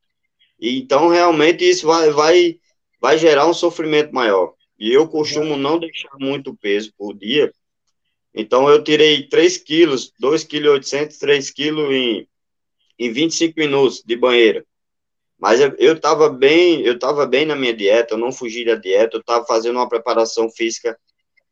E, 0.61 0.79
então, 0.79 1.09
realmente, 1.09 1.69
isso 1.69 1.87
vai, 1.87 2.11
vai, 2.11 2.59
vai 3.01 3.19
gerar 3.19 3.47
um 3.47 3.55
sofrimento 3.55 4.15
maior. 4.15 4.55
E 4.79 4.93
eu 4.93 5.09
costumo 5.09 5.57
não 5.57 5.79
deixar 5.79 6.17
muito 6.19 6.55
peso 6.55 6.93
por 6.97 7.15
dia. 7.17 7.53
Então, 8.35 8.69
eu 8.69 8.83
tirei 8.83 9.29
3 9.29 9.59
quilos, 9.59 10.13
2,8 10.21 11.09
kg, 11.09 11.19
3 11.19 11.51
quilos 11.51 11.93
em, 11.93 12.29
em 12.99 13.13
25 13.13 13.59
minutos 13.59 14.03
de 14.05 14.17
banheira. 14.17 14.65
Mas 15.45 15.61
eu 15.61 15.93
estava 15.93 16.31
bem, 16.31 16.81
eu 16.87 16.95
estava 16.95 17.27
bem 17.27 17.45
na 17.45 17.55
minha 17.55 17.77
dieta, 17.77 18.15
eu 18.15 18.19
não 18.19 18.33
fugi 18.33 18.65
da 18.65 18.77
dieta, 18.77 19.19
eu 19.19 19.21
estava 19.21 19.45
fazendo 19.45 19.77
uma 19.77 19.87
preparação 19.87 20.49
física 20.49 20.99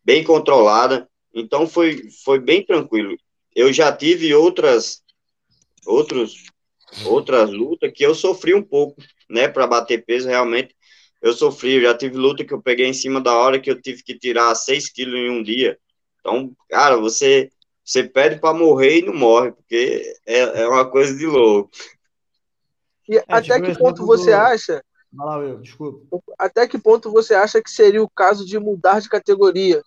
bem 0.03 0.25
controlada, 0.25 1.07
então 1.35 1.67
foi, 1.67 2.09
foi 2.25 2.41
bem 2.41 2.65
tranquilo. 2.65 3.15
Eu 3.55 3.71
já 3.71 3.95
tive 3.95 4.35
outras 4.35 5.03
outros, 5.85 6.45
outras 7.05 7.51
lutas 7.51 7.93
que 7.95 8.03
eu 8.03 8.15
sofri 8.15 8.55
um 8.55 8.63
pouco, 8.63 8.97
né, 9.29 9.47
para 9.47 9.67
bater 9.67 10.03
peso, 10.07 10.27
realmente 10.27 10.75
eu 11.21 11.35
sofri, 11.35 11.75
eu 11.75 11.83
já 11.83 11.95
tive 11.95 12.17
luta 12.17 12.47
que 12.47 12.55
eu 12.55 12.63
peguei 12.63 12.87
em 12.87 12.95
cima 12.95 13.21
da 13.21 13.37
hora 13.37 13.61
que 13.61 13.71
eu 13.71 13.79
tive 13.79 14.03
que 14.03 14.19
tirar 14.19 14.55
6 14.55 14.91
quilos 14.91 15.21
em 15.21 15.29
um 15.29 15.43
dia, 15.43 15.79
então, 16.19 16.51
cara, 16.71 16.97
você, 16.97 17.51
você 17.85 18.05
pede 18.05 18.41
para 18.41 18.57
morrer 18.57 19.01
e 19.01 19.03
não 19.03 19.15
morre, 19.15 19.53
porque 19.53 20.15
é, 20.25 20.63
é 20.63 20.67
uma 20.67 20.91
coisa 20.91 21.15
de 21.15 21.27
louco. 21.27 21.71
E 23.09 23.19
é, 23.19 23.25
até 23.29 23.61
que 23.61 23.77
ponto 23.77 24.05
você 24.07 24.31
do... 24.31 24.37
acha... 24.37 24.85
Lá, 25.15 25.55
desculpa. 25.57 26.23
Até 26.39 26.67
que 26.67 26.79
ponto 26.79 27.11
você 27.11 27.35
acha 27.35 27.63
que 27.63 27.71
seria 27.71 28.03
o 28.03 28.09
caso 28.09 28.47
de 28.47 28.59
mudar 28.59 29.01
de 29.01 29.11
categoria 29.11 29.83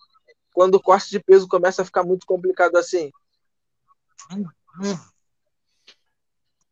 quando 0.54 0.76
o 0.76 0.82
corte 0.82 1.10
de 1.10 1.18
peso 1.18 1.48
começa 1.48 1.82
a 1.82 1.84
ficar 1.84 2.04
muito 2.04 2.24
complicado 2.24 2.76
assim? 2.76 3.10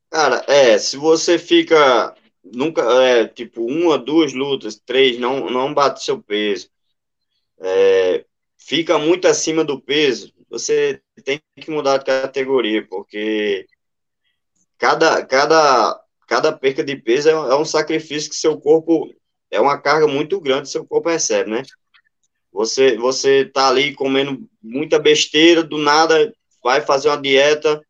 Cara, 0.08 0.44
é, 0.46 0.78
se 0.78 0.96
você 0.96 1.38
fica 1.38 2.14
nunca, 2.44 2.82
é, 3.02 3.26
tipo, 3.26 3.64
uma, 3.64 3.98
duas 3.98 4.32
lutas, 4.32 4.76
três, 4.76 5.18
não, 5.18 5.50
não 5.50 5.72
bate 5.72 6.04
seu 6.04 6.22
peso, 6.22 6.68
é, 7.58 8.24
fica 8.56 8.98
muito 8.98 9.26
acima 9.26 9.64
do 9.64 9.80
peso, 9.80 10.32
você 10.48 11.02
tem 11.24 11.40
que 11.56 11.70
mudar 11.70 11.98
de 11.98 12.04
categoria, 12.04 12.86
porque 12.86 13.66
cada, 14.78 15.24
cada, 15.24 16.00
cada 16.26 16.52
perca 16.52 16.82
de 16.82 16.96
peso 16.96 17.28
é, 17.28 17.32
é 17.32 17.54
um 17.54 17.64
sacrifício 17.64 18.30
que 18.30 18.36
seu 18.36 18.58
corpo, 18.60 19.12
é 19.50 19.60
uma 19.60 19.78
carga 19.78 20.06
muito 20.06 20.40
grande 20.40 20.68
seu 20.68 20.84
corpo 20.84 21.08
recebe, 21.08 21.50
né? 21.50 21.62
Você, 22.52 22.96
você 22.96 23.44
tá 23.44 23.68
ali 23.68 23.94
comendo 23.94 24.48
muita 24.62 24.98
besteira, 24.98 25.62
do 25.62 25.76
nada 25.76 26.32
vai 26.62 26.80
fazer 26.80 27.08
uma 27.08 27.20
dieta, 27.20 27.84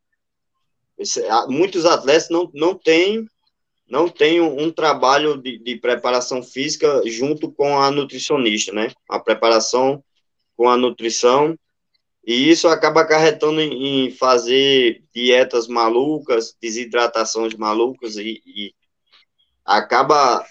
muitos 1.49 1.85
atletas 1.85 2.28
não, 2.30 2.51
não 2.55 2.74
têm 2.74 3.26
não 3.87 4.09
tem 4.09 4.41
um, 4.41 4.62
um 4.62 4.70
trabalho 4.72 5.37
de, 5.37 5.59
de, 5.59 5.76
preparação 5.76 6.43
física 6.43 7.03
junto 7.05 7.53
com 7.53 7.78
a 7.78 7.91
nutricionista, 7.91 8.72
né? 8.72 8.91
A 9.09 9.20
preparação 9.20 10.03
com 10.57 10.68
a 10.68 10.76
nutrição, 10.76 11.57
e 12.26 12.50
isso 12.50 12.68
acaba 12.68 13.02
acarretando 13.02 13.60
em, 13.60 14.06
em 14.06 14.10
fazer 14.10 15.02
dietas 15.14 15.68
malucas, 15.68 16.56
desidratações 16.60 17.54
malucas, 17.54 18.16
e, 18.16 18.42
e, 18.46 18.74
acaba 19.64 20.44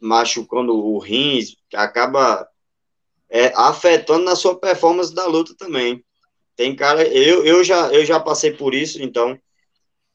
machucando 0.00 0.74
o 0.74 0.98
rins, 0.98 1.56
acaba 1.72 2.48
é, 3.30 3.52
afetando 3.54 4.24
na 4.24 4.34
sua 4.34 4.58
performance 4.58 5.14
da 5.14 5.26
luta 5.26 5.54
também. 5.56 6.04
Tem 6.56 6.74
cara, 6.74 7.06
eu, 7.06 7.44
eu, 7.46 7.64
já, 7.64 7.92
eu 7.92 8.04
já 8.04 8.20
passei 8.20 8.52
por 8.52 8.74
isso, 8.74 9.02
então 9.02 9.38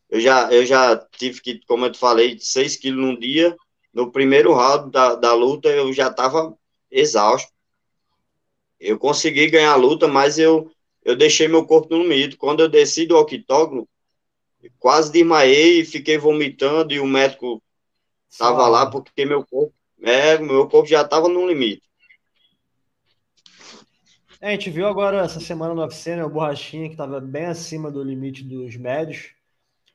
eu 0.10 0.20
já, 0.20 0.52
eu 0.52 0.66
já 0.66 0.96
tive 1.18 1.42
que, 1.42 1.66
como 1.66 1.86
eu 1.86 1.92
te 1.92 1.98
falei, 1.98 2.38
6 2.40 2.76
quilos 2.78 3.04
num 3.04 3.18
dia. 3.18 3.56
No 3.94 4.12
primeiro 4.12 4.54
round 4.54 4.92
da, 4.92 5.16
da 5.16 5.34
luta, 5.34 5.70
eu 5.70 5.92
já 5.92 6.08
estava 6.10 6.56
exausto. 6.92 7.52
Eu 8.80 9.00
consegui 9.00 9.50
ganhar 9.50 9.72
a 9.72 9.76
luta, 9.76 10.08
mas 10.08 10.38
eu, 10.38 10.72
eu 11.08 11.16
deixei 11.16 11.48
meu 11.48 11.66
corpo 11.66 11.96
no 11.96 12.04
limite. 12.04 12.36
Quando 12.36 12.60
eu 12.60 12.68
desci 12.68 13.08
do 13.08 13.16
octógono, 13.16 13.88
quase 14.78 15.10
desmaiei 15.10 15.80
e 15.80 15.86
fiquei 15.86 16.18
vomitando, 16.18 16.94
e 16.94 17.00
o 17.00 17.08
médico 17.08 17.64
estava 18.30 18.68
lá 18.68 18.92
porque 18.92 19.26
meu 19.26 19.46
corpo, 19.46 19.74
é, 20.02 20.38
meu 20.38 20.68
corpo 20.68 20.90
já 20.90 21.04
estava 21.04 21.30
no 21.30 21.48
limite. 21.48 21.82
É, 24.42 24.50
a 24.50 24.52
gente 24.52 24.70
viu 24.70 24.86
agora 24.86 25.24
essa 25.24 25.40
semana 25.40 25.74
no 25.74 25.82
UFC, 25.82 26.18
né, 26.18 26.26
o 26.26 26.30
Borrachinha, 26.30 26.88
que 26.88 26.94
estava 26.96 27.22
bem 27.22 27.46
acima 27.46 27.90
do 27.90 28.04
limite 28.04 28.44
dos 28.44 28.76
médios. 28.76 29.32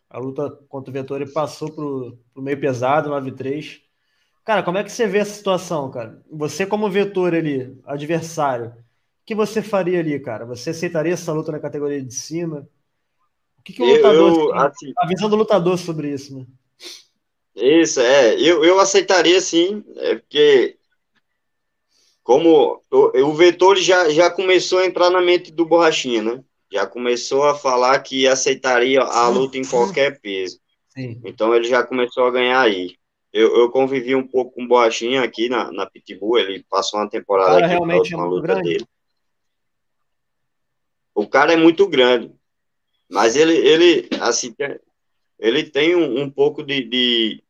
A 0.08 0.18
luta 0.18 0.50
contra 0.66 0.90
o 0.90 0.94
Vettori 0.94 1.30
passou 1.30 1.70
pro, 1.70 2.18
pro 2.32 2.42
meio 2.42 2.58
pesado, 2.58 3.10
9-3. 3.10 3.82
Cara, 4.46 4.62
como 4.62 4.78
é 4.78 4.82
que 4.82 4.90
você 4.90 5.06
vê 5.06 5.18
essa 5.18 5.34
situação, 5.34 5.90
cara? 5.90 6.22
Você, 6.30 6.64
como 6.64 6.90
vetor 6.90 7.34
ali, 7.34 7.78
adversário, 7.84 8.74
que 9.24 9.34
você 9.34 9.62
faria 9.62 10.00
ali, 10.00 10.18
cara? 10.20 10.44
Você 10.46 10.70
aceitaria 10.70 11.12
essa 11.12 11.32
luta 11.32 11.52
na 11.52 11.60
categoria 11.60 12.02
de 12.02 12.14
cima? 12.14 12.68
O 13.58 13.62
que, 13.62 13.72
que 13.72 13.82
o 13.82 13.86
lutador. 13.86 14.32
Eu, 14.32 14.54
assim, 14.54 14.92
a 14.98 15.06
visão 15.06 15.28
do 15.28 15.36
lutador 15.36 15.78
sobre 15.78 16.12
isso, 16.12 16.36
né? 16.36 16.46
Isso, 17.54 18.00
é. 18.00 18.34
Eu, 18.34 18.64
eu 18.64 18.80
aceitaria 18.80 19.40
sim, 19.40 19.84
é 19.96 20.16
porque. 20.16 20.76
Como 22.22 22.80
o, 22.90 23.18
o 23.26 23.34
vetor 23.34 23.76
já, 23.76 24.08
já 24.08 24.30
começou 24.30 24.78
a 24.78 24.86
entrar 24.86 25.10
na 25.10 25.20
mente 25.20 25.50
do 25.50 25.66
Borrachinha, 25.66 26.22
né? 26.22 26.44
já 26.72 26.86
começou 26.86 27.44
a 27.44 27.54
falar 27.54 27.98
que 28.00 28.26
aceitaria 28.26 29.02
a 29.02 29.28
luta 29.28 29.58
em 29.58 29.64
qualquer 29.64 30.18
peso. 30.20 30.58
Sim. 30.88 31.20
Então 31.22 31.54
ele 31.54 31.64
já 31.64 31.82
começou 31.84 32.24
a 32.24 32.30
ganhar 32.30 32.60
aí. 32.60 32.96
Eu, 33.30 33.54
eu 33.56 33.70
convivi 33.70 34.14
um 34.14 34.26
pouco 34.26 34.54
com 34.54 34.64
o 34.64 34.68
Boachinha 34.68 35.22
aqui 35.22 35.48
na, 35.48 35.70
na 35.70 35.86
Pitbull, 35.86 36.38
ele 36.38 36.64
passou 36.68 37.00
uma 37.00 37.08
temporada 37.08 37.58
aqui 37.58 37.66
realmente 37.66 38.14
é 38.14 38.16
luta 38.16 38.46
grande. 38.46 38.62
dele. 38.62 38.86
O 41.14 41.26
cara 41.26 41.52
é 41.52 41.56
muito 41.56 41.86
grande, 41.86 42.32
mas 43.08 43.36
ele, 43.36 43.54
ele 43.54 44.08
assim, 44.20 44.54
ele 45.38 45.64
tem 45.64 45.94
um, 45.94 46.22
um 46.22 46.30
pouco 46.30 46.62
de, 46.62 46.82
de, 46.84 47.42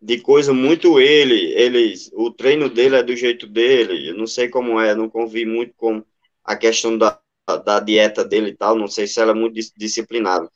de, 0.00 0.20
coisa 0.20 0.54
muito 0.54 0.98
ele, 1.00 1.52
ele, 1.52 1.94
o 2.14 2.30
treino 2.30 2.70
dele 2.70 2.96
é 2.96 3.02
do 3.02 3.14
jeito 3.14 3.46
dele, 3.46 4.10
eu 4.10 4.14
não 4.16 4.26
sei 4.26 4.48
como 4.48 4.80
é, 4.80 4.94
não 4.94 5.10
convivi 5.10 5.44
muito 5.44 5.74
com 5.76 6.02
a 6.44 6.56
questão 6.56 6.96
da, 6.96 7.20
da 7.64 7.80
dieta 7.80 8.24
dele 8.24 8.50
e 8.50 8.56
tal, 8.56 8.76
não 8.76 8.88
sei 8.88 9.06
se 9.06 9.20
ela 9.20 9.32
é 9.32 9.34
muito 9.34 9.54
disciplinada. 9.76 10.50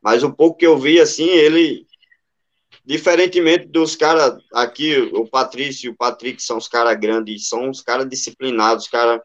Mas 0.00 0.22
o 0.22 0.32
pouco 0.32 0.58
que 0.58 0.66
eu 0.66 0.78
vi, 0.78 1.00
assim, 1.00 1.28
ele, 1.28 1.86
diferentemente 2.84 3.66
dos 3.66 3.96
caras 3.96 4.38
aqui, 4.52 4.98
o 4.98 5.26
Patrício 5.26 5.88
e 5.88 5.90
o 5.90 5.96
Patrick 5.96 6.42
são 6.42 6.58
os 6.58 6.68
caras 6.68 6.98
grandes, 6.98 7.48
são 7.48 7.70
os 7.70 7.80
caras 7.80 8.08
disciplinados, 8.08 8.84
os 8.84 8.90
caras 8.90 9.20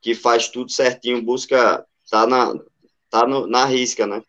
que 0.00 0.14
faz 0.14 0.48
tudo 0.48 0.70
certinho, 0.70 1.22
busca, 1.22 1.84
tá 2.10 2.26
na, 2.26 2.54
tá 3.10 3.26
no, 3.26 3.46
na 3.46 3.64
risca, 3.64 4.06
né? 4.06 4.22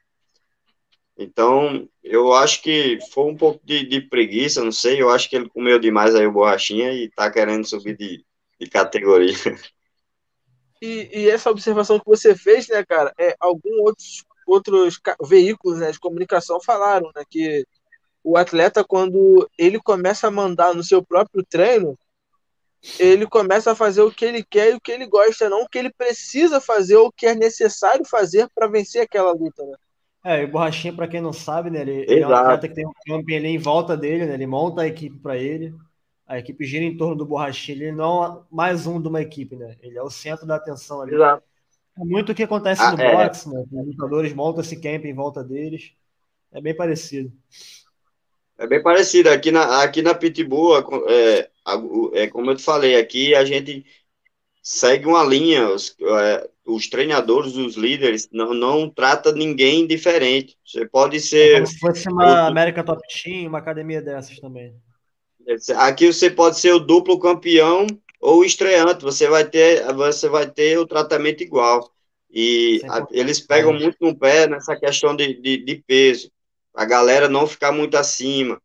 Então, 1.17 1.87
eu 2.03 2.33
acho 2.33 2.61
que 2.63 2.97
foi 3.11 3.25
um 3.25 3.37
pouco 3.37 3.59
de, 3.63 3.85
de, 3.85 4.01
preguiça, 4.01 4.63
não 4.63 4.71
sei, 4.71 5.01
eu 5.01 5.09
acho 5.09 5.29
que 5.29 5.35
ele 5.35 5.49
comeu 5.49 5.77
demais 5.77 6.15
aí 6.15 6.25
o 6.25 6.31
borrachinha 6.31 6.91
e 6.93 7.09
tá 7.09 7.29
querendo 7.29 7.65
subir 7.65 7.95
de, 7.95 8.25
de 8.59 8.69
categoria. 8.69 9.35
E, 10.81 11.09
e, 11.13 11.29
essa 11.29 11.51
observação 11.51 11.99
que 11.99 12.07
você 12.07 12.35
fez, 12.35 12.67
né, 12.67 12.83
cara, 12.83 13.13
é, 13.19 13.35
alguns 13.39 13.81
outros, 13.81 14.23
outros 14.47 14.99
veículos 15.29 15.77
né, 15.77 15.91
de 15.91 15.99
comunicação 15.99 16.59
falaram 16.59 17.11
né, 17.15 17.23
que 17.29 17.67
o 18.23 18.35
atleta, 18.35 18.83
quando 18.83 19.47
ele 19.57 19.79
começa 19.79 20.27
a 20.27 20.31
mandar 20.31 20.73
no 20.73 20.83
seu 20.83 21.03
próprio 21.03 21.45
treino, 21.47 21.95
ele 22.99 23.27
começa 23.27 23.71
a 23.71 23.75
fazer 23.75 24.01
o 24.01 24.11
que 24.11 24.25
ele 24.25 24.43
quer 24.43 24.71
e 24.71 24.75
o 24.75 24.81
que 24.81 24.91
ele 24.91 25.05
gosta, 25.05 25.49
não 25.49 25.63
o 25.63 25.69
que 25.69 25.77
ele 25.77 25.91
precisa 25.91 26.59
fazer 26.59 26.95
ou 26.95 27.07
o 27.07 27.11
que 27.11 27.27
é 27.27 27.35
necessário 27.35 28.03
fazer 28.05 28.47
para 28.53 28.67
vencer 28.67 29.03
aquela 29.03 29.31
luta, 29.31 29.63
né? 29.65 29.75
É, 30.23 30.41
e 30.41 30.45
o 30.45 30.51
Borrachinha, 30.51 30.93
para 30.93 31.07
quem 31.07 31.19
não 31.19 31.33
sabe, 31.33 31.71
né, 31.71 31.81
ele, 31.81 32.05
ele, 32.07 32.21
é 32.21 32.27
um 32.27 32.33
atleta 32.33 32.67
que 32.67 32.75
tem 32.75 32.85
um 32.85 32.93
campo 33.07 33.33
ali 33.33 33.47
em 33.47 33.57
volta 33.57 33.97
dele, 33.97 34.25
né, 34.25 34.35
ele 34.35 34.45
monta 34.45 34.81
a 34.81 34.87
equipe 34.87 35.17
para 35.17 35.35
ele, 35.35 35.73
a 36.27 36.37
equipe 36.37 36.63
gira 36.63 36.85
em 36.85 36.95
torno 36.95 37.15
do 37.15 37.25
Borrachinha, 37.25 37.77
ele 37.77 37.91
não 37.91 38.23
é 38.23 38.39
mais 38.51 38.85
um 38.85 39.01
de 39.01 39.07
uma 39.07 39.21
equipe, 39.21 39.55
né, 39.55 39.75
ele 39.81 39.97
é 39.97 40.03
o 40.03 40.11
centro 40.11 40.45
da 40.45 40.55
atenção 40.55 41.01
ali. 41.01 41.15
Exato. 41.15 41.43
É 41.97 42.05
muito 42.05 42.31
o 42.31 42.35
que 42.35 42.43
acontece 42.43 42.81
ah, 42.83 42.91
no 42.91 43.01
é. 43.01 43.15
boxe, 43.15 43.49
né, 43.49 43.65
os 43.71 43.87
lutadores 43.87 44.33
montam 44.33 44.61
esse 44.61 44.79
camp 44.79 45.05
em 45.05 45.13
volta 45.13 45.43
deles, 45.43 45.91
é 46.51 46.61
bem 46.61 46.75
parecido. 46.75 47.31
É 48.61 48.67
bem 48.67 48.79
parecido, 48.79 49.27
aqui 49.29 49.49
na, 49.49 49.81
aqui 49.81 50.03
na 50.03 50.13
Pitbull, 50.13 50.77
é, 51.09 51.49
é, 52.13 52.27
como 52.27 52.51
eu 52.51 52.55
te 52.55 52.61
falei, 52.61 52.95
aqui 52.95 53.33
a 53.33 53.43
gente 53.43 53.83
segue 54.61 55.07
uma 55.07 55.23
linha, 55.23 55.67
os, 55.67 55.95
é, 55.99 56.47
os 56.63 56.87
treinadores, 56.87 57.55
os 57.55 57.75
líderes, 57.75 58.29
não, 58.31 58.53
não 58.53 58.87
trata 58.87 59.31
ninguém 59.31 59.87
diferente. 59.87 60.55
Você 60.63 60.85
pode 60.85 61.19
ser. 61.19 61.53
É 61.53 61.55
como 61.55 61.65
se 61.65 61.79
fosse 61.79 62.07
uma 62.07 62.47
América 62.47 62.83
Top 62.83 63.01
Team, 63.07 63.47
uma 63.47 63.57
academia 63.57 63.99
dessas 63.99 64.39
também. 64.39 64.75
Aqui 65.77 66.13
você 66.13 66.29
pode 66.29 66.59
ser 66.59 66.71
o 66.71 66.79
duplo 66.79 67.19
campeão 67.19 67.87
ou 68.19 68.45
estreante, 68.45 69.01
você 69.01 69.27
vai 69.27 69.43
ter, 69.43 69.91
você 69.95 70.29
vai 70.29 70.47
ter 70.47 70.77
o 70.77 70.85
tratamento 70.85 71.41
igual. 71.41 71.91
E 72.29 72.79
a, 72.87 73.07
eles 73.09 73.39
pegam 73.39 73.73
muito 73.73 73.97
no 73.99 74.15
pé 74.15 74.45
nessa 74.45 74.75
questão 74.75 75.15
de, 75.15 75.33
de, 75.41 75.57
de 75.57 75.83
peso. 75.87 76.31
A 76.73 76.85
galera 76.85 77.27
não 77.27 77.45
ficar 77.45 77.71
muito 77.71 77.97
acima, 77.97 78.61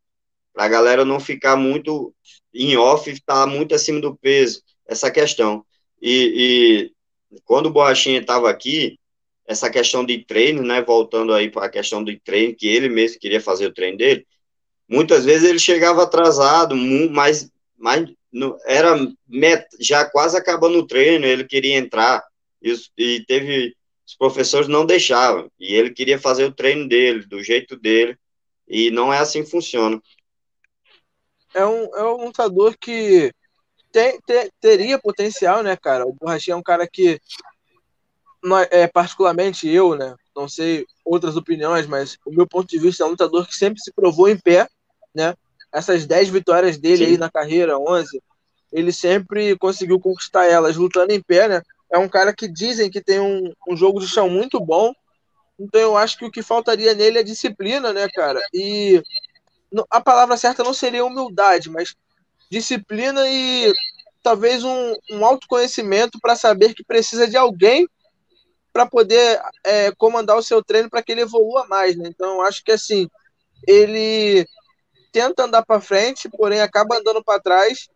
a 0.56 0.68
galera 0.68 1.04
não 1.04 1.20
ficar 1.20 1.56
muito 1.56 2.14
em 2.54 2.76
off, 2.76 3.10
estar 3.10 3.44
tá 3.44 3.46
muito 3.46 3.74
acima 3.74 4.00
do 4.00 4.16
peso, 4.16 4.62
essa 4.86 5.10
questão. 5.10 5.64
E, 6.00 6.92
e 7.32 7.40
quando 7.44 7.66
o 7.66 7.70
Borrachinha 7.70 8.20
estava 8.20 8.48
aqui, 8.48 8.98
essa 9.46 9.70
questão 9.70 10.04
de 10.04 10.24
treino, 10.24 10.62
né, 10.62 10.82
voltando 10.82 11.32
aí 11.32 11.50
para 11.50 11.66
a 11.66 11.70
questão 11.70 12.02
do 12.02 12.18
treino, 12.20 12.54
que 12.56 12.66
ele 12.66 12.88
mesmo 12.88 13.20
queria 13.20 13.40
fazer 13.40 13.66
o 13.66 13.72
treino 13.72 13.98
dele, 13.98 14.26
muitas 14.88 15.24
vezes 15.24 15.48
ele 15.48 15.58
chegava 15.58 16.02
atrasado, 16.02 16.74
mas, 16.74 17.50
mas 17.76 18.08
era 18.66 18.96
já 19.80 20.04
quase 20.04 20.36
acabando 20.36 20.78
o 20.78 20.86
treino, 20.86 21.26
ele 21.26 21.44
queria 21.44 21.76
entrar, 21.76 22.24
e, 22.62 22.74
e 22.96 23.24
teve, 23.26 23.76
os 24.06 24.14
professores 24.14 24.68
não 24.68 24.86
deixavam, 24.86 25.50
e 25.58 25.74
ele 25.74 25.90
queria 25.90 26.18
fazer 26.18 26.44
o 26.44 26.52
treino 26.52 26.88
dele, 26.88 27.26
do 27.26 27.42
jeito 27.42 27.76
dele, 27.76 28.16
e 28.68 28.90
não 28.90 29.12
é 29.12 29.18
assim 29.18 29.42
que 29.42 29.50
funciona. 29.50 30.00
É 31.52 31.66
um, 31.66 31.84
é 31.96 32.04
um 32.04 32.26
lutador 32.26 32.76
que 32.78 33.32
tem, 33.90 34.20
ter, 34.20 34.52
teria 34.60 34.98
potencial, 34.98 35.62
né, 35.62 35.76
cara? 35.76 36.06
O 36.06 36.12
Borrachinha 36.12 36.54
é 36.54 36.56
um 36.56 36.62
cara 36.62 36.86
que, 36.86 37.20
é, 38.70 38.86
particularmente 38.86 39.68
eu, 39.68 39.96
né, 39.96 40.14
não 40.36 40.48
sei 40.48 40.86
outras 41.04 41.36
opiniões, 41.36 41.86
mas 41.86 42.18
o 42.24 42.30
meu 42.30 42.46
ponto 42.46 42.68
de 42.68 42.78
vista 42.78 43.02
é 43.02 43.06
um 43.06 43.10
lutador 43.10 43.46
que 43.46 43.56
sempre 43.56 43.80
se 43.80 43.92
provou 43.92 44.28
em 44.28 44.38
pé, 44.38 44.68
né? 45.14 45.34
Essas 45.72 46.06
10 46.06 46.28
vitórias 46.28 46.76
dele 46.76 47.06
Sim. 47.06 47.12
aí 47.12 47.18
na 47.18 47.30
carreira, 47.30 47.78
11, 47.78 48.22
ele 48.72 48.92
sempre 48.92 49.56
conseguiu 49.56 49.98
conquistar 49.98 50.44
elas 50.44 50.76
lutando 50.76 51.12
em 51.12 51.22
pé, 51.22 51.48
né? 51.48 51.62
É 51.92 51.98
um 51.98 52.08
cara 52.08 52.34
que 52.34 52.48
dizem 52.48 52.90
que 52.90 53.00
tem 53.00 53.20
um, 53.20 53.52
um 53.68 53.76
jogo 53.76 54.00
de 54.00 54.08
chão 54.08 54.28
muito 54.28 54.60
bom, 54.60 54.92
então 55.58 55.80
eu 55.80 55.96
acho 55.96 56.18
que 56.18 56.24
o 56.24 56.30
que 56.30 56.42
faltaria 56.42 56.94
nele 56.94 57.18
é 57.18 57.22
disciplina, 57.22 57.92
né, 57.92 58.08
cara? 58.14 58.40
E 58.52 59.02
a 59.90 60.00
palavra 60.00 60.36
certa 60.36 60.62
não 60.62 60.74
seria 60.74 61.04
humildade, 61.04 61.70
mas 61.70 61.94
disciplina 62.50 63.26
e 63.28 63.72
talvez 64.22 64.64
um, 64.64 64.94
um 65.10 65.24
autoconhecimento 65.24 66.18
para 66.20 66.36
saber 66.36 66.74
que 66.74 66.84
precisa 66.84 67.28
de 67.28 67.36
alguém 67.36 67.88
para 68.72 68.84
poder 68.84 69.40
é, 69.64 69.90
comandar 69.92 70.36
o 70.36 70.42
seu 70.42 70.62
treino 70.62 70.90
para 70.90 71.02
que 71.02 71.12
ele 71.12 71.22
evolua 71.22 71.66
mais, 71.66 71.96
né? 71.96 72.08
Então, 72.08 72.42
acho 72.42 72.62
que 72.62 72.72
assim, 72.72 73.08
ele 73.66 74.46
tenta 75.12 75.44
andar 75.44 75.64
para 75.64 75.80
frente, 75.80 76.28
porém 76.28 76.60
acaba 76.60 76.98
andando 76.98 77.24
para 77.24 77.40
trás 77.40 77.88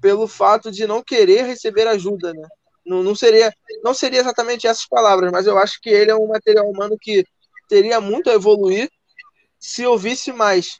pelo 0.00 0.26
fato 0.26 0.70
de 0.70 0.86
não 0.86 1.02
querer 1.02 1.44
receber 1.44 1.86
ajuda, 1.86 2.32
né? 2.32 2.48
Não, 2.86 3.02
não, 3.02 3.14
seria, 3.14 3.52
não 3.82 3.92
seria 3.92 4.20
exatamente 4.20 4.66
essas 4.66 4.86
palavras, 4.86 5.32
mas 5.32 5.46
eu 5.46 5.58
acho 5.58 5.80
que 5.80 5.90
ele 5.90 6.10
é 6.10 6.14
um 6.14 6.28
material 6.28 6.70
humano 6.70 6.96
que 7.00 7.24
teria 7.68 8.00
muito 8.00 8.30
a 8.30 8.34
evoluir 8.34 8.88
se 9.58 9.84
ouvisse 9.84 10.32
mais, 10.32 10.76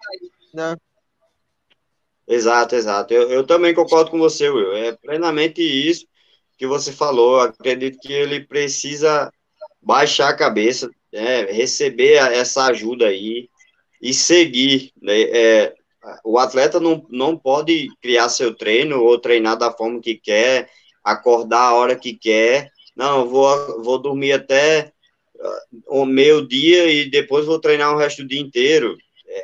né? 0.54 0.76
Exato, 2.26 2.74
exato. 2.74 3.14
Eu, 3.14 3.30
eu 3.30 3.46
também 3.46 3.74
concordo 3.74 4.10
com 4.10 4.18
você, 4.18 4.48
Will. 4.48 4.76
É 4.76 4.92
plenamente 4.92 5.60
isso 5.60 6.06
que 6.58 6.66
você 6.66 6.92
falou. 6.92 7.40
Acredito 7.40 7.98
que 7.98 8.12
ele 8.12 8.44
precisa 8.44 9.30
baixar 9.80 10.30
a 10.30 10.36
cabeça, 10.36 10.90
né, 11.12 11.42
receber 11.44 12.14
essa 12.14 12.66
ajuda 12.66 13.06
aí 13.06 13.48
e 14.02 14.12
seguir. 14.12 14.92
Né, 15.00 15.22
é, 15.22 15.74
o 16.24 16.38
atleta 16.38 16.80
não, 16.80 17.06
não 17.08 17.36
pode 17.36 17.88
criar 18.00 18.28
seu 18.28 18.54
treino 18.54 19.02
ou 19.02 19.18
treinar 19.18 19.56
da 19.56 19.72
forma 19.72 20.00
que 20.00 20.16
quer, 20.16 20.68
acordar 21.06 21.68
a 21.68 21.74
hora 21.74 21.96
que 21.96 22.14
quer. 22.14 22.70
Não, 22.94 23.28
vou, 23.28 23.82
vou 23.82 23.98
dormir 23.98 24.32
até 24.32 24.92
o 25.86 26.04
meio-dia 26.04 26.90
e 26.90 27.10
depois 27.10 27.44
vou 27.46 27.58
treinar 27.58 27.94
o 27.94 27.98
resto 27.98 28.22
do 28.22 28.28
dia 28.28 28.40
inteiro 28.40 28.96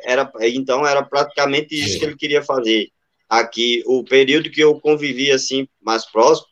era, 0.03 0.31
então 0.41 0.85
era 0.85 1.03
praticamente 1.03 1.75
isso 1.75 1.99
que 1.99 2.05
ele 2.05 2.15
queria 2.15 2.41
fazer. 2.41 2.89
Aqui, 3.29 3.83
o 3.85 4.03
período 4.03 4.49
que 4.49 4.61
eu 4.61 4.79
convivi 4.79 5.31
assim, 5.31 5.67
mais 5.81 6.05
próximo, 6.05 6.47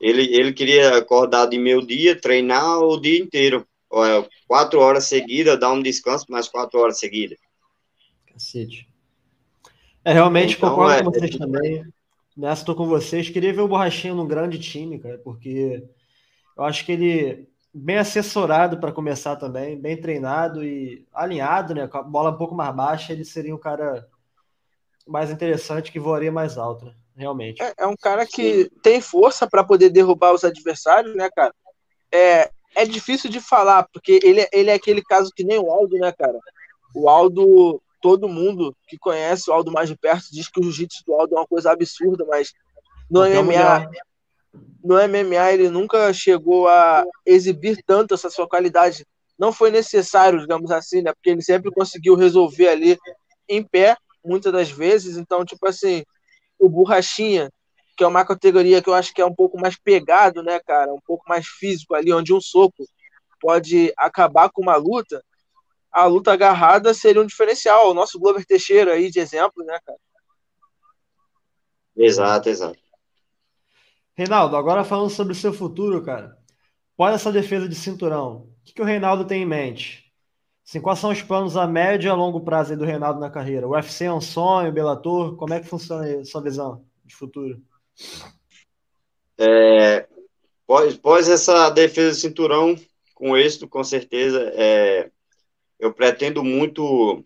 ele, 0.00 0.22
ele 0.34 0.52
queria 0.52 0.96
acordar 0.96 1.46
de 1.46 1.58
meio 1.58 1.86
dia, 1.86 2.18
treinar 2.18 2.80
o 2.80 3.00
dia 3.00 3.18
inteiro. 3.18 3.66
Quatro 4.46 4.80
horas 4.80 5.04
seguidas, 5.04 5.58
dar 5.58 5.72
um 5.72 5.82
descanso, 5.82 6.26
mais 6.28 6.48
quatro 6.48 6.78
horas 6.80 6.98
seguidas. 6.98 7.38
Cacete. 8.26 8.88
É, 10.04 10.12
realmente, 10.12 10.56
então, 10.56 10.70
concordo 10.70 11.00
é, 11.00 11.04
com 11.04 11.10
vocês 11.10 11.34
é, 11.34 11.38
também. 11.38 11.84
Nessa, 12.40 12.62
estou 12.62 12.74
com 12.74 12.86
vocês. 12.86 13.28
Queria 13.28 13.52
ver 13.52 13.60
o 13.60 13.68
Borrachinho 13.68 14.14
num 14.14 14.26
grande 14.26 14.58
time, 14.58 14.98
cara, 14.98 15.18
porque 15.18 15.86
eu 16.56 16.64
acho 16.64 16.86
que 16.86 16.92
ele 16.92 17.46
bem 17.72 17.98
assessorado 17.98 18.78
para 18.78 18.92
começar 18.92 19.36
também, 19.36 19.78
bem 19.78 20.00
treinado 20.00 20.64
e 20.64 21.06
alinhado, 21.12 21.74
né? 21.74 21.86
Com 21.86 21.98
a 21.98 22.02
bola 22.02 22.30
um 22.30 22.38
pouco 22.38 22.54
mais 22.54 22.74
baixa, 22.74 23.12
ele 23.12 23.26
seria 23.26 23.54
um 23.54 23.58
cara 23.58 24.08
mais 25.06 25.30
interessante 25.30 25.92
que 25.92 26.00
voaria 26.00 26.32
mais 26.32 26.56
alto, 26.56 26.86
né? 26.86 26.94
realmente. 27.14 27.62
É, 27.62 27.74
é, 27.76 27.86
um 27.86 27.94
cara 27.94 28.24
que 28.24 28.64
Sim. 28.64 28.70
tem 28.82 29.00
força 29.02 29.46
para 29.46 29.62
poder 29.62 29.90
derrubar 29.90 30.32
os 30.32 30.42
adversários, 30.42 31.14
né, 31.14 31.28
cara? 31.36 31.54
É, 32.10 32.50
é 32.74 32.86
difícil 32.86 33.28
de 33.28 33.38
falar, 33.38 33.86
porque 33.92 34.18
ele, 34.22 34.48
ele 34.50 34.70
é 34.70 34.74
aquele 34.74 35.02
caso 35.02 35.30
que 35.36 35.44
nem 35.44 35.58
o 35.58 35.70
Aldo, 35.70 35.98
né, 35.98 36.10
cara? 36.12 36.38
O 36.94 37.06
Aldo, 37.06 37.82
todo 38.00 38.28
mundo 38.28 38.74
que 38.86 38.98
conhece 38.98 39.50
o 39.50 39.52
Aldo 39.52 39.70
mais 39.70 39.88
de 39.88 39.96
perto 39.96 40.26
diz 40.32 40.48
que 40.48 40.60
o 40.60 40.62
jiu-jitsu 40.62 41.02
do 41.06 41.14
Aldo 41.14 41.34
é 41.34 41.38
uma 41.38 41.46
coisa 41.46 41.72
absurda, 41.72 42.24
mas 42.26 42.52
no 43.10 43.20
MMA, 43.20 43.90
no 44.82 44.96
MMA 44.96 45.52
ele 45.52 45.68
nunca 45.68 46.12
chegou 46.12 46.68
a 46.68 47.04
exibir 47.26 47.82
tanto 47.86 48.14
essa 48.14 48.30
sua 48.30 48.48
qualidade. 48.48 49.06
Não 49.38 49.52
foi 49.52 49.70
necessário, 49.70 50.40
digamos 50.40 50.70
assim, 50.70 51.02
né? 51.02 51.12
Porque 51.12 51.30
ele 51.30 51.42
sempre 51.42 51.70
conseguiu 51.70 52.14
resolver 52.14 52.68
ali 52.68 52.98
em 53.48 53.62
pé, 53.62 53.96
muitas 54.24 54.52
das 54.52 54.70
vezes. 54.70 55.16
Então, 55.16 55.44
tipo 55.44 55.66
assim, 55.66 56.04
o 56.58 56.68
Borrachinha, 56.68 57.50
que 57.96 58.04
é 58.04 58.06
uma 58.06 58.24
categoria 58.24 58.82
que 58.82 58.88
eu 58.88 58.94
acho 58.94 59.12
que 59.12 59.20
é 59.20 59.26
um 59.26 59.34
pouco 59.34 59.58
mais 59.58 59.76
pegado, 59.78 60.42
né, 60.42 60.60
cara? 60.60 60.92
Um 60.92 61.00
pouco 61.06 61.24
mais 61.28 61.46
físico 61.46 61.94
ali, 61.94 62.12
onde 62.12 62.32
um 62.32 62.40
soco 62.40 62.84
pode 63.40 63.92
acabar 63.96 64.50
com 64.50 64.62
uma 64.62 64.76
luta. 64.76 65.22
A 65.92 66.06
luta 66.06 66.32
agarrada 66.32 66.94
seria 66.94 67.20
um 67.20 67.26
diferencial. 67.26 67.90
O 67.90 67.94
nosso 67.94 68.18
Glover 68.18 68.44
Teixeira 68.44 68.92
aí 68.92 69.10
de 69.10 69.18
exemplo, 69.18 69.64
né, 69.64 69.78
cara? 69.84 69.98
Exato, 71.96 72.48
exato. 72.48 72.78
Reinaldo, 74.14 74.56
agora 74.56 74.84
falando 74.84 75.10
sobre 75.10 75.32
o 75.32 75.36
seu 75.36 75.52
futuro, 75.52 76.02
cara. 76.02 76.36
Após 76.94 77.14
essa 77.14 77.32
defesa 77.32 77.68
de 77.68 77.74
cinturão, 77.74 78.48
o 78.60 78.64
que, 78.64 78.74
que 78.74 78.82
o 78.82 78.84
Reinaldo 78.84 79.24
tem 79.24 79.42
em 79.42 79.46
mente? 79.46 80.12
Assim, 80.66 80.80
quais 80.80 80.98
são 80.98 81.10
os 81.10 81.22
planos 81.22 81.56
a 81.56 81.66
médio 81.66 82.08
e 82.08 82.10
a 82.10 82.14
longo 82.14 82.42
prazo 82.42 82.76
do 82.76 82.84
Reinaldo 82.84 83.18
na 83.18 83.30
carreira? 83.30 83.66
O 83.66 83.72
UFC 83.72 84.04
é 84.04 84.12
um 84.12 84.20
sonho, 84.20 84.72
Bellator? 84.72 85.36
Como 85.36 85.52
é 85.52 85.60
que 85.60 85.66
funciona 85.66 86.20
a 86.20 86.24
sua 86.24 86.42
visão 86.42 86.84
de 87.04 87.16
futuro? 87.16 87.60
É, 89.36 90.06
pós, 90.66 90.96
pós 90.96 91.28
essa 91.28 91.70
defesa 91.70 92.14
de 92.14 92.20
cinturão, 92.20 92.76
com 93.14 93.36
êxito, 93.36 93.66
com 93.66 93.82
certeza, 93.82 94.52
é, 94.54 95.10
eu 95.80 95.92
pretendo 95.92 96.44
muito 96.44 97.24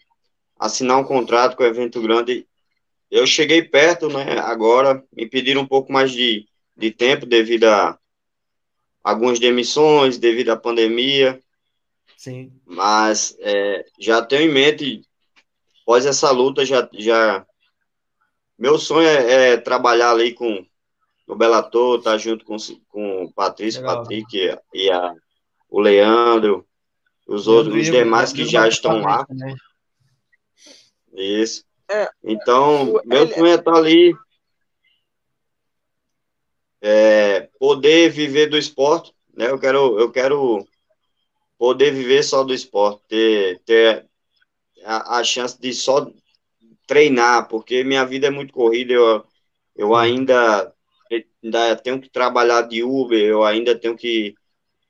assinar 0.58 0.98
um 0.98 1.04
contrato 1.04 1.56
com 1.56 1.64
o 1.64 1.66
evento 1.66 2.00
grande. 2.00 2.46
Eu 3.10 3.26
cheguei 3.26 3.62
perto, 3.62 4.08
né? 4.08 4.38
Agora 4.38 5.04
me 5.12 5.26
pediram 5.26 5.62
um 5.62 5.66
pouco 5.66 5.92
mais 5.92 6.12
de, 6.12 6.46
de 6.76 6.90
tempo 6.90 7.26
devido 7.26 7.64
a 7.64 7.98
algumas 9.02 9.38
demissões, 9.38 10.16
devido 10.16 10.50
à 10.50 10.56
pandemia. 10.56 11.42
Sim. 12.16 12.52
Mas 12.64 13.36
é, 13.40 13.84
já 13.98 14.22
tenho 14.22 14.48
em 14.48 14.52
mente, 14.52 15.02
após 15.82 16.06
essa 16.06 16.30
luta, 16.30 16.64
já, 16.64 16.88
já 16.94 17.44
meu 18.58 18.78
sonho 18.78 19.06
é, 19.06 19.52
é 19.52 19.56
trabalhar 19.56 20.12
ali 20.12 20.32
com 20.32 20.64
o 21.26 21.34
Bellator, 21.34 22.00
tá 22.02 22.16
junto 22.16 22.44
com, 22.44 22.56
com 22.88 23.24
o 23.24 23.32
Patrício, 23.32 23.80
Legal. 23.80 23.98
Patrick 23.98 24.58
e 24.72 24.90
a, 24.90 25.14
o 25.68 25.80
Leandro, 25.80 26.66
os 27.26 27.46
outros, 27.46 27.74
os 27.74 27.86
demais 27.86 28.32
que 28.32 28.44
já 28.44 28.68
estão 28.68 29.00
lá. 29.00 29.26
Isso. 31.12 31.64
É, 31.90 32.08
então, 32.22 33.00
meu 33.04 33.28
sonho 33.28 33.46
é 33.46 33.54
estar 33.54 33.72
tá 33.72 33.78
ali, 33.78 34.14
é, 36.80 37.48
poder 37.58 38.10
viver 38.10 38.46
do 38.46 38.58
esporte, 38.58 39.12
né? 39.34 39.50
Eu 39.50 39.58
quero, 39.58 39.98
eu 39.98 40.10
quero 40.10 40.66
poder 41.58 41.92
viver 41.92 42.22
só 42.22 42.42
do 42.42 42.52
esporte, 42.52 43.02
ter, 43.08 43.60
ter 43.60 44.06
a, 44.84 45.18
a 45.18 45.24
chance 45.24 45.60
de 45.60 45.72
só 45.72 46.10
treinar, 46.86 47.48
porque 47.48 47.84
minha 47.84 48.04
vida 48.04 48.26
é 48.26 48.30
muito 48.30 48.52
corrida, 48.52 48.92
eu, 48.92 49.24
eu 49.76 49.94
ainda, 49.94 50.72
ainda 51.42 51.76
tenho 51.76 52.00
que 52.00 52.08
trabalhar 52.08 52.62
de 52.62 52.82
Uber, 52.82 53.18
eu 53.18 53.44
ainda 53.44 53.78
tenho 53.78 53.96
que, 53.96 54.34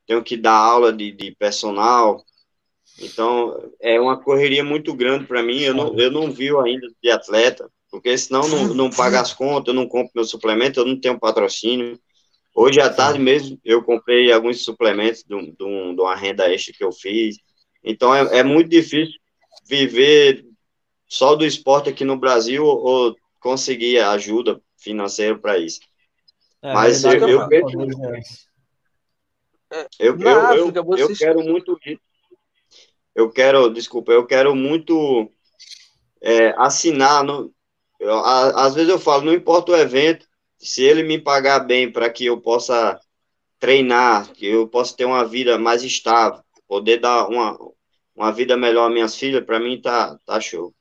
tenho 0.07 0.23
que 0.23 0.37
dar 0.37 0.57
aula 0.57 0.93
de, 0.93 1.13
de 1.13 1.35
personal, 1.37 2.23
então 3.01 3.73
é 3.81 4.01
uma 4.01 4.21
correria 4.21 4.63
muito 4.63 4.95
grande 4.95 5.27
para 5.27 5.43
mim, 5.43 5.61
eu 5.61 5.75
não, 5.75 5.99
eu 5.99 6.11
não 6.11 6.31
vivo 6.31 6.61
ainda 6.61 6.87
de 7.03 7.11
atleta, 7.11 7.69
porque 7.91 8.17
senão 8.17 8.49
não, 8.49 8.75
não 8.75 8.91
paga 8.91 9.21
as 9.21 9.33
contas, 9.33 9.69
eu 9.69 9.75
não 9.75 9.89
compro 9.89 10.13
meu 10.15 10.25
suplemento, 10.25 10.81
eu 10.81 10.87
não 10.87 11.01
tenho 11.01 11.19
patrocínio, 11.19 11.99
Hoje 12.55 12.81
à 12.81 12.89
tarde 12.89 13.19
mesmo 13.19 13.59
eu 13.65 13.83
comprei 13.83 14.31
alguns 14.33 14.63
suplementos 14.63 15.25
de, 15.25 15.51
de, 15.51 15.65
um, 15.65 15.95
de 15.95 16.01
uma 16.01 16.15
renda 16.15 16.49
extra 16.53 16.73
que 16.73 16.85
eu 16.85 16.93
fiz. 16.93 17.37
Então 17.83 18.15
é, 18.15 18.39
é 18.39 18.43
muito 18.45 18.71
difícil 18.71 19.19
viver 19.67 20.47
só 21.09 21.35
do 21.35 21.45
esporte 21.45 21.91
aqui 21.91 22.05
no 22.05 22.17
Brasil 22.17 22.65
ou 22.65 23.17
conseguir 23.41 23.99
ajuda 23.99 24.61
financeira 24.79 25.37
para 25.37 25.59
isso. 25.59 25.81
É, 26.63 26.73
Mas 26.73 27.03
eu, 27.03 27.29
eu, 27.29 27.49
eu, 29.99 30.19
eu, 30.19 30.21
eu, 30.21 30.73
eu, 30.75 30.99
eu 30.99 31.17
quero 31.17 31.43
muito 31.43 31.79
eu 33.15 33.31
quero, 33.31 33.71
desculpa, 33.71 34.13
eu 34.13 34.27
quero 34.27 34.55
muito 34.55 35.31
é, 36.21 36.53
assinar. 36.59 37.23
No, 37.23 37.55
eu, 38.01 38.19
a, 38.19 38.67
às 38.67 38.75
vezes 38.75 38.91
eu 38.91 38.99
falo, 38.99 39.25
não 39.25 39.33
importa 39.33 39.73
o 39.73 39.77
evento, 39.77 40.27
se 40.59 40.83
ele 40.83 41.03
me 41.03 41.19
pagar 41.19 41.61
bem 41.61 41.91
para 41.91 42.11
que 42.11 42.27
eu 42.27 42.41
possa 42.41 42.99
treinar, 43.61 44.31
que 44.33 44.47
eu 44.47 44.67
possa 44.67 44.97
ter 44.97 45.05
uma 45.05 45.25
vida 45.25 45.57
mais 45.59 45.83
estável, 45.85 46.43
poder 46.67 46.99
dar 46.99 47.29
uma, 47.29 47.57
uma 48.17 48.33
vida 48.33 48.57
melhor 48.57 48.89
às 48.89 48.93
minhas 48.93 49.17
filhas, 49.17 49.45
para 49.45 49.61
mim 49.61 49.81
tá, 49.81 50.19
tá 50.27 50.41
show. 50.41 50.75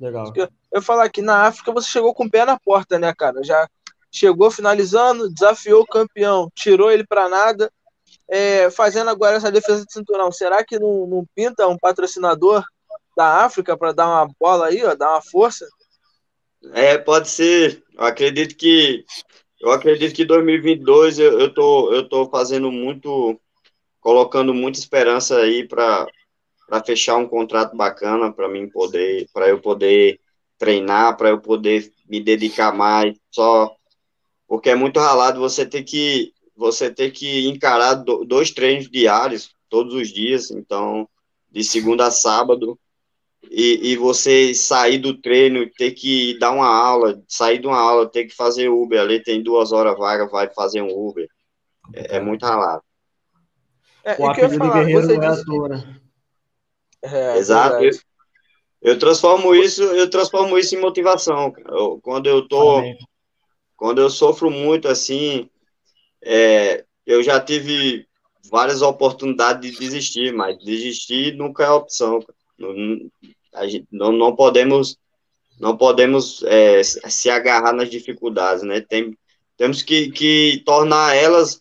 Legal. 0.00 0.32
Eu 0.72 0.82
falar 0.82 1.08
que 1.08 1.22
na 1.22 1.46
África 1.46 1.72
você 1.72 1.88
chegou 1.88 2.14
com 2.14 2.24
o 2.24 2.30
pé 2.30 2.44
na 2.44 2.58
porta, 2.58 2.98
né, 2.98 3.12
cara? 3.16 3.42
Já 3.42 3.68
chegou 4.10 4.50
finalizando, 4.50 5.32
desafiou 5.32 5.82
o 5.82 5.86
campeão, 5.86 6.50
tirou 6.54 6.90
ele 6.90 7.06
para 7.06 7.28
nada, 7.28 7.70
é, 8.28 8.70
fazendo 8.70 9.10
agora 9.10 9.36
essa 9.36 9.50
defesa 9.50 9.84
de 9.84 9.92
cinturão. 9.92 10.30
Será 10.30 10.64
que 10.64 10.78
não, 10.78 11.06
não 11.06 11.24
pinta 11.34 11.66
um 11.66 11.78
patrocinador 11.78 12.64
da 13.16 13.44
África 13.44 13.76
para 13.76 13.92
dar 13.92 14.06
uma 14.06 14.28
bola 14.38 14.66
aí, 14.66 14.84
ó, 14.84 14.94
dar 14.94 15.10
uma 15.10 15.22
força? 15.22 15.66
É, 16.72 16.98
pode 16.98 17.28
ser. 17.28 17.82
Eu 17.96 18.04
acredito 18.04 18.56
que 18.56 19.04
eu 19.60 19.72
acredito 19.72 20.14
que 20.14 20.24
2022 20.24 21.18
eu, 21.18 21.40
eu 21.40 21.52
tô 21.52 21.92
eu 21.92 22.08
tô 22.08 22.28
fazendo 22.30 22.70
muito 22.70 23.40
colocando 24.00 24.54
muita 24.54 24.78
esperança 24.78 25.38
aí 25.38 25.66
para 25.66 26.06
para 26.68 26.84
fechar 26.84 27.16
um 27.16 27.26
contrato 27.26 27.76
bacana 27.76 28.32
para 28.32 28.48
mim 28.48 28.68
poder 28.68 29.26
para 29.32 29.48
eu 29.48 29.60
poder 29.60 30.20
treinar, 30.58 31.16
para 31.16 31.30
eu 31.30 31.40
poder 31.40 31.90
me 32.08 32.20
dedicar 32.20 32.72
mais, 32.72 33.16
só 33.30 33.74
porque 34.46 34.70
é 34.70 34.74
muito 34.74 34.98
ralado 34.98 35.40
você 35.40 35.64
ter 35.64 35.82
que 35.82 36.32
você 36.58 36.90
ter 36.90 37.12
que 37.12 37.46
encarar 37.46 37.94
dois 37.94 38.50
treinos 38.50 38.90
diários 38.90 39.50
todos 39.70 39.94
os 39.94 40.08
dias, 40.08 40.50
então 40.50 41.08
de 41.48 41.62
segunda 41.62 42.08
a 42.08 42.10
sábado 42.10 42.78
e, 43.48 43.92
e 43.92 43.96
você 43.96 44.52
sair 44.52 44.98
do 44.98 45.16
treino, 45.16 45.70
ter 45.70 45.92
que 45.92 46.36
dar 46.40 46.50
uma 46.50 46.66
aula, 46.66 47.22
sair 47.28 47.58
de 47.58 47.66
uma 47.68 47.78
aula, 47.78 48.10
ter 48.10 48.24
que 48.24 48.34
fazer 48.34 48.68
Uber, 48.68 49.00
ali 49.00 49.22
tem 49.22 49.40
duas 49.40 49.70
horas 49.70 49.96
vaga, 49.96 50.26
vai 50.26 50.52
fazer 50.52 50.82
um 50.82 50.90
Uber. 50.90 51.28
É, 51.94 52.16
é 52.16 52.20
muito 52.20 52.44
ralado. 52.44 52.82
É, 54.04 54.20
o 54.20 54.28
apelido 54.28 54.64
de 54.64 54.70
guerreiro 54.70 55.06
não 55.06 55.22
é 55.22 55.44
toa, 55.44 55.68
né? 55.68 56.00
É, 57.02 57.38
Exato. 57.38 57.84
Eu, 57.84 57.92
eu, 58.82 58.98
transformo 58.98 59.54
isso, 59.54 59.82
eu 59.82 60.10
transformo 60.10 60.58
isso 60.58 60.74
em 60.74 60.80
motivação. 60.80 61.52
Eu, 61.68 62.00
quando 62.02 62.26
eu 62.26 62.46
tô, 62.48 62.78
Amém. 62.78 62.98
quando 63.76 64.00
eu 64.00 64.10
sofro 64.10 64.50
muito 64.50 64.88
assim, 64.88 65.48
é, 66.22 66.84
eu 67.06 67.22
já 67.22 67.40
tive 67.40 68.06
várias 68.50 68.82
oportunidades 68.82 69.70
de 69.70 69.78
desistir, 69.78 70.32
mas 70.32 70.58
desistir 70.58 71.34
nunca 71.36 71.64
é 71.64 71.70
opção. 71.70 72.20
Não, 72.58 72.74
gente, 73.66 73.86
não, 73.90 74.12
não 74.12 74.34
podemos 74.34 74.98
não 75.58 75.76
podemos 75.76 76.42
é, 76.44 76.82
se 76.84 77.28
agarrar 77.28 77.72
nas 77.72 77.90
dificuldades, 77.90 78.62
né? 78.62 78.80
Tem, 78.80 79.16
temos 79.56 79.82
que, 79.82 80.10
que 80.12 80.62
tornar 80.64 81.16
elas 81.16 81.60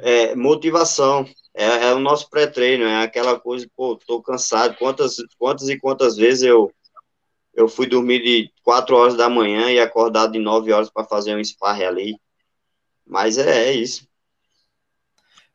é, 0.00 0.34
motivação. 0.36 1.26
É, 1.54 1.88
é, 1.88 1.94
o 1.94 1.98
nosso 1.98 2.30
pré-treino, 2.30 2.84
é 2.84 3.02
aquela 3.02 3.38
coisa, 3.38 3.68
pô, 3.76 3.96
tô 4.06 4.22
cansado. 4.22 4.76
Quantas, 4.78 5.16
quantas 5.36 5.68
e 5.68 5.76
quantas 5.76 6.16
vezes 6.16 6.44
eu, 6.44 6.70
eu 7.54 7.68
fui 7.68 7.86
dormir 7.86 8.22
de 8.22 8.52
4 8.62 8.94
horas 8.94 9.16
da 9.16 9.28
manhã 9.28 9.70
e 9.72 9.80
acordar 9.80 10.28
de 10.28 10.38
9 10.38 10.72
horas 10.72 10.88
para 10.88 11.04
fazer 11.04 11.34
um 11.34 11.42
sparring 11.42 11.84
ali. 11.84 12.16
Mas 13.08 13.38
é, 13.38 13.70
é 13.70 13.72
isso. 13.72 14.06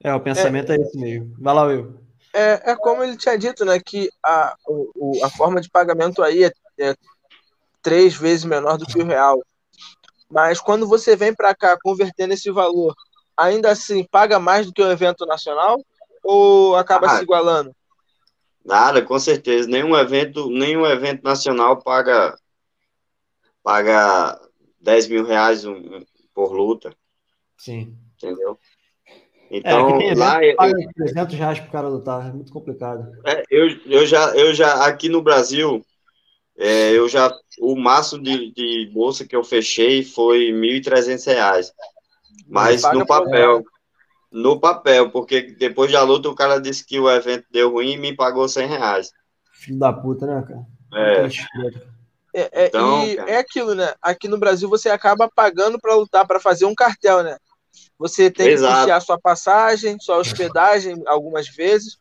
É, 0.04 0.14
o 0.14 0.20
pensamento 0.20 0.72
é, 0.72 0.76
é 0.76 0.82
esse 0.82 0.98
mesmo. 0.98 1.36
Vai 1.40 1.54
lá, 1.54 1.64
Will. 1.64 2.04
É, 2.34 2.72
é 2.72 2.76
como 2.76 3.04
ele 3.04 3.16
tinha 3.16 3.38
dito, 3.38 3.64
né? 3.64 3.80
Que 3.80 4.10
a, 4.24 4.56
o, 4.68 5.24
a 5.24 5.30
forma 5.30 5.62
de 5.62 5.70
pagamento 5.70 6.24
aí 6.24 6.44
é, 6.44 6.52
é 6.80 6.96
três 7.82 8.16
vezes 8.16 8.44
menor 8.44 8.78
do 8.78 8.86
que 8.86 9.00
o 9.00 9.06
real. 9.06 9.42
Mas 10.30 10.60
quando 10.60 10.88
você 10.88 11.16
vem 11.16 11.34
para 11.34 11.54
cá 11.54 11.78
convertendo 11.82 12.34
esse 12.34 12.50
valor, 12.50 12.96
ainda 13.38 13.70
assim 13.72 14.04
paga 14.04 14.40
mais 14.40 14.66
do 14.66 14.74
que 14.74 14.82
o 14.82 14.92
evento 14.92 15.26
nacional 15.28 15.80
ou 16.24 16.76
acaba 16.76 17.06
ah, 17.06 17.18
se 17.18 17.24
igualando? 17.24 17.74
Nada, 18.66 19.02
com 19.02 19.20
certeza. 19.20 19.70
Nenhum 19.70 19.96
evento, 19.96 20.50
nenhum 20.50 20.86
evento 20.88 21.24
nacional 21.24 21.82
paga 21.82 22.36
paga 23.62 24.40
10 24.82 25.08
mil 25.08 25.24
reais 25.24 25.66
um, 25.66 26.04
por 26.34 26.52
luta. 26.52 26.94
Sim. 27.64 27.96
Entendeu? 28.18 28.60
Então, 29.50 30.02
é, 30.02 30.14
lá 30.16 30.44
eu, 30.44 30.56
paga 30.56 30.74
300 30.96 31.36
reais 31.36 31.60
para 31.60 31.70
o 31.70 31.72
cara 31.72 31.88
lutar, 31.88 32.28
é 32.28 32.34
muito 32.34 32.52
complicado. 32.52 33.10
É, 33.26 33.44
eu, 33.50 33.70
eu, 33.86 34.06
já, 34.06 34.36
eu 34.36 34.54
já, 34.54 34.86
aqui 34.86 35.08
no 35.08 35.22
Brasil, 35.22 35.82
é, 36.58 36.92
eu 36.92 37.08
já, 37.08 37.34
o 37.62 37.76
máximo 37.76 38.22
de, 38.22 38.52
de 38.52 38.92
bolsa 38.94 39.26
que 39.26 39.36
eu 39.36 39.44
fechei 39.46 40.04
foi 40.04 40.52
R$ 40.52 40.82
1.300. 40.82 41.72
Mas 42.48 42.84
no 42.94 43.06
papel, 43.06 43.64
no 44.30 44.60
papel, 44.60 45.10
porque 45.10 45.54
depois 45.54 45.90
da 45.90 46.04
luta 46.04 46.28
o 46.28 46.36
cara 46.36 46.60
disse 46.60 46.86
que 46.86 47.00
o 47.00 47.10
evento 47.10 47.46
deu 47.50 47.72
ruim 47.72 47.94
e 47.94 47.98
me 47.98 48.14
pagou 48.14 48.50
100 48.50 48.68
reais. 48.68 49.12
Filho 49.54 49.80
da 49.80 49.94
puta, 49.94 50.26
né, 50.26 50.44
cara? 50.46 50.66
É. 50.94 51.28
É, 52.36 52.64
é, 52.64 52.68
então, 52.68 53.04
é 53.04 53.38
aquilo, 53.38 53.76
né? 53.76 53.94
Aqui 54.02 54.28
no 54.28 54.40
Brasil 54.40 54.68
você 54.68 54.90
acaba 54.90 55.30
pagando 55.30 55.80
para 55.80 55.94
lutar, 55.94 56.26
para 56.26 56.40
fazer 56.40 56.66
um 56.66 56.74
cartel, 56.74 57.22
né? 57.24 57.38
Você 57.98 58.30
tem 58.30 58.50
Exato. 58.50 58.72
que 58.72 58.78
custear 58.78 59.02
sua 59.02 59.20
passagem, 59.20 59.98
sua 60.00 60.18
hospedagem 60.18 61.02
algumas 61.08 61.48
vezes 61.48 61.98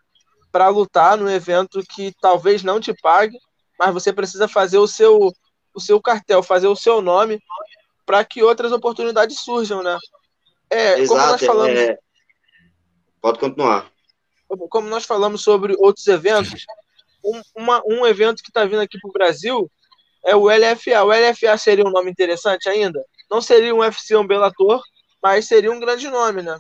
para 0.51 0.69
lutar 0.69 1.17
no 1.17 1.31
evento 1.31 1.83
que 1.95 2.13
talvez 2.21 2.63
não 2.63 2.81
te 2.81 2.93
pague, 2.95 3.39
mas 3.79 3.93
você 3.93 4.13
precisa 4.13 4.47
fazer 4.47 4.79
o 4.79 4.87
seu 4.87 5.33
o 5.75 5.81
seu 5.81 6.01
cartel, 6.01 6.43
fazer 6.43 6.69
o 6.69 6.77
seu 6.77 7.01
nome 7.01 7.41
para 8.05 8.25
que 8.25 8.43
outras 8.43 8.73
oportunidades 8.73 9.41
surjam, 9.41 9.83
né? 9.83 9.97
É, 10.69 11.01
Exato, 11.01 11.09
como 11.09 11.33
nós 11.33 11.41
falamos. 11.41 11.79
É... 11.79 11.99
Pode 13.21 13.39
continuar. 13.39 13.91
Como 14.69 14.89
nós 14.89 15.05
falamos 15.05 15.43
sobre 15.43 15.75
outros 15.79 16.07
eventos, 16.09 16.67
um, 17.25 17.41
uma, 17.57 17.83
um 17.87 18.07
evento 18.07 18.43
que 18.43 18.51
está 18.51 18.65
vindo 18.65 18.81
aqui 18.81 18.99
para 19.01 19.09
o 19.09 19.13
Brasil 19.13 19.71
é 20.25 20.37
o 20.37 20.47
LFA. 20.47 21.05
O 21.05 21.13
LFA 21.13 21.57
seria 21.57 21.87
um 21.87 21.91
nome 21.91 22.11
interessante 22.11 22.69
ainda? 22.69 23.03
Não 23.31 23.41
seria 23.41 23.75
um 23.75 23.79
UFC 23.79 24.17
um 24.17 24.27
Bellator, 24.27 24.83
mas 25.23 25.47
seria 25.47 25.71
um 25.71 25.81
grande 25.81 26.09
nome, 26.09 26.43
né? 26.43 26.57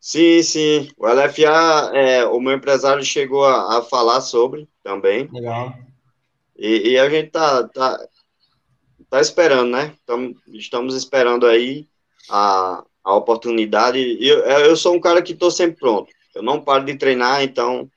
Sim, 0.00 0.42
sim. 0.42 0.90
O 0.96 1.06
LFA, 1.06 1.92
é, 1.94 2.24
o 2.24 2.40
meu 2.40 2.54
empresário 2.54 3.04
chegou 3.04 3.44
a, 3.44 3.78
a 3.78 3.82
falar 3.82 4.20
sobre 4.20 4.68
também. 4.82 5.28
Legal. 5.32 5.74
E, 6.56 6.90
e, 6.90 6.98
a 6.98 7.08
gente 7.08 7.30
tá, 7.30 7.68
tá, 7.68 8.08
tá 9.08 9.20
esperando, 9.20 9.70
né? 9.70 9.94
Tamo, 10.04 10.34
estamos 10.48 10.96
esperando 10.96 11.46
aí 11.46 11.88
a, 12.28 12.84
a 13.04 13.14
oportunidade. 13.14 13.98
E 13.98 14.26
eu, 14.26 14.40
eu 14.40 14.76
sou 14.76 14.94
um 14.94 15.00
cara 15.00 15.22
que 15.22 15.32
estou 15.32 15.50
sempre 15.50 15.78
pronto. 15.78 16.12
Eu 16.34 16.42
não 16.42 16.60
paro 16.60 16.84
de 16.84 16.96
treinar, 16.96 17.42
então 17.42 17.88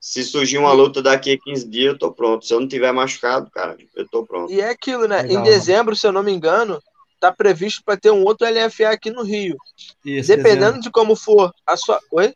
se 0.00 0.24
surgir 0.24 0.58
uma 0.58 0.72
luta 0.72 1.00
daqui 1.00 1.32
a 1.32 1.38
15 1.38 1.68
dias, 1.68 1.92
eu 1.92 1.98
tô 1.98 2.12
pronto. 2.12 2.44
Se 2.44 2.52
eu 2.52 2.58
não 2.58 2.66
tiver 2.66 2.90
machucado, 2.90 3.48
cara, 3.52 3.76
eu 3.94 4.08
tô 4.08 4.26
pronto. 4.26 4.52
E 4.52 4.60
é 4.60 4.68
aquilo, 4.68 5.06
né? 5.06 5.22
Legal. 5.22 5.40
Em 5.40 5.42
dezembro, 5.44 5.94
se 5.94 6.04
eu 6.04 6.10
não 6.10 6.24
me 6.24 6.32
engano, 6.32 6.82
tá 7.22 7.30
previsto 7.30 7.84
para 7.84 7.96
ter 7.96 8.10
um 8.10 8.24
outro 8.24 8.48
LFA 8.48 8.88
aqui 8.88 9.08
no 9.08 9.22
Rio. 9.22 9.56
Isso, 10.04 10.26
Dependendo 10.26 10.58
dezembro. 10.58 10.80
de 10.80 10.90
como 10.90 11.14
for 11.14 11.54
a 11.64 11.76
sua. 11.76 12.00
Oi? 12.10 12.34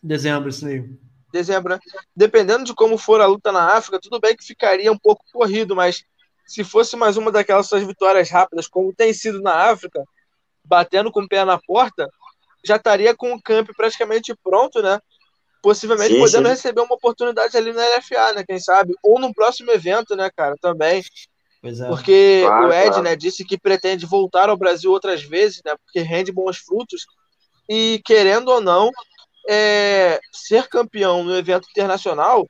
Dezembro, 0.00 0.48
isso 0.48 0.64
aí. 0.64 0.88
Dezembro, 1.32 1.74
né? 1.74 1.80
Dependendo 2.14 2.64
de 2.64 2.72
como 2.72 2.96
for 2.96 3.20
a 3.20 3.26
luta 3.26 3.50
na 3.50 3.74
África, 3.74 3.98
tudo 4.00 4.20
bem 4.20 4.36
que 4.36 4.44
ficaria 4.44 4.92
um 4.92 4.96
pouco 4.96 5.24
corrido, 5.32 5.74
mas 5.74 6.04
se 6.46 6.62
fosse 6.62 6.94
mais 6.94 7.16
uma 7.16 7.32
daquelas 7.32 7.66
suas 7.66 7.84
vitórias 7.84 8.30
rápidas, 8.30 8.68
como 8.68 8.94
tem 8.94 9.12
sido 9.12 9.42
na 9.42 9.70
África, 9.70 10.04
batendo 10.64 11.10
com 11.10 11.22
o 11.22 11.28
pé 11.28 11.44
na 11.44 11.58
porta, 11.58 12.08
já 12.64 12.76
estaria 12.76 13.12
com 13.12 13.32
o 13.32 13.42
camp 13.42 13.70
praticamente 13.76 14.32
pronto, 14.40 14.80
né? 14.80 15.00
Possivelmente 15.60 16.14
sim, 16.14 16.20
podendo 16.20 16.46
sim. 16.46 16.54
receber 16.54 16.80
uma 16.80 16.94
oportunidade 16.94 17.56
ali 17.56 17.72
na 17.72 17.82
LFA, 17.96 18.34
né? 18.34 18.44
Quem 18.46 18.60
sabe? 18.60 18.94
Ou 19.02 19.18
no 19.18 19.34
próximo 19.34 19.72
evento, 19.72 20.14
né, 20.14 20.30
cara? 20.36 20.54
Também. 20.60 21.02
É. 21.62 21.88
Porque 21.88 22.42
claro, 22.44 22.68
o 22.68 22.72
Ed, 22.72 22.88
claro. 22.88 23.02
né, 23.02 23.16
disse 23.16 23.44
que 23.44 23.58
pretende 23.58 24.06
voltar 24.06 24.48
ao 24.48 24.56
Brasil 24.56 24.90
outras 24.90 25.22
vezes, 25.22 25.62
né? 25.64 25.74
Porque 25.84 26.00
rende 26.00 26.30
bons 26.30 26.58
frutos. 26.58 27.06
E 27.68 28.00
querendo 28.04 28.48
ou 28.48 28.60
não, 28.60 28.90
é, 29.48 30.20
ser 30.32 30.68
campeão 30.68 31.24
no 31.24 31.36
evento 31.36 31.66
internacional, 31.70 32.48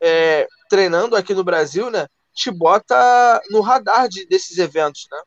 é, 0.00 0.46
treinando 0.68 1.16
aqui 1.16 1.34
no 1.34 1.44
Brasil, 1.44 1.90
né? 1.90 2.06
Te 2.34 2.50
bota 2.50 3.40
no 3.50 3.60
radar 3.60 4.08
de, 4.08 4.26
desses 4.26 4.58
eventos, 4.58 5.06
né? 5.10 5.20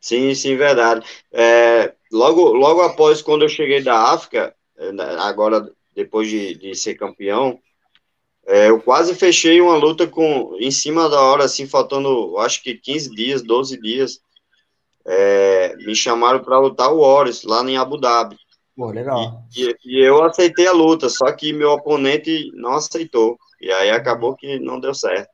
Sim, 0.00 0.34
sim, 0.34 0.56
verdade. 0.56 1.06
É, 1.30 1.94
logo, 2.10 2.52
logo 2.52 2.82
após 2.82 3.22
quando 3.22 3.42
eu 3.42 3.48
cheguei 3.48 3.82
da 3.82 4.12
África, 4.12 4.54
é, 4.76 4.90
agora 5.20 5.70
depois 5.94 6.28
de, 6.28 6.54
de 6.54 6.74
ser 6.74 6.94
campeão, 6.94 7.58
é, 8.46 8.70
eu 8.70 8.80
quase 8.80 9.14
fechei 9.14 9.60
uma 9.60 9.76
luta 9.76 10.06
com 10.06 10.56
em 10.58 10.70
cima 10.70 11.08
da 11.08 11.20
hora, 11.20 11.44
assim, 11.44 11.66
faltando, 11.66 12.36
acho 12.38 12.62
que 12.62 12.74
15 12.74 13.10
dias, 13.14 13.42
12 13.42 13.80
dias. 13.80 14.20
É, 15.04 15.74
me 15.78 15.96
chamaram 15.96 16.40
para 16.44 16.58
lutar 16.60 16.92
o 16.92 17.00
Horus, 17.00 17.42
lá 17.42 17.62
em 17.68 17.76
Abu 17.76 17.98
Dhabi. 17.98 18.36
Pô, 18.76 18.90
legal. 18.90 19.44
E, 19.54 19.64
e, 19.64 19.76
e, 19.84 20.04
eu 20.04 20.22
aceitei 20.22 20.66
a 20.66 20.72
luta, 20.72 21.08
só 21.08 21.30
que 21.32 21.52
meu 21.52 21.70
oponente 21.70 22.50
não 22.54 22.74
aceitou. 22.74 23.36
E 23.60 23.70
aí 23.70 23.90
acabou 23.90 24.36
que 24.36 24.58
não 24.58 24.80
deu 24.80 24.94
certo. 24.94 25.30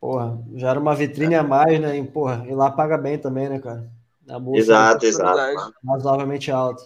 Porra, 0.00 0.38
já 0.54 0.70
era 0.70 0.80
uma 0.80 0.94
vitrine 0.94 1.34
a 1.34 1.42
mais, 1.42 1.80
né? 1.80 1.98
E, 1.98 2.06
porra, 2.06 2.44
e 2.48 2.54
lá 2.54 2.70
paga 2.70 2.96
bem 2.96 3.18
também, 3.18 3.48
né, 3.48 3.58
cara? 3.58 3.90
A 4.28 4.38
bolsa 4.38 4.60
exato, 4.60 5.06
exato. 5.06 5.74
Razoavelmente 5.86 6.50
alto. 6.50 6.82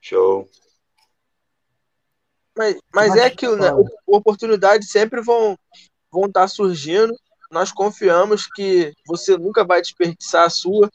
Show. 0.00 0.48
Mas, 2.56 2.76
mas 2.94 3.16
é 3.16 3.24
aquilo, 3.24 3.56
né? 3.56 3.70
Oportunidades 4.06 4.90
sempre 4.90 5.20
vão 5.20 5.56
vão 6.12 6.26
estar 6.26 6.42
tá 6.42 6.48
surgindo. 6.48 7.14
Nós 7.50 7.72
confiamos 7.72 8.46
que 8.46 8.92
você 9.06 9.36
nunca 9.36 9.64
vai 9.64 9.80
desperdiçar 9.80 10.44
a 10.44 10.50
sua. 10.50 10.90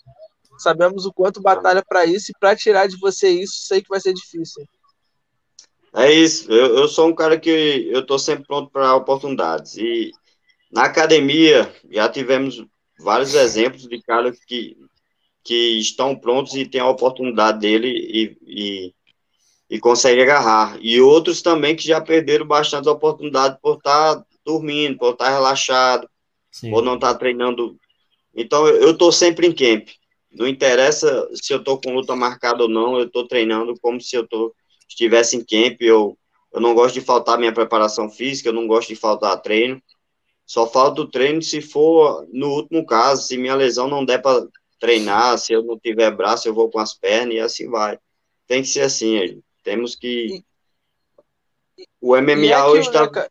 Sabemos 0.60 1.06
o 1.06 1.14
quanto 1.14 1.42
batalha 1.42 1.84
para 1.88 2.06
isso 2.06 2.32
e 2.32 2.40
para 2.40 2.56
tirar 2.56 2.88
de 2.88 2.98
você 2.98 3.30
isso, 3.30 3.66
sei 3.66 3.82
que 3.82 3.90
vai 3.90 4.00
ser 4.00 4.14
difícil. 4.14 4.64
É 5.94 6.12
isso. 6.12 6.52
Eu, 6.52 6.78
eu 6.78 6.88
sou 6.88 7.08
um 7.08 7.16
cara 7.16 7.40
que 7.40 7.88
eu 7.92 8.02
estou 8.02 8.18
sempre 8.18 8.46
pronto 8.46 8.72
para 8.72 8.96
oportunidades. 8.96 9.78
E 9.78 10.12
na 10.72 10.84
academia 10.84 11.72
já 11.90 12.10
tivemos 12.10 12.66
vários 13.00 13.34
exemplos 13.34 13.88
de 13.88 14.02
caras 14.02 14.40
que, 14.46 14.76
que 15.44 15.80
estão 15.80 16.16
prontos 16.16 16.56
e 16.56 16.66
têm 16.66 16.82
a 16.82 16.90
oportunidade 16.90 17.60
dele 17.60 17.90
e, 17.90 18.38
e 18.42 18.94
e 19.70 19.80
consegue 19.80 20.22
agarrar. 20.22 20.78
E 20.82 21.00
outros 21.02 21.42
também 21.42 21.76
que 21.76 21.84
já 21.84 22.00
perderam 22.00 22.46
bastante 22.46 22.88
oportunidade 22.88 23.58
por 23.62 23.78
estar 23.78 24.16
tá 24.16 24.26
dormindo, 24.46 24.98
por 24.98 25.12
estar 25.12 25.26
tá 25.26 25.32
relaxado, 25.32 26.10
Sim. 26.52 26.72
por 26.72 26.82
não 26.84 26.96
estar 26.96 27.14
tá 27.14 27.20
treinando. 27.20 27.78
Então, 28.36 28.68
eu 28.68 28.92
estou 28.92 29.12
sempre 29.12 29.48
em 29.48 29.52
camp. 29.52 29.90
Não 30.32 30.48
interessa 30.48 31.28
se 31.34 31.54
eu 31.54 31.58
estou 31.58 31.80
com 31.82 31.94
luta 31.94 32.16
marcada 32.16 32.64
ou 32.64 32.70
não, 32.70 32.98
eu 32.98 33.06
estou 33.06 33.28
treinando 33.28 33.74
como 33.82 34.00
se 34.00 34.16
eu 34.16 34.28
tô, 34.28 34.54
estivesse 34.88 35.36
em 35.36 35.44
camp. 35.44 35.82
Eu, 35.82 36.18
eu 36.54 36.62
não 36.62 36.74
gosto 36.74 36.94
de 36.94 37.02
faltar 37.02 37.38
minha 37.38 37.54
preparação 37.54 38.10
física, 38.10 38.50
eu 38.50 38.54
não 38.54 38.68
gosto 38.68 38.90
de 38.90 38.96
faltar 38.96 39.42
treino. 39.42 39.82
Só 40.46 40.66
falta 40.66 41.02
o 41.02 41.08
treino 41.08 41.42
se 41.42 41.62
for 41.62 42.26
no 42.32 42.50
último 42.52 42.86
caso, 42.86 43.24
se 43.24 43.38
minha 43.38 43.56
lesão 43.56 43.90
não 43.90 44.06
der 44.06 44.22
para 44.22 44.48
treinar, 44.80 45.38
se 45.38 45.52
eu 45.52 45.62
não 45.64 45.78
tiver 45.78 46.10
braço, 46.16 46.48
eu 46.48 46.54
vou 46.54 46.70
com 46.70 46.80
as 46.80 46.94
pernas 46.94 47.36
e 47.36 47.40
assim 47.40 47.70
vai. 47.70 48.00
Tem 48.48 48.62
que 48.62 48.70
ser 48.70 48.82
assim, 48.82 49.42
temos 49.68 49.96
que. 49.96 50.46
O 52.00 52.16
MMA 52.16 52.54
é 52.54 52.64
hoje 52.64 52.88
está. 52.88 53.02
Né, 53.06 53.28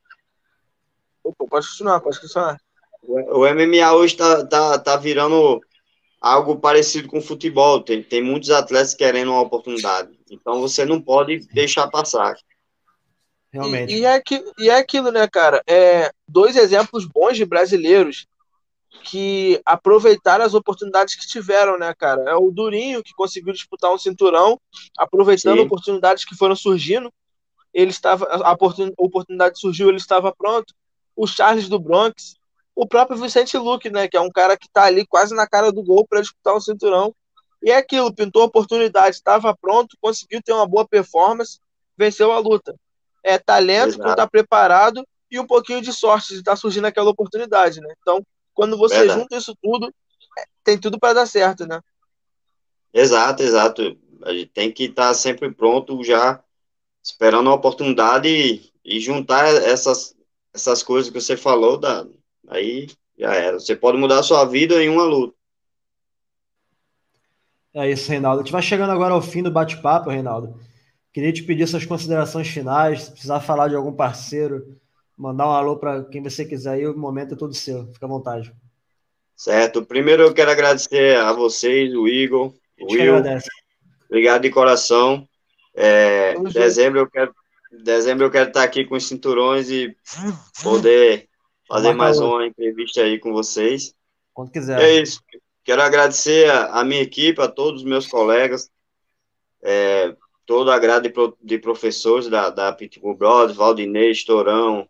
Opa, 1.24 1.46
pode 1.48 1.66
continuar, 1.66 2.00
pode 2.00 2.20
continuar. 2.20 2.60
O 3.02 3.46
MMA 3.46 3.92
hoje 3.94 4.14
está 4.14 4.46
tá, 4.46 4.78
tá 4.78 4.96
virando 4.96 5.60
algo 6.20 6.58
parecido 6.58 7.08
com 7.08 7.22
futebol. 7.22 7.80
Tem, 7.80 8.02
tem 8.02 8.22
muitos 8.22 8.50
atletas 8.50 8.92
querendo 8.92 9.30
uma 9.30 9.40
oportunidade. 9.40 10.10
Então 10.30 10.60
você 10.60 10.84
não 10.84 11.00
pode 11.00 11.38
deixar 11.54 11.88
passar. 11.88 12.36
Realmente. 13.50 13.94
E, 13.94 14.00
e, 14.00 14.04
é, 14.04 14.20
que, 14.20 14.44
e 14.58 14.68
é 14.68 14.76
aquilo, 14.76 15.10
né, 15.10 15.26
cara? 15.26 15.62
É, 15.66 16.10
dois 16.28 16.54
exemplos 16.54 17.06
bons 17.06 17.38
de 17.38 17.46
brasileiros 17.46 18.26
que 19.02 19.60
aproveitaram 19.64 20.44
as 20.44 20.54
oportunidades 20.54 21.14
que 21.14 21.26
tiveram, 21.26 21.78
né, 21.78 21.94
cara? 21.94 22.22
É 22.28 22.34
o 22.34 22.50
Durinho, 22.50 23.02
que 23.02 23.14
conseguiu 23.14 23.52
disputar 23.52 23.92
um 23.92 23.98
cinturão, 23.98 24.60
aproveitando 24.98 25.58
Sim. 25.58 25.64
oportunidades 25.64 26.24
que 26.24 26.36
foram 26.36 26.56
surgindo. 26.56 27.12
Ele 27.72 27.90
estava, 27.90 28.26
a 28.26 28.52
oportunidade 28.98 29.58
surgiu, 29.58 29.88
ele 29.88 29.98
estava 29.98 30.34
pronto. 30.34 30.74
O 31.14 31.26
Charles 31.26 31.68
do 31.68 31.78
Bronx, 31.78 32.36
o 32.74 32.86
próprio 32.86 33.18
Vicente 33.18 33.56
Luque, 33.56 33.90
né, 33.90 34.08
que 34.08 34.16
é 34.16 34.20
um 34.20 34.30
cara 34.30 34.56
que 34.56 34.66
está 34.66 34.84
ali 34.84 35.06
quase 35.06 35.34
na 35.34 35.46
cara 35.46 35.70
do 35.72 35.82
gol 35.82 36.06
para 36.06 36.20
disputar 36.20 36.54
um 36.54 36.60
cinturão. 36.60 37.14
E 37.62 37.70
é 37.70 37.76
aquilo, 37.76 38.14
pintou 38.14 38.42
a 38.42 38.46
oportunidade, 38.46 39.16
estava 39.16 39.56
pronto, 39.56 39.96
conseguiu 40.00 40.42
ter 40.42 40.52
uma 40.52 40.66
boa 40.66 40.86
performance, 40.86 41.58
venceu 41.96 42.32
a 42.32 42.38
luta. 42.38 42.74
É 43.24 43.38
talento, 43.38 43.96
quando 43.96 44.10
está 44.10 44.26
preparado 44.26 45.06
e 45.30 45.40
um 45.40 45.46
pouquinho 45.46 45.80
de 45.82 45.92
sorte 45.92 46.28
de 46.28 46.38
estar 46.40 46.52
tá 46.52 46.56
surgindo 46.56 46.84
aquela 46.86 47.10
oportunidade, 47.10 47.80
né? 47.80 47.92
Então, 48.00 48.22
quando 48.56 48.76
você 48.78 48.96
Verdade. 48.96 49.20
junta 49.20 49.36
isso 49.36 49.54
tudo, 49.62 49.94
tem 50.64 50.78
tudo 50.78 50.98
para 50.98 51.12
dar 51.12 51.26
certo, 51.26 51.66
né? 51.66 51.78
Exato, 52.92 53.42
exato. 53.42 53.96
A 54.24 54.32
gente 54.32 54.46
tem 54.46 54.72
que 54.72 54.84
estar 54.84 55.08
tá 55.08 55.14
sempre 55.14 55.52
pronto, 55.52 56.02
já 56.02 56.42
esperando 57.04 57.50
a 57.50 57.54
oportunidade 57.54 58.28
e, 58.28 58.72
e, 58.82 58.98
juntar 58.98 59.46
essas, 59.46 60.16
essas 60.54 60.82
coisas 60.82 61.12
que 61.12 61.20
você 61.20 61.36
falou, 61.36 61.76
da, 61.76 62.06
aí 62.48 62.88
já 63.16 63.34
era. 63.34 63.60
Você 63.60 63.76
pode 63.76 63.98
mudar 63.98 64.20
a 64.20 64.22
sua 64.22 64.44
vida 64.46 64.82
em 64.82 64.88
uma 64.88 65.04
luta. 65.04 65.36
É 67.74 67.90
isso, 67.90 68.10
Reinaldo. 68.10 68.40
A 68.40 68.42
gente 68.42 68.52
vai 68.52 68.62
chegando 68.62 68.90
agora 68.90 69.12
ao 69.12 69.20
fim 69.20 69.42
do 69.42 69.50
bate-papo, 69.50 70.08
Reinaldo. 70.08 70.58
Queria 71.12 71.32
te 71.32 71.42
pedir 71.42 71.68
suas 71.68 71.84
considerações 71.84 72.48
finais, 72.48 73.02
se 73.02 73.12
precisar 73.12 73.40
falar 73.40 73.68
de 73.68 73.76
algum 73.76 73.92
parceiro 73.92 74.80
mandar 75.16 75.48
um 75.48 75.52
alô 75.52 75.76
para 75.76 76.04
quem 76.04 76.22
você 76.22 76.44
quiser 76.44 76.72
aí, 76.72 76.86
o 76.86 76.96
momento 76.96 77.34
é 77.34 77.36
todo 77.36 77.54
seu, 77.54 77.86
fica 77.92 78.06
à 78.06 78.08
vontade. 78.08 78.52
Certo. 79.34 79.84
Primeiro 79.84 80.22
eu 80.22 80.34
quero 80.34 80.50
agradecer 80.50 81.16
a 81.18 81.32
vocês, 81.32 81.94
o 81.94 82.08
Igor, 82.08 82.54
o 82.80 82.92
Will. 82.92 83.16
Agradece. 83.16 83.48
Obrigado 84.08 84.42
de 84.42 84.50
coração. 84.50 85.28
É, 85.74 86.34
dezembro 86.52 87.00
eu 87.00 87.10
quero 87.10 87.34
dezembro 87.70 88.24
eu 88.24 88.30
quero 88.30 88.48
estar 88.48 88.62
aqui 88.62 88.84
com 88.84 88.94
os 88.94 89.06
cinturões 89.06 89.68
e 89.68 89.94
poder 90.62 91.28
fazer 91.68 91.92
mais 91.92 92.18
uma 92.18 92.46
entrevista 92.46 93.02
aí 93.02 93.18
com 93.18 93.32
vocês. 93.32 93.94
Quando 94.32 94.50
quiser. 94.50 94.80
É 94.80 95.02
isso. 95.02 95.20
Quero 95.64 95.82
agradecer 95.82 96.48
a, 96.48 96.80
a 96.80 96.84
minha 96.84 97.02
equipe, 97.02 97.40
a 97.40 97.48
todos 97.48 97.82
os 97.82 97.86
meus 97.86 98.06
colegas, 98.06 98.70
é, 99.62 100.14
todo 100.46 100.70
a 100.70 100.78
grade 100.78 101.08
de, 101.08 101.14
de 101.42 101.58
professores 101.58 102.28
da, 102.28 102.50
da 102.50 102.72
Pitbull 102.72 103.16
Brothers, 103.16 103.56
Valdinei, 103.56 104.12
Estourão, 104.12 104.88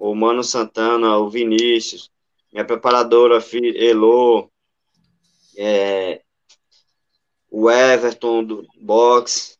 o 0.00 0.14
Mano 0.14 0.42
Santana, 0.42 1.18
o 1.18 1.28
Vinícius, 1.28 2.10
minha 2.50 2.64
preparadora 2.64 3.38
Elo, 3.76 4.50
é, 5.58 6.22
o 7.50 7.70
Everton 7.70 8.42
do 8.42 8.66
box, 8.80 9.58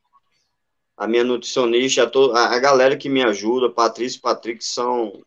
a 0.97 1.07
minha 1.07 1.23
nutricionista, 1.25 2.05
a, 2.05 2.07
to, 2.09 2.33
a, 2.33 2.55
a 2.55 2.59
galera 2.59 2.97
que 2.97 3.11
me 3.11 3.23
ajuda, 3.23 3.69
Patrícia 3.69 4.17
e 4.17 4.23
Patrick 4.23 4.65
são, 4.65 5.23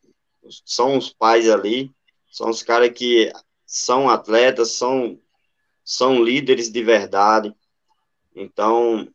são 0.66 0.98
os 0.98 1.14
pais 1.14 1.48
ali, 1.48 1.92
são 2.32 2.50
os 2.50 2.64
caras 2.64 2.90
que 2.90 3.32
são 3.68 4.10
atletas, 4.10 4.72
são, 4.72 5.20
são 5.84 6.24
líderes 6.24 6.72
de 6.72 6.84
verdade. 6.84 7.56
Então, 8.36 9.08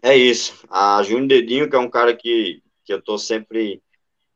é 0.00 0.16
isso. 0.16 0.66
A 0.70 1.02
Júnior 1.02 1.28
Dedinho, 1.28 1.68
que 1.68 1.76
é 1.76 1.78
um 1.78 1.90
cara 1.90 2.16
que, 2.16 2.62
que 2.86 2.94
eu 2.94 3.02
tô 3.02 3.18
sempre. 3.18 3.82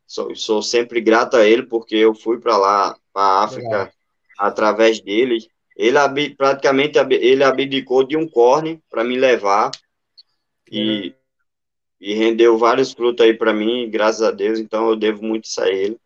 Sou, 0.09 0.35
sou 0.35 0.63
sempre 0.63 1.03
grato 1.03 1.37
a 1.37 1.47
ele, 1.47 1.65
porque 1.65 1.95
eu 1.95 2.15
fui 2.15 2.41
para 2.41 2.57
lá, 2.57 2.97
para 3.13 3.23
a 3.23 3.45
África, 3.45 3.69
Legal. 3.69 3.91
através 4.39 5.01
dele. 5.01 5.47
Ele 5.77 6.35
praticamente 6.35 6.99
ele 6.99 7.45
abdicou 7.45 8.03
de 8.03 8.17
um 8.17 8.27
corne 8.27 8.83
para 8.91 9.05
me 9.05 9.19
levar 9.19 9.71
e, 10.73 11.15
e 12.01 12.15
rendeu 12.15 12.57
vários 12.57 12.93
frutos 12.93 13.25
aí 13.25 13.35
para 13.35 13.53
mim, 13.53 13.89
graças 13.91 14.23
a 14.23 14.31
Deus. 14.31 14.59
Então 14.59 14.89
eu 14.89 14.97
devo 14.97 15.23
muito 15.23 15.45
isso 15.45 15.61
a 15.61 15.69
ele. 15.69 16.01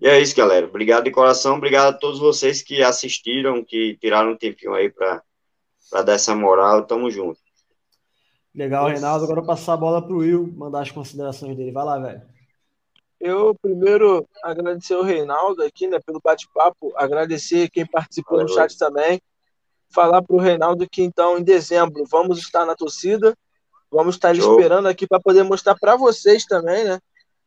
E 0.00 0.08
é 0.08 0.20
isso, 0.20 0.36
galera. 0.36 0.66
Obrigado 0.66 1.04
de 1.04 1.12
coração. 1.12 1.56
Obrigado 1.56 1.94
a 1.94 1.96
todos 1.96 2.18
vocês 2.18 2.60
que 2.60 2.82
assistiram, 2.82 3.64
que 3.64 3.96
tiraram 4.00 4.32
um 4.32 4.36
tempinho 4.36 4.74
aí 4.74 4.90
para 4.90 5.22
dar 6.04 6.12
essa 6.12 6.34
moral. 6.34 6.84
Tamo 6.86 7.08
junto. 7.08 7.38
Legal, 8.52 8.88
Reinaldo. 8.88 9.24
Agora 9.24 9.40
eu 9.40 9.44
vou 9.44 9.54
passar 9.54 9.74
a 9.74 9.76
bola 9.76 10.02
para 10.02 10.12
o 10.12 10.18
Will, 10.18 10.52
mandar 10.56 10.82
as 10.82 10.90
considerações 10.90 11.56
dele. 11.56 11.70
Vai 11.70 11.84
lá, 11.84 11.98
velho. 12.00 12.37
Eu 13.20 13.54
primeiro 13.60 14.28
agradecer 14.42 14.94
o 14.94 15.02
Reinaldo 15.02 15.62
aqui, 15.62 15.88
né, 15.88 15.98
pelo 16.04 16.20
bate-papo, 16.22 16.92
agradecer 16.96 17.68
quem 17.68 17.84
participou 17.84 18.40
no 18.40 18.48
chat 18.48 18.78
também. 18.78 19.20
Falar 19.90 20.22
para 20.22 20.36
o 20.36 20.38
Reinaldo 20.38 20.88
que 20.88 21.02
então 21.02 21.38
em 21.38 21.42
dezembro 21.42 22.04
vamos 22.08 22.38
estar 22.38 22.64
na 22.64 22.76
torcida, 22.76 23.36
vamos 23.90 24.14
estar 24.14 24.34
Show. 24.36 24.54
esperando 24.54 24.86
aqui 24.86 25.06
para 25.06 25.20
poder 25.20 25.42
mostrar 25.42 25.74
para 25.76 25.96
vocês 25.96 26.44
também, 26.44 26.84
né, 26.84 27.00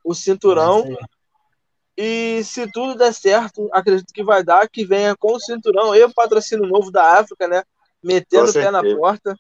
o 0.04 0.14
cinturão. 0.14 0.84
E 1.96 2.44
se 2.44 2.70
tudo 2.72 2.98
der 2.98 3.14
certo, 3.14 3.70
acredito 3.72 4.14
que 4.14 4.24
vai 4.24 4.44
dar, 4.44 4.68
que 4.68 4.84
venha 4.84 5.16
com 5.16 5.34
o 5.34 5.40
cinturão 5.40 5.96
e 5.96 6.04
o 6.04 6.14
patrocínio 6.14 6.68
novo 6.68 6.92
da 6.92 7.20
África, 7.20 7.48
né, 7.48 7.64
metendo 8.04 8.50
o 8.50 8.54
pé 8.54 8.72
na 8.72 8.82
porta. 8.82 9.38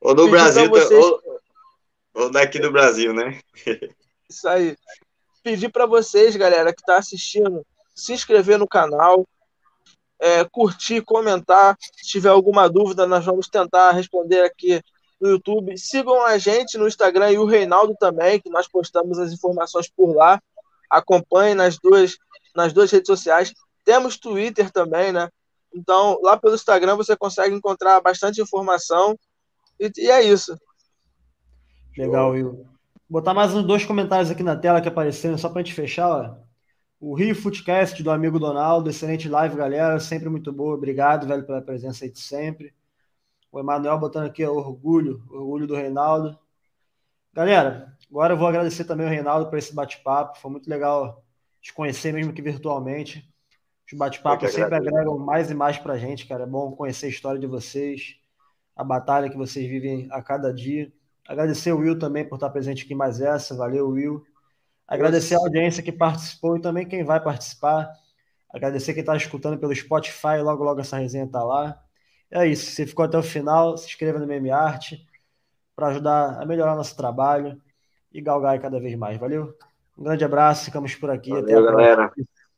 Ou 0.00 0.14
do 0.14 0.28
Brasil, 0.28 0.68
vocês... 0.68 1.04
ou, 1.04 1.20
ou 2.14 2.30
daqui 2.30 2.60
do 2.60 2.70
Brasil, 2.70 3.12
né? 3.12 3.40
Isso 4.28 4.46
aí. 4.46 4.76
Pedir 5.48 5.70
para 5.70 5.86
vocês, 5.86 6.36
galera, 6.36 6.74
que 6.74 6.82
está 6.82 6.98
assistindo, 6.98 7.64
se 7.94 8.12
inscrever 8.12 8.58
no 8.58 8.68
canal, 8.68 9.26
é, 10.20 10.44
curtir, 10.44 11.00
comentar. 11.00 11.74
Se 11.96 12.06
tiver 12.06 12.28
alguma 12.28 12.68
dúvida, 12.68 13.06
nós 13.06 13.24
vamos 13.24 13.48
tentar 13.48 13.92
responder 13.92 14.42
aqui 14.42 14.78
no 15.18 15.30
YouTube. 15.30 15.78
Sigam 15.78 16.22
a 16.22 16.36
gente 16.36 16.76
no 16.76 16.86
Instagram 16.86 17.30
e 17.30 17.38
o 17.38 17.46
Reinaldo 17.46 17.96
também, 17.98 18.38
que 18.38 18.50
nós 18.50 18.68
postamos 18.68 19.18
as 19.18 19.32
informações 19.32 19.88
por 19.88 20.14
lá. 20.14 20.38
Acompanhem 20.90 21.54
nas 21.54 21.78
duas, 21.78 22.18
nas 22.54 22.74
duas 22.74 22.90
redes 22.90 23.06
sociais. 23.06 23.54
Temos 23.86 24.18
Twitter 24.18 24.70
também, 24.70 25.12
né? 25.12 25.30
Então, 25.74 26.20
lá 26.22 26.36
pelo 26.36 26.56
Instagram 26.56 26.94
você 26.94 27.16
consegue 27.16 27.54
encontrar 27.54 28.02
bastante 28.02 28.38
informação 28.38 29.18
e, 29.80 29.90
e 29.96 30.10
é 30.10 30.22
isso. 30.22 30.54
Legal, 31.96 32.32
Will. 32.32 32.68
Botar 33.08 33.32
mais 33.32 33.54
uns 33.54 33.64
dois 33.64 33.86
comentários 33.86 34.30
aqui 34.30 34.42
na 34.42 34.54
tela 34.54 34.80
que 34.80 34.88
apareceram, 34.88 35.38
só 35.38 35.48
para 35.48 35.60
a 35.60 35.64
gente 35.64 35.74
fechar. 35.74 36.08
Ó. 36.08 36.36
O 37.00 37.14
Rio 37.14 37.34
Footcast 37.34 38.02
do 38.02 38.10
amigo 38.10 38.38
Donaldo, 38.38 38.90
excelente 38.90 39.28
live, 39.28 39.56
galera, 39.56 39.98
sempre 39.98 40.28
muito 40.28 40.52
boa. 40.52 40.74
Obrigado, 40.74 41.26
velho, 41.26 41.46
pela 41.46 41.62
presença 41.62 42.04
aí 42.04 42.10
de 42.10 42.20
sempre. 42.20 42.74
O 43.50 43.58
Emanuel 43.58 43.98
botando 43.98 44.26
aqui 44.26 44.44
ó, 44.44 44.52
orgulho, 44.52 45.22
orgulho 45.30 45.66
do 45.66 45.74
Reinaldo. 45.74 46.38
Galera, 47.32 47.96
agora 48.10 48.34
eu 48.34 48.38
vou 48.38 48.46
agradecer 48.46 48.84
também 48.84 49.06
ao 49.06 49.12
Reinaldo 49.12 49.48
por 49.48 49.58
esse 49.58 49.74
bate-papo. 49.74 50.38
Foi 50.38 50.50
muito 50.50 50.68
legal 50.68 51.24
te 51.62 51.72
conhecer, 51.72 52.12
mesmo 52.12 52.32
que 52.32 52.42
virtualmente. 52.42 53.26
Os 53.90 53.96
bate-papos 53.96 54.52
sempre 54.52 54.74
agregam 54.74 55.18
mais 55.18 55.50
e 55.50 55.54
mais 55.54 55.78
pra 55.78 55.96
gente, 55.96 56.26
cara. 56.26 56.42
É 56.42 56.46
bom 56.46 56.72
conhecer 56.72 57.06
a 57.06 57.10
história 57.10 57.40
de 57.40 57.46
vocês 57.46 58.18
a 58.78 58.84
batalha 58.84 59.28
que 59.28 59.36
vocês 59.36 59.68
vivem 59.68 60.06
a 60.12 60.22
cada 60.22 60.54
dia. 60.54 60.92
Agradecer 61.28 61.72
o 61.72 61.78
Will 61.78 61.98
também 61.98 62.26
por 62.26 62.36
estar 62.36 62.48
presente 62.48 62.84
aqui 62.84 62.94
mais 62.94 63.20
essa. 63.20 63.54
Valeu, 63.54 63.90
Will. 63.90 64.24
Agradecer 64.86 65.34
a 65.34 65.38
audiência 65.38 65.82
que 65.82 65.92
participou 65.92 66.56
e 66.56 66.60
também 66.62 66.88
quem 66.88 67.04
vai 67.04 67.22
participar. 67.22 67.92
Agradecer 68.48 68.94
quem 68.94 69.02
está 69.02 69.14
escutando 69.14 69.58
pelo 69.58 69.74
Spotify. 69.74 70.38
Logo, 70.42 70.64
logo 70.64 70.80
essa 70.80 70.96
resenha 70.96 71.24
está 71.24 71.44
lá. 71.44 71.78
É 72.30 72.46
isso. 72.46 72.64
Se 72.64 72.72
você 72.72 72.86
ficou 72.86 73.04
até 73.04 73.18
o 73.18 73.22
final, 73.22 73.76
se 73.76 73.86
inscreva 73.86 74.18
no 74.18 74.26
Meme 74.26 74.50
Arte 74.50 75.06
para 75.76 75.88
ajudar 75.88 76.40
a 76.40 76.46
melhorar 76.46 76.74
nosso 76.74 76.96
trabalho 76.96 77.60
e 78.10 78.22
galgar 78.22 78.58
cada 78.58 78.80
vez 78.80 78.96
mais. 78.96 79.18
Valeu? 79.18 79.54
Um 79.98 80.04
grande 80.04 80.24
abraço. 80.24 80.64
Ficamos 80.64 80.94
por 80.94 81.10
aqui. 81.10 81.28
Valeu, 81.28 81.44
até 81.44 81.54
a 81.54 81.60
galera. 81.60 82.12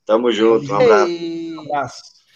Tamo 0.06 0.30
junto. 0.30 0.72
Um 0.72 0.76
abraço. 0.76 1.12
Um 1.12 1.60
abraço. 1.62 2.19